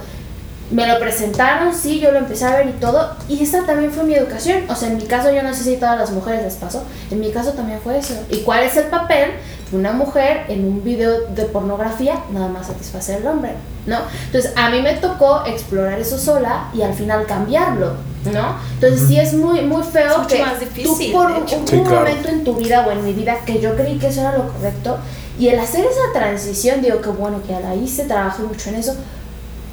Me 0.70 0.86
lo 0.86 0.98
presentaron, 0.98 1.74
sí, 1.74 1.98
yo 1.98 2.12
lo 2.12 2.18
empecé 2.18 2.44
a 2.44 2.54
ver 2.58 2.68
y 2.68 2.72
todo, 2.72 3.16
y 3.26 3.42
esa 3.42 3.64
también 3.64 3.90
fue 3.90 4.04
mi 4.04 4.12
educación. 4.12 4.64
O 4.68 4.74
sea, 4.74 4.88
en 4.88 4.98
mi 4.98 5.04
caso, 5.04 5.32
yo 5.32 5.42
no 5.42 5.54
sé 5.54 5.64
si 5.64 5.76
todas 5.76 5.98
las 5.98 6.10
mujeres 6.10 6.42
les 6.42 6.56
pasó, 6.56 6.84
en 7.10 7.20
mi 7.20 7.30
caso 7.30 7.52
también 7.52 7.80
fue 7.82 7.96
eso. 7.96 8.12
¿Y 8.28 8.40
cuál 8.40 8.64
es 8.64 8.76
el 8.76 8.84
papel 8.84 9.30
una 9.72 9.92
mujer 9.92 10.44
en 10.48 10.64
un 10.64 10.82
video 10.84 11.26
de 11.28 11.44
pornografía? 11.44 12.20
Nada 12.32 12.48
más 12.48 12.66
satisfacer 12.68 13.16
al 13.22 13.26
hombre, 13.26 13.52
¿no? 13.86 13.98
Entonces, 14.26 14.52
a 14.56 14.70
mí 14.70 14.80
me 14.82 14.94
tocó 14.94 15.44
explorar 15.46 15.98
eso 15.98 16.18
sola 16.18 16.68
y 16.74 16.82
al 16.82 16.94
final 16.94 17.26
cambiarlo, 17.26 17.92
¿no? 18.32 18.56
Entonces, 18.74 19.08
sí 19.08 19.18
es 19.18 19.34
muy, 19.34 19.60
muy 19.62 19.82
feo 19.82 20.22
Es 20.22 20.26
que 20.26 20.44
más 20.44 20.60
difícil, 20.60 21.12
tú 21.12 21.18
por 21.18 21.30
un, 21.30 21.42
hecho. 21.42 21.56
un 21.58 21.68
Sí, 21.68 21.80
claro. 21.80 21.96
momento 22.00 22.28
en 22.28 22.44
tu 22.44 22.54
vida 22.54 22.84
o 22.86 22.90
en 22.90 23.04
mi 23.04 23.12
vida 23.12 23.36
que 23.44 23.60
yo 23.60 23.74
creí 23.76 23.98
que 23.98 24.08
eso 24.08 24.20
era 24.20 24.36
lo 24.36 24.48
correcto 24.52 24.98
y 25.38 25.48
el 25.48 25.58
hacer 25.58 25.84
esa 25.84 26.12
transición, 26.18 26.82
digo 26.82 27.00
que 27.00 27.10
bueno 27.10 27.40
que 27.42 27.48
ya 27.52 27.60
la 27.60 27.74
hice, 27.74 28.04
trabajé 28.04 28.42
mucho 28.42 28.70
en 28.70 28.76
eso, 28.76 28.94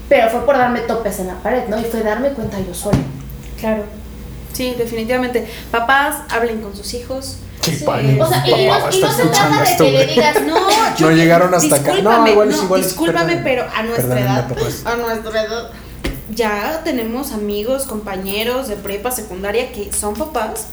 pero 0.08 0.30
fue 0.30 0.46
por 0.46 0.58
darme 0.58 0.82
topes 0.82 1.20
en 1.20 1.28
la 1.28 1.36
pared, 1.36 1.68
¿no? 1.68 1.80
Y 1.80 1.84
fue 1.86 2.04
darme 2.04 2.30
cuenta 2.30 2.60
yo 2.60 2.74
sola. 2.74 3.00
Claro. 3.60 3.84
Sí, 4.54 4.76
definitivamente. 4.78 5.48
Papás, 5.72 6.18
hablen 6.30 6.62
con 6.62 6.76
sus 6.76 6.94
hijos. 6.94 7.38
Sí, 7.66 7.76
Sí. 7.78 8.20
O 8.22 8.28
sea, 8.28 8.48
y, 8.48 8.52
no, 8.52 8.58
y 8.58 8.68
no 8.68 8.76
está 8.76 8.92
se 8.92 9.22
escuchando 9.22 9.32
trata 9.32 9.64
de 9.64 9.72
esto, 9.72 9.84
que 9.84 9.92
le 9.92 9.98
güey. 10.04 10.10
digas, 10.16 10.42
no, 10.44 10.56
No 11.00 11.12
llegaron 11.12 11.54
hasta 11.54 11.76
acá. 11.76 11.94
No, 12.02 12.28
igual 12.28 12.50
es 12.50 12.58
no, 12.58 12.64
igual. 12.64 12.84
discúlpame, 12.84 13.38
perdón. 13.38 13.44
pero 13.44 13.66
a 13.76 13.84
nuestra 13.84 14.20
edad, 14.20 14.48
a 14.86 14.96
nuestra 14.96 15.42
edad, 15.44 15.72
ya 16.30 16.82
tenemos 16.84 17.32
amigos, 17.32 17.84
compañeros 17.84 18.68
de 18.68 18.76
prepa, 18.76 19.12
secundaria 19.12 19.72
que 19.72 19.92
son 19.94 20.14
papás 20.16 20.68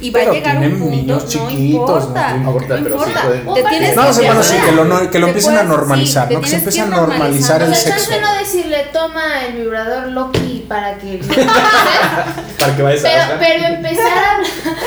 y 0.00 0.10
va 0.10 0.20
Pero 0.20 0.30
a 0.30 0.34
llegar 0.34 0.54
un 0.56 0.60
tienen 0.62 0.78
punto, 0.78 0.96
niños 0.96 1.22
no 1.24 1.28
chiquitos, 1.28 1.58
importa, 2.04 2.28
¿no? 2.28 2.36
No 2.36 2.36
importa, 2.50 2.76
no 2.76 2.82
pero 2.84 2.98
sí 2.98 3.08
importa. 3.08 3.22
pueden. 3.28 3.54
Te 3.54 3.62
tienes 3.70 3.96
No, 3.96 4.06
que 4.06 4.12
sí, 4.12 4.20
bueno, 4.26 4.42
sí, 4.42 4.54
que 4.64 4.72
lo, 4.72 4.84
no- 4.84 5.10
que 5.10 5.18
lo 5.18 5.26
empiecen 5.26 5.52
a 5.52 5.54
puedes- 5.56 5.68
normalizar, 5.68 6.28
sí, 6.28 6.34
¿no? 6.34 6.40
Que 6.40 6.48
se 6.48 6.56
empiece 6.56 6.80
a 6.80 6.86
normalizar 6.86 7.62
el 7.62 7.72
o 7.72 7.74
sea, 7.74 7.96
sexo. 7.96 8.10
no 8.20 8.34
decirle 8.38 8.86
toma 8.92 9.44
el 9.46 9.54
vibrador 9.62 10.06
Loki 10.08 10.64
para 10.68 10.96
que 10.98 11.18
Para 12.58 12.76
que 12.76 12.82
vayas 12.82 13.04
a 13.04 13.08
pero, 13.08 13.18
bajar. 13.20 13.38
pero 13.38 13.74
empezar 13.74 14.06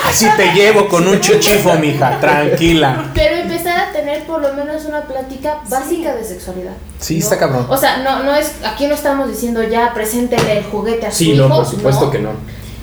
a 0.05 0.09
Así 0.09 0.27
te 0.37 0.51
llevo 0.53 0.87
con 0.87 1.07
un 1.07 1.19
chuchifo, 1.19 1.73
mija, 1.75 2.19
tranquila. 2.19 3.05
pero 3.13 3.35
empezar 3.37 3.79
a 3.89 3.91
tener 3.91 4.23
por 4.23 4.41
lo 4.41 4.53
menos 4.53 4.85
una 4.85 5.01
plática 5.01 5.59
básica 5.69 6.15
de 6.15 6.23
sexualidad. 6.23 6.73
Sí, 6.99 7.15
¿no? 7.17 7.23
está 7.23 7.37
cabrón. 7.37 7.65
O 7.69 7.77
sea, 7.77 7.97
no, 7.97 8.23
no 8.23 8.35
es, 8.35 8.51
aquí 8.65 8.87
no 8.87 8.95
estamos 8.95 9.29
diciendo 9.29 9.63
ya, 9.63 9.93
preséntele 9.93 10.59
el 10.59 10.63
juguete 10.65 11.07
a 11.07 11.11
su 11.11 11.17
Sí, 11.17 11.31
hijo. 11.31 11.47
no, 11.47 11.55
por 11.57 11.65
supuesto 11.65 12.11
que 12.11 12.19
no. 12.19 12.29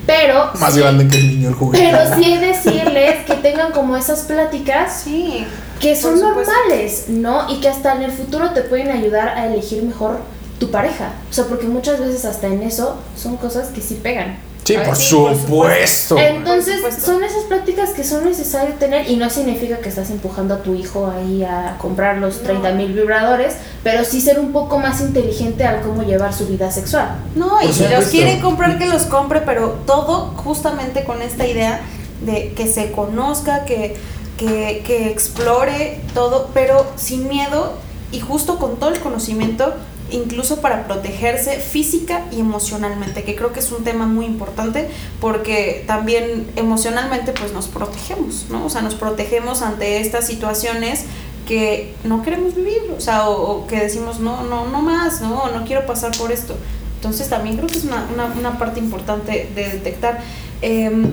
Pero 0.08 0.50
Más 0.58 0.72
sí- 0.72 0.80
grande 0.80 1.06
que 1.06 1.18
el 1.18 1.28
niño 1.28 1.48
el 1.50 1.54
juguete. 1.54 1.86
Pero 1.92 2.14
sí 2.16 2.38
decirles 2.38 3.26
que 3.26 3.34
tengan 3.34 3.72
como 3.72 3.94
esas 3.94 4.20
pláticas 4.20 5.02
Sí. 5.04 5.46
que 5.80 5.94
son 5.94 6.18
normales, 6.18 7.04
¿no? 7.08 7.46
Y 7.50 7.60
que 7.60 7.68
hasta 7.68 7.94
en 7.94 8.02
el 8.04 8.10
futuro 8.12 8.50
te 8.52 8.62
pueden 8.62 8.90
ayudar 8.90 9.28
a 9.28 9.46
elegir 9.46 9.82
mejor 9.82 10.20
tu 10.58 10.70
pareja. 10.70 11.12
O 11.30 11.32
sea, 11.34 11.44
porque 11.44 11.66
muchas 11.66 12.00
veces 12.00 12.24
hasta 12.24 12.46
en 12.46 12.62
eso 12.62 12.96
son 13.16 13.36
cosas 13.36 13.68
que 13.68 13.82
sí 13.82 14.00
pegan. 14.02 14.38
Sí, 14.68 14.76
por 14.84 14.96
Sí, 14.96 15.14
por 15.14 15.34
supuesto. 15.34 16.18
Entonces, 16.18 16.76
supuesto. 16.76 17.06
son 17.06 17.24
esas 17.24 17.44
pláticas 17.44 17.90
que 17.90 18.04
son 18.04 18.24
necesarias 18.24 18.78
tener 18.78 19.08
y 19.08 19.16
no 19.16 19.30
significa 19.30 19.78
que 19.78 19.88
estás 19.88 20.10
empujando 20.10 20.54
a 20.54 20.62
tu 20.62 20.74
hijo 20.74 21.10
ahí 21.10 21.42
a 21.42 21.76
comprar 21.78 22.18
los 22.18 22.42
30 22.42 22.72
mil 22.72 22.92
vibradores, 22.92 23.54
pero 23.82 24.04
sí 24.04 24.20
ser 24.20 24.38
un 24.38 24.52
poco 24.52 24.78
más 24.78 25.00
inteligente 25.00 25.64
al 25.64 25.80
cómo 25.80 26.02
llevar 26.02 26.34
su 26.34 26.46
vida 26.46 26.70
sexual. 26.70 27.16
No, 27.34 27.62
y 27.62 27.72
si 27.72 27.88
los 27.88 28.06
quiere 28.06 28.40
comprar, 28.40 28.78
que 28.78 28.86
los 28.86 29.04
compre, 29.04 29.40
pero 29.40 29.78
todo 29.86 30.32
justamente 30.36 31.04
con 31.04 31.22
esta 31.22 31.46
idea 31.46 31.80
de 32.20 32.52
que 32.52 32.66
se 32.66 32.92
conozca, 32.92 33.64
que, 33.64 33.96
que, 34.36 34.82
que 34.86 35.10
explore 35.10 36.02
todo, 36.12 36.50
pero 36.52 36.84
sin 36.96 37.26
miedo 37.28 37.72
y 38.12 38.20
justo 38.20 38.58
con 38.58 38.76
todo 38.76 38.90
el 38.90 39.00
conocimiento, 39.00 39.74
incluso 40.10 40.60
para 40.60 40.86
protegerse 40.86 41.58
física 41.58 42.24
y 42.32 42.40
emocionalmente, 42.40 43.24
que 43.24 43.34
creo 43.34 43.52
que 43.52 43.60
es 43.60 43.70
un 43.72 43.84
tema 43.84 44.06
muy 44.06 44.26
importante 44.26 44.88
porque 45.20 45.84
también 45.86 46.46
emocionalmente 46.56 47.32
pues 47.32 47.52
nos 47.52 47.68
protegemos, 47.68 48.46
¿no? 48.50 48.64
O 48.66 48.70
sea, 48.70 48.82
nos 48.82 48.94
protegemos 48.94 49.62
ante 49.62 50.00
estas 50.00 50.26
situaciones 50.26 51.04
que 51.46 51.94
no 52.04 52.22
queremos 52.22 52.54
vivir, 52.54 52.82
o 52.96 53.00
sea, 53.00 53.28
o, 53.28 53.66
que 53.66 53.80
decimos, 53.80 54.20
no, 54.20 54.44
no, 54.44 54.68
no 54.68 54.82
más, 54.82 55.20
no, 55.22 55.50
no 55.50 55.64
quiero 55.64 55.86
pasar 55.86 56.16
por 56.16 56.30
esto. 56.30 56.56
Entonces 56.96 57.28
también 57.28 57.56
creo 57.56 57.68
que 57.68 57.78
es 57.78 57.84
una, 57.84 58.06
una, 58.12 58.26
una 58.26 58.58
parte 58.58 58.80
importante 58.80 59.50
de 59.54 59.68
detectar. 59.70 60.20
Em, 60.60 61.12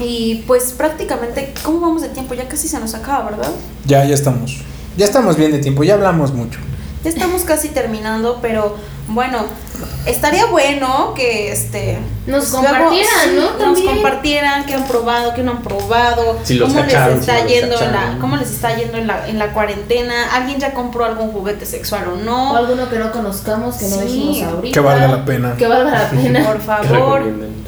y 0.00 0.42
pues 0.46 0.72
prácticamente, 0.72 1.52
¿cómo 1.62 1.80
vamos 1.80 2.02
de 2.02 2.08
tiempo? 2.08 2.34
Ya 2.34 2.48
casi 2.48 2.68
se 2.68 2.78
nos 2.80 2.94
acaba, 2.94 3.30
¿verdad? 3.30 3.50
Ya, 3.86 4.04
ya 4.04 4.14
estamos. 4.14 4.62
Ya 4.96 5.06
estamos 5.06 5.36
bien 5.36 5.52
de 5.52 5.58
tiempo, 5.58 5.84
ya 5.84 5.94
hablamos 5.94 6.34
mucho. 6.34 6.58
Ya 7.04 7.10
estamos 7.10 7.42
casi 7.42 7.68
terminando, 7.70 8.38
pero 8.40 8.76
bueno, 9.08 9.44
estaría 10.06 10.46
bueno 10.46 11.12
que 11.14 11.50
este 11.50 11.98
Nos 12.26 12.46
pues, 12.50 12.52
luego, 12.52 12.68
compartieran, 12.68 13.36
¿no? 13.36 13.42
Nos 13.42 13.58
También. 13.58 13.86
compartieran 13.94 14.66
qué 14.66 14.74
han 14.74 14.86
probado, 14.86 15.34
qué 15.34 15.42
no 15.42 15.50
han 15.52 15.62
probado, 15.62 16.38
Si 16.44 16.58
cómo 16.58 16.74
cacharon, 16.74 17.18
les 17.18 17.28
está 17.28 17.42
si 17.42 17.54
yendo 17.54 17.74
en 17.80 17.92
la, 17.92 17.98
cacharon. 17.98 18.18
cómo 18.20 18.36
les 18.36 18.50
está 18.50 18.76
yendo 18.76 18.98
en 18.98 19.06
la, 19.08 19.28
en 19.28 19.38
la 19.38 19.52
cuarentena, 19.52 20.32
alguien 20.34 20.60
ya 20.60 20.72
compró 20.74 21.04
algún 21.04 21.32
juguete 21.32 21.66
sexual 21.66 22.04
o 22.08 22.12
O 22.12 22.16
no, 22.18 22.56
alguno 22.56 22.88
que 22.88 22.98
no 22.98 23.10
conozcamos, 23.10 23.76
que 23.76 23.88
no 23.88 23.96
dijimos 23.98 24.42
ahorita. 24.42 24.74
Que 24.74 24.80
valga 24.80 25.08
la 25.08 25.24
pena. 25.24 25.56
Que 25.56 25.66
valga 25.66 25.90
la 25.90 26.10
pena. 26.22 26.44
por 26.46 26.60
favor. 26.60 27.22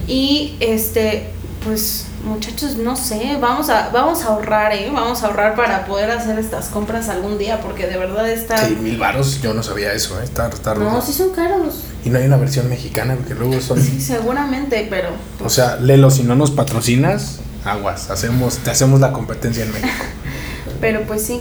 Y 0.07 0.57
este, 0.61 1.31
pues 1.65 2.07
muchachos, 2.25 2.77
no 2.77 2.97
sé, 2.97 3.37
vamos 3.41 3.69
a, 3.71 3.91
vamos 3.91 4.23
a 4.23 4.29
ahorrar, 4.29 4.73
eh, 4.73 4.91
vamos 4.93 5.23
a 5.23 5.27
ahorrar 5.27 5.55
para 5.55 5.87
poder 5.87 6.11
hacer 6.11 6.39
estas 6.39 6.67
compras 6.67 7.09
algún 7.09 7.39
día, 7.39 7.61
porque 7.61 7.87
de 7.87 7.97
verdad 7.97 8.29
está. 8.29 8.57
Sí, 8.67 8.77
mil 8.77 8.99
varos, 8.99 9.41
yo 9.43 9.55
no 9.55 9.63
sabía 9.63 9.93
eso, 9.93 10.21
¿eh? 10.21 10.25
Está, 10.25 10.49
está. 10.49 10.75
No, 10.75 11.01
sí 11.01 11.13
son 11.13 11.31
caros. 11.31 11.85
Y 12.05 12.11
no 12.11 12.19
hay 12.19 12.27
una 12.27 12.37
versión 12.37 12.69
mexicana, 12.69 13.15
porque 13.17 13.35
luego 13.35 13.61
son... 13.61 13.81
Sí, 13.81 14.01
seguramente, 14.01 14.87
pero. 14.91 15.11
O 15.43 15.49
sea, 15.49 15.77
Lelo, 15.77 16.11
si 16.11 16.23
no 16.23 16.35
nos 16.35 16.51
patrocinas, 16.51 17.41
aguas, 17.65 18.11
hacemos, 18.11 18.59
te 18.59 18.71
hacemos 18.71 19.01
la 19.01 19.13
competencia 19.13 19.65
en 19.65 19.73
México. 19.73 19.93
Pero 20.81 21.03
pues 21.07 21.25
sí. 21.25 21.41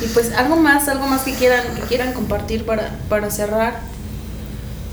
Y 0.00 0.06
pues 0.08 0.32
algo 0.32 0.56
más, 0.56 0.88
algo 0.88 1.06
más 1.08 1.22
que 1.22 1.34
quieran, 1.34 1.74
que 1.74 1.82
quieran 1.82 2.12
compartir 2.12 2.64
para, 2.64 2.96
para 3.08 3.30
cerrar. 3.30 3.80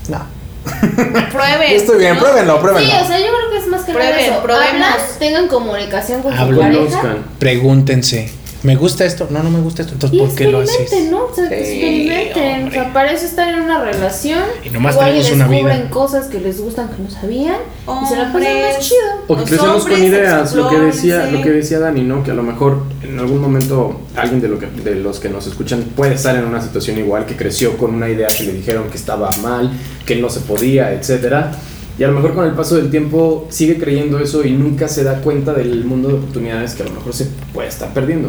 No. 0.08 0.35
Prueben. 1.32 1.72
Estoy 1.76 1.98
bien, 1.98 2.14
¿no? 2.14 2.20
pruébenlo, 2.20 2.60
pruébenlo. 2.60 2.88
Sí, 2.90 2.96
o 3.02 3.06
sea, 3.06 3.18
yo 3.18 3.26
creo 3.26 3.50
que 3.50 3.58
es 3.58 3.66
más 3.66 3.84
que 3.84 3.92
nada 3.92 4.04
Prueben, 4.06 4.32
eso. 4.32 4.42
probemos. 4.42 4.68
Hablan, 4.72 4.92
tengan 5.18 5.48
comunicación 5.48 6.22
con 6.22 6.34
su 6.34 6.40
Hablen. 6.40 6.60
pareja. 6.88 7.16
Pregúntense, 7.38 8.30
¿me 8.66 8.76
gusta 8.76 9.04
esto? 9.04 9.28
No, 9.30 9.42
no 9.42 9.50
me 9.50 9.60
gusta 9.60 9.82
esto, 9.82 9.94
entonces 9.94 10.18
Y 10.18 10.20
¿por 10.22 10.34
qué 10.34 10.48
lo 10.48 10.58
haces? 10.60 10.80
experimenten, 10.80 11.10
¿no? 11.12 11.24
O 11.24 11.34
sea, 11.34 11.48
que 11.48 11.64
Sí, 11.64 11.72
experimenten. 11.72 12.68
O 12.68 12.70
sea, 12.72 12.92
para 12.92 13.12
eso 13.12 13.24
están 13.24 13.48
en 13.54 13.60
una 13.60 13.82
relación. 13.84 14.40
Y 14.64 14.70
nomás 14.70 14.94
Igual 14.94 15.08
tenemos 15.10 15.30
y 15.30 15.32
una 15.34 15.48
descubren 15.48 15.78
vida. 15.78 15.90
cosas 15.90 16.26
que 16.26 16.40
les 16.40 16.60
gustan 16.60 16.88
que 16.88 17.02
no 17.02 17.10
sabían. 17.10 17.56
y 17.86 18.06
se 18.06 18.16
la 18.16 18.32
pasan 18.32 18.60
más 18.60 18.78
chido. 18.80 19.00
O 19.28 19.36
que 19.36 19.44
crecemos 19.44 19.84
con 19.86 20.02
ideas, 20.02 20.54
lo 20.54 20.68
que 20.68 20.78
decía, 20.78 21.30
lo 21.30 21.42
que 21.42 21.50
decía 21.50 21.78
Dani, 21.78 22.02
¿no? 22.02 22.22
Que 22.22 22.32
a 22.32 22.34
lo 22.34 22.42
mejor 22.42 22.82
en 23.02 23.18
algún 23.18 23.40
momento 23.40 24.00
alguien 24.16 24.40
de, 24.40 24.48
lo 24.48 24.58
que, 24.58 24.66
de 24.66 24.96
los 24.96 25.20
que 25.20 25.28
nos 25.28 25.46
escuchan 25.46 25.82
puede 25.96 26.14
estar 26.14 26.34
en 26.36 26.44
una 26.44 26.60
situación 26.60 26.98
igual, 26.98 27.24
que 27.24 27.36
creció 27.36 27.76
con 27.78 27.94
una 27.94 28.08
idea 28.08 28.28
que 28.28 28.42
le 28.42 28.52
dijeron 28.52 28.90
que 28.90 28.96
estaba 28.96 29.30
mal, 29.42 29.70
que 30.04 30.16
no 30.16 30.28
se 30.28 30.40
podía, 30.40 30.92
etcétera. 30.92 31.52
Y 31.98 32.04
a 32.04 32.08
lo 32.08 32.12
mejor 32.14 32.34
con 32.34 32.44
el 32.44 32.52
paso 32.52 32.76
del 32.76 32.90
tiempo 32.90 33.46
sigue 33.48 33.78
creyendo 33.78 34.18
eso 34.18 34.44
y 34.44 34.50
nunca 34.52 34.86
se 34.86 35.02
da 35.02 35.22
cuenta 35.22 35.54
del 35.54 35.82
mundo 35.86 36.08
de 36.08 36.14
oportunidades 36.14 36.74
que 36.74 36.82
a 36.82 36.86
lo 36.86 36.92
mejor 36.92 37.14
se 37.14 37.26
puede 37.54 37.68
estar 37.68 37.94
perdiendo. 37.94 38.28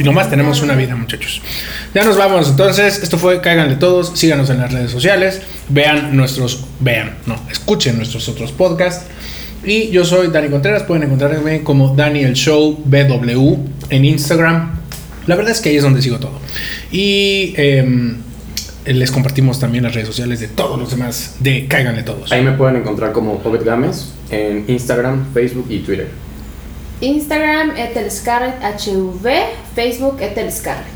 Y 0.00 0.02
nomás 0.02 0.30
tenemos 0.30 0.62
una 0.62 0.74
vida, 0.74 0.96
muchachos. 0.96 1.42
Ya 1.92 2.02
nos 2.04 2.16
vamos. 2.16 2.48
Entonces, 2.48 3.02
esto 3.02 3.18
fue 3.18 3.42
Cáiganle 3.42 3.76
Todos. 3.76 4.12
Síganos 4.14 4.48
en 4.48 4.56
las 4.56 4.72
redes 4.72 4.90
sociales. 4.90 5.42
Vean 5.68 6.16
nuestros. 6.16 6.64
Vean, 6.80 7.18
no, 7.26 7.38
escuchen 7.50 7.98
nuestros 7.98 8.26
otros 8.30 8.50
podcasts. 8.50 9.04
Y 9.62 9.90
yo 9.90 10.06
soy 10.06 10.28
Dani 10.28 10.48
Contreras. 10.48 10.84
Pueden 10.84 11.02
encontrarme 11.02 11.62
como 11.62 11.94
Dani 11.94 12.20
el 12.20 12.32
Show 12.32 12.82
BW 12.82 13.56
en 13.90 14.04
Instagram. 14.06 14.70
La 15.26 15.36
verdad 15.36 15.52
es 15.52 15.60
que 15.60 15.68
ahí 15.68 15.76
es 15.76 15.82
donde 15.82 16.00
sigo 16.00 16.18
todo. 16.18 16.40
Y 16.90 17.52
em, 17.58 18.22
les 18.86 19.10
compartimos 19.10 19.60
también 19.60 19.84
las 19.84 19.94
redes 19.94 20.08
sociales 20.08 20.40
de 20.40 20.48
todos 20.48 20.78
los 20.78 20.90
demás 20.92 21.36
de 21.40 21.66
Cáiganle 21.68 22.04
Todos. 22.04 22.32
Ahí 22.32 22.42
me 22.42 22.52
pueden 22.52 22.76
encontrar 22.76 23.12
como 23.12 23.34
Obed 23.44 23.66
Gámez 23.66 24.06
en 24.30 24.64
Instagram, 24.66 25.26
Facebook 25.34 25.66
y 25.68 25.80
Twitter. 25.80 26.08
Instagram 27.00 27.76
Etelscarret 27.76 28.62
HV, 28.62 29.28
Facebook 29.74 30.20
Etelscarret. 30.20 30.86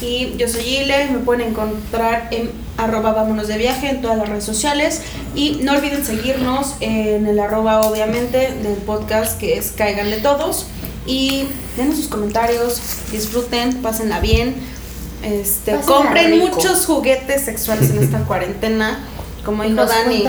Y 0.00 0.36
yo 0.36 0.46
soy 0.46 0.62
Giles, 0.62 1.10
me 1.10 1.18
pueden 1.18 1.48
encontrar 1.48 2.28
en 2.30 2.50
arroba 2.76 3.12
vámonos 3.12 3.48
de 3.48 3.56
viaje 3.56 3.88
en 3.88 4.02
todas 4.02 4.18
las 4.18 4.28
redes 4.28 4.44
sociales. 4.44 5.02
Y 5.34 5.60
no 5.62 5.72
olviden 5.72 6.04
seguirnos 6.04 6.74
en 6.80 7.26
el 7.26 7.38
arroba 7.38 7.80
obviamente 7.82 8.52
del 8.62 8.76
podcast 8.76 9.38
que 9.38 9.56
es 9.56 9.72
Cáiganle 9.72 10.18
Todos. 10.18 10.66
Y 11.06 11.46
denos 11.76 11.96
sus 11.96 12.08
comentarios, 12.08 12.80
disfruten, 13.12 13.80
pásenla 13.80 14.20
bien, 14.20 14.56
este, 15.22 15.76
compren 15.80 16.38
muchos 16.38 16.84
juguetes 16.86 17.42
sexuales 17.42 17.90
en 17.90 18.02
esta 18.02 18.18
cuarentena, 18.26 18.98
como 19.44 19.62
dijo 19.62 19.86
Dani, 19.86 20.24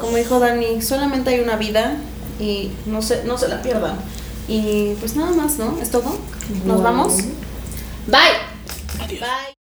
como 0.00 0.16
dijo 0.16 0.38
Dani, 0.38 0.80
solamente 0.80 1.30
hay 1.30 1.40
una 1.40 1.56
vida 1.56 1.96
y 2.40 2.70
no 2.86 3.02
se, 3.02 3.24
no 3.24 3.36
se 3.36 3.48
la 3.48 3.62
pierdan. 3.62 3.96
Y 4.48 4.94
pues 5.00 5.16
nada 5.16 5.32
más, 5.32 5.58
¿no? 5.58 5.78
¿Es 5.80 5.90
todo? 5.90 6.16
¿Nos 6.64 6.82
vamos? 6.82 7.16
Bye. 8.06 8.20
Adiós. 9.00 9.20
Bye. 9.20 9.56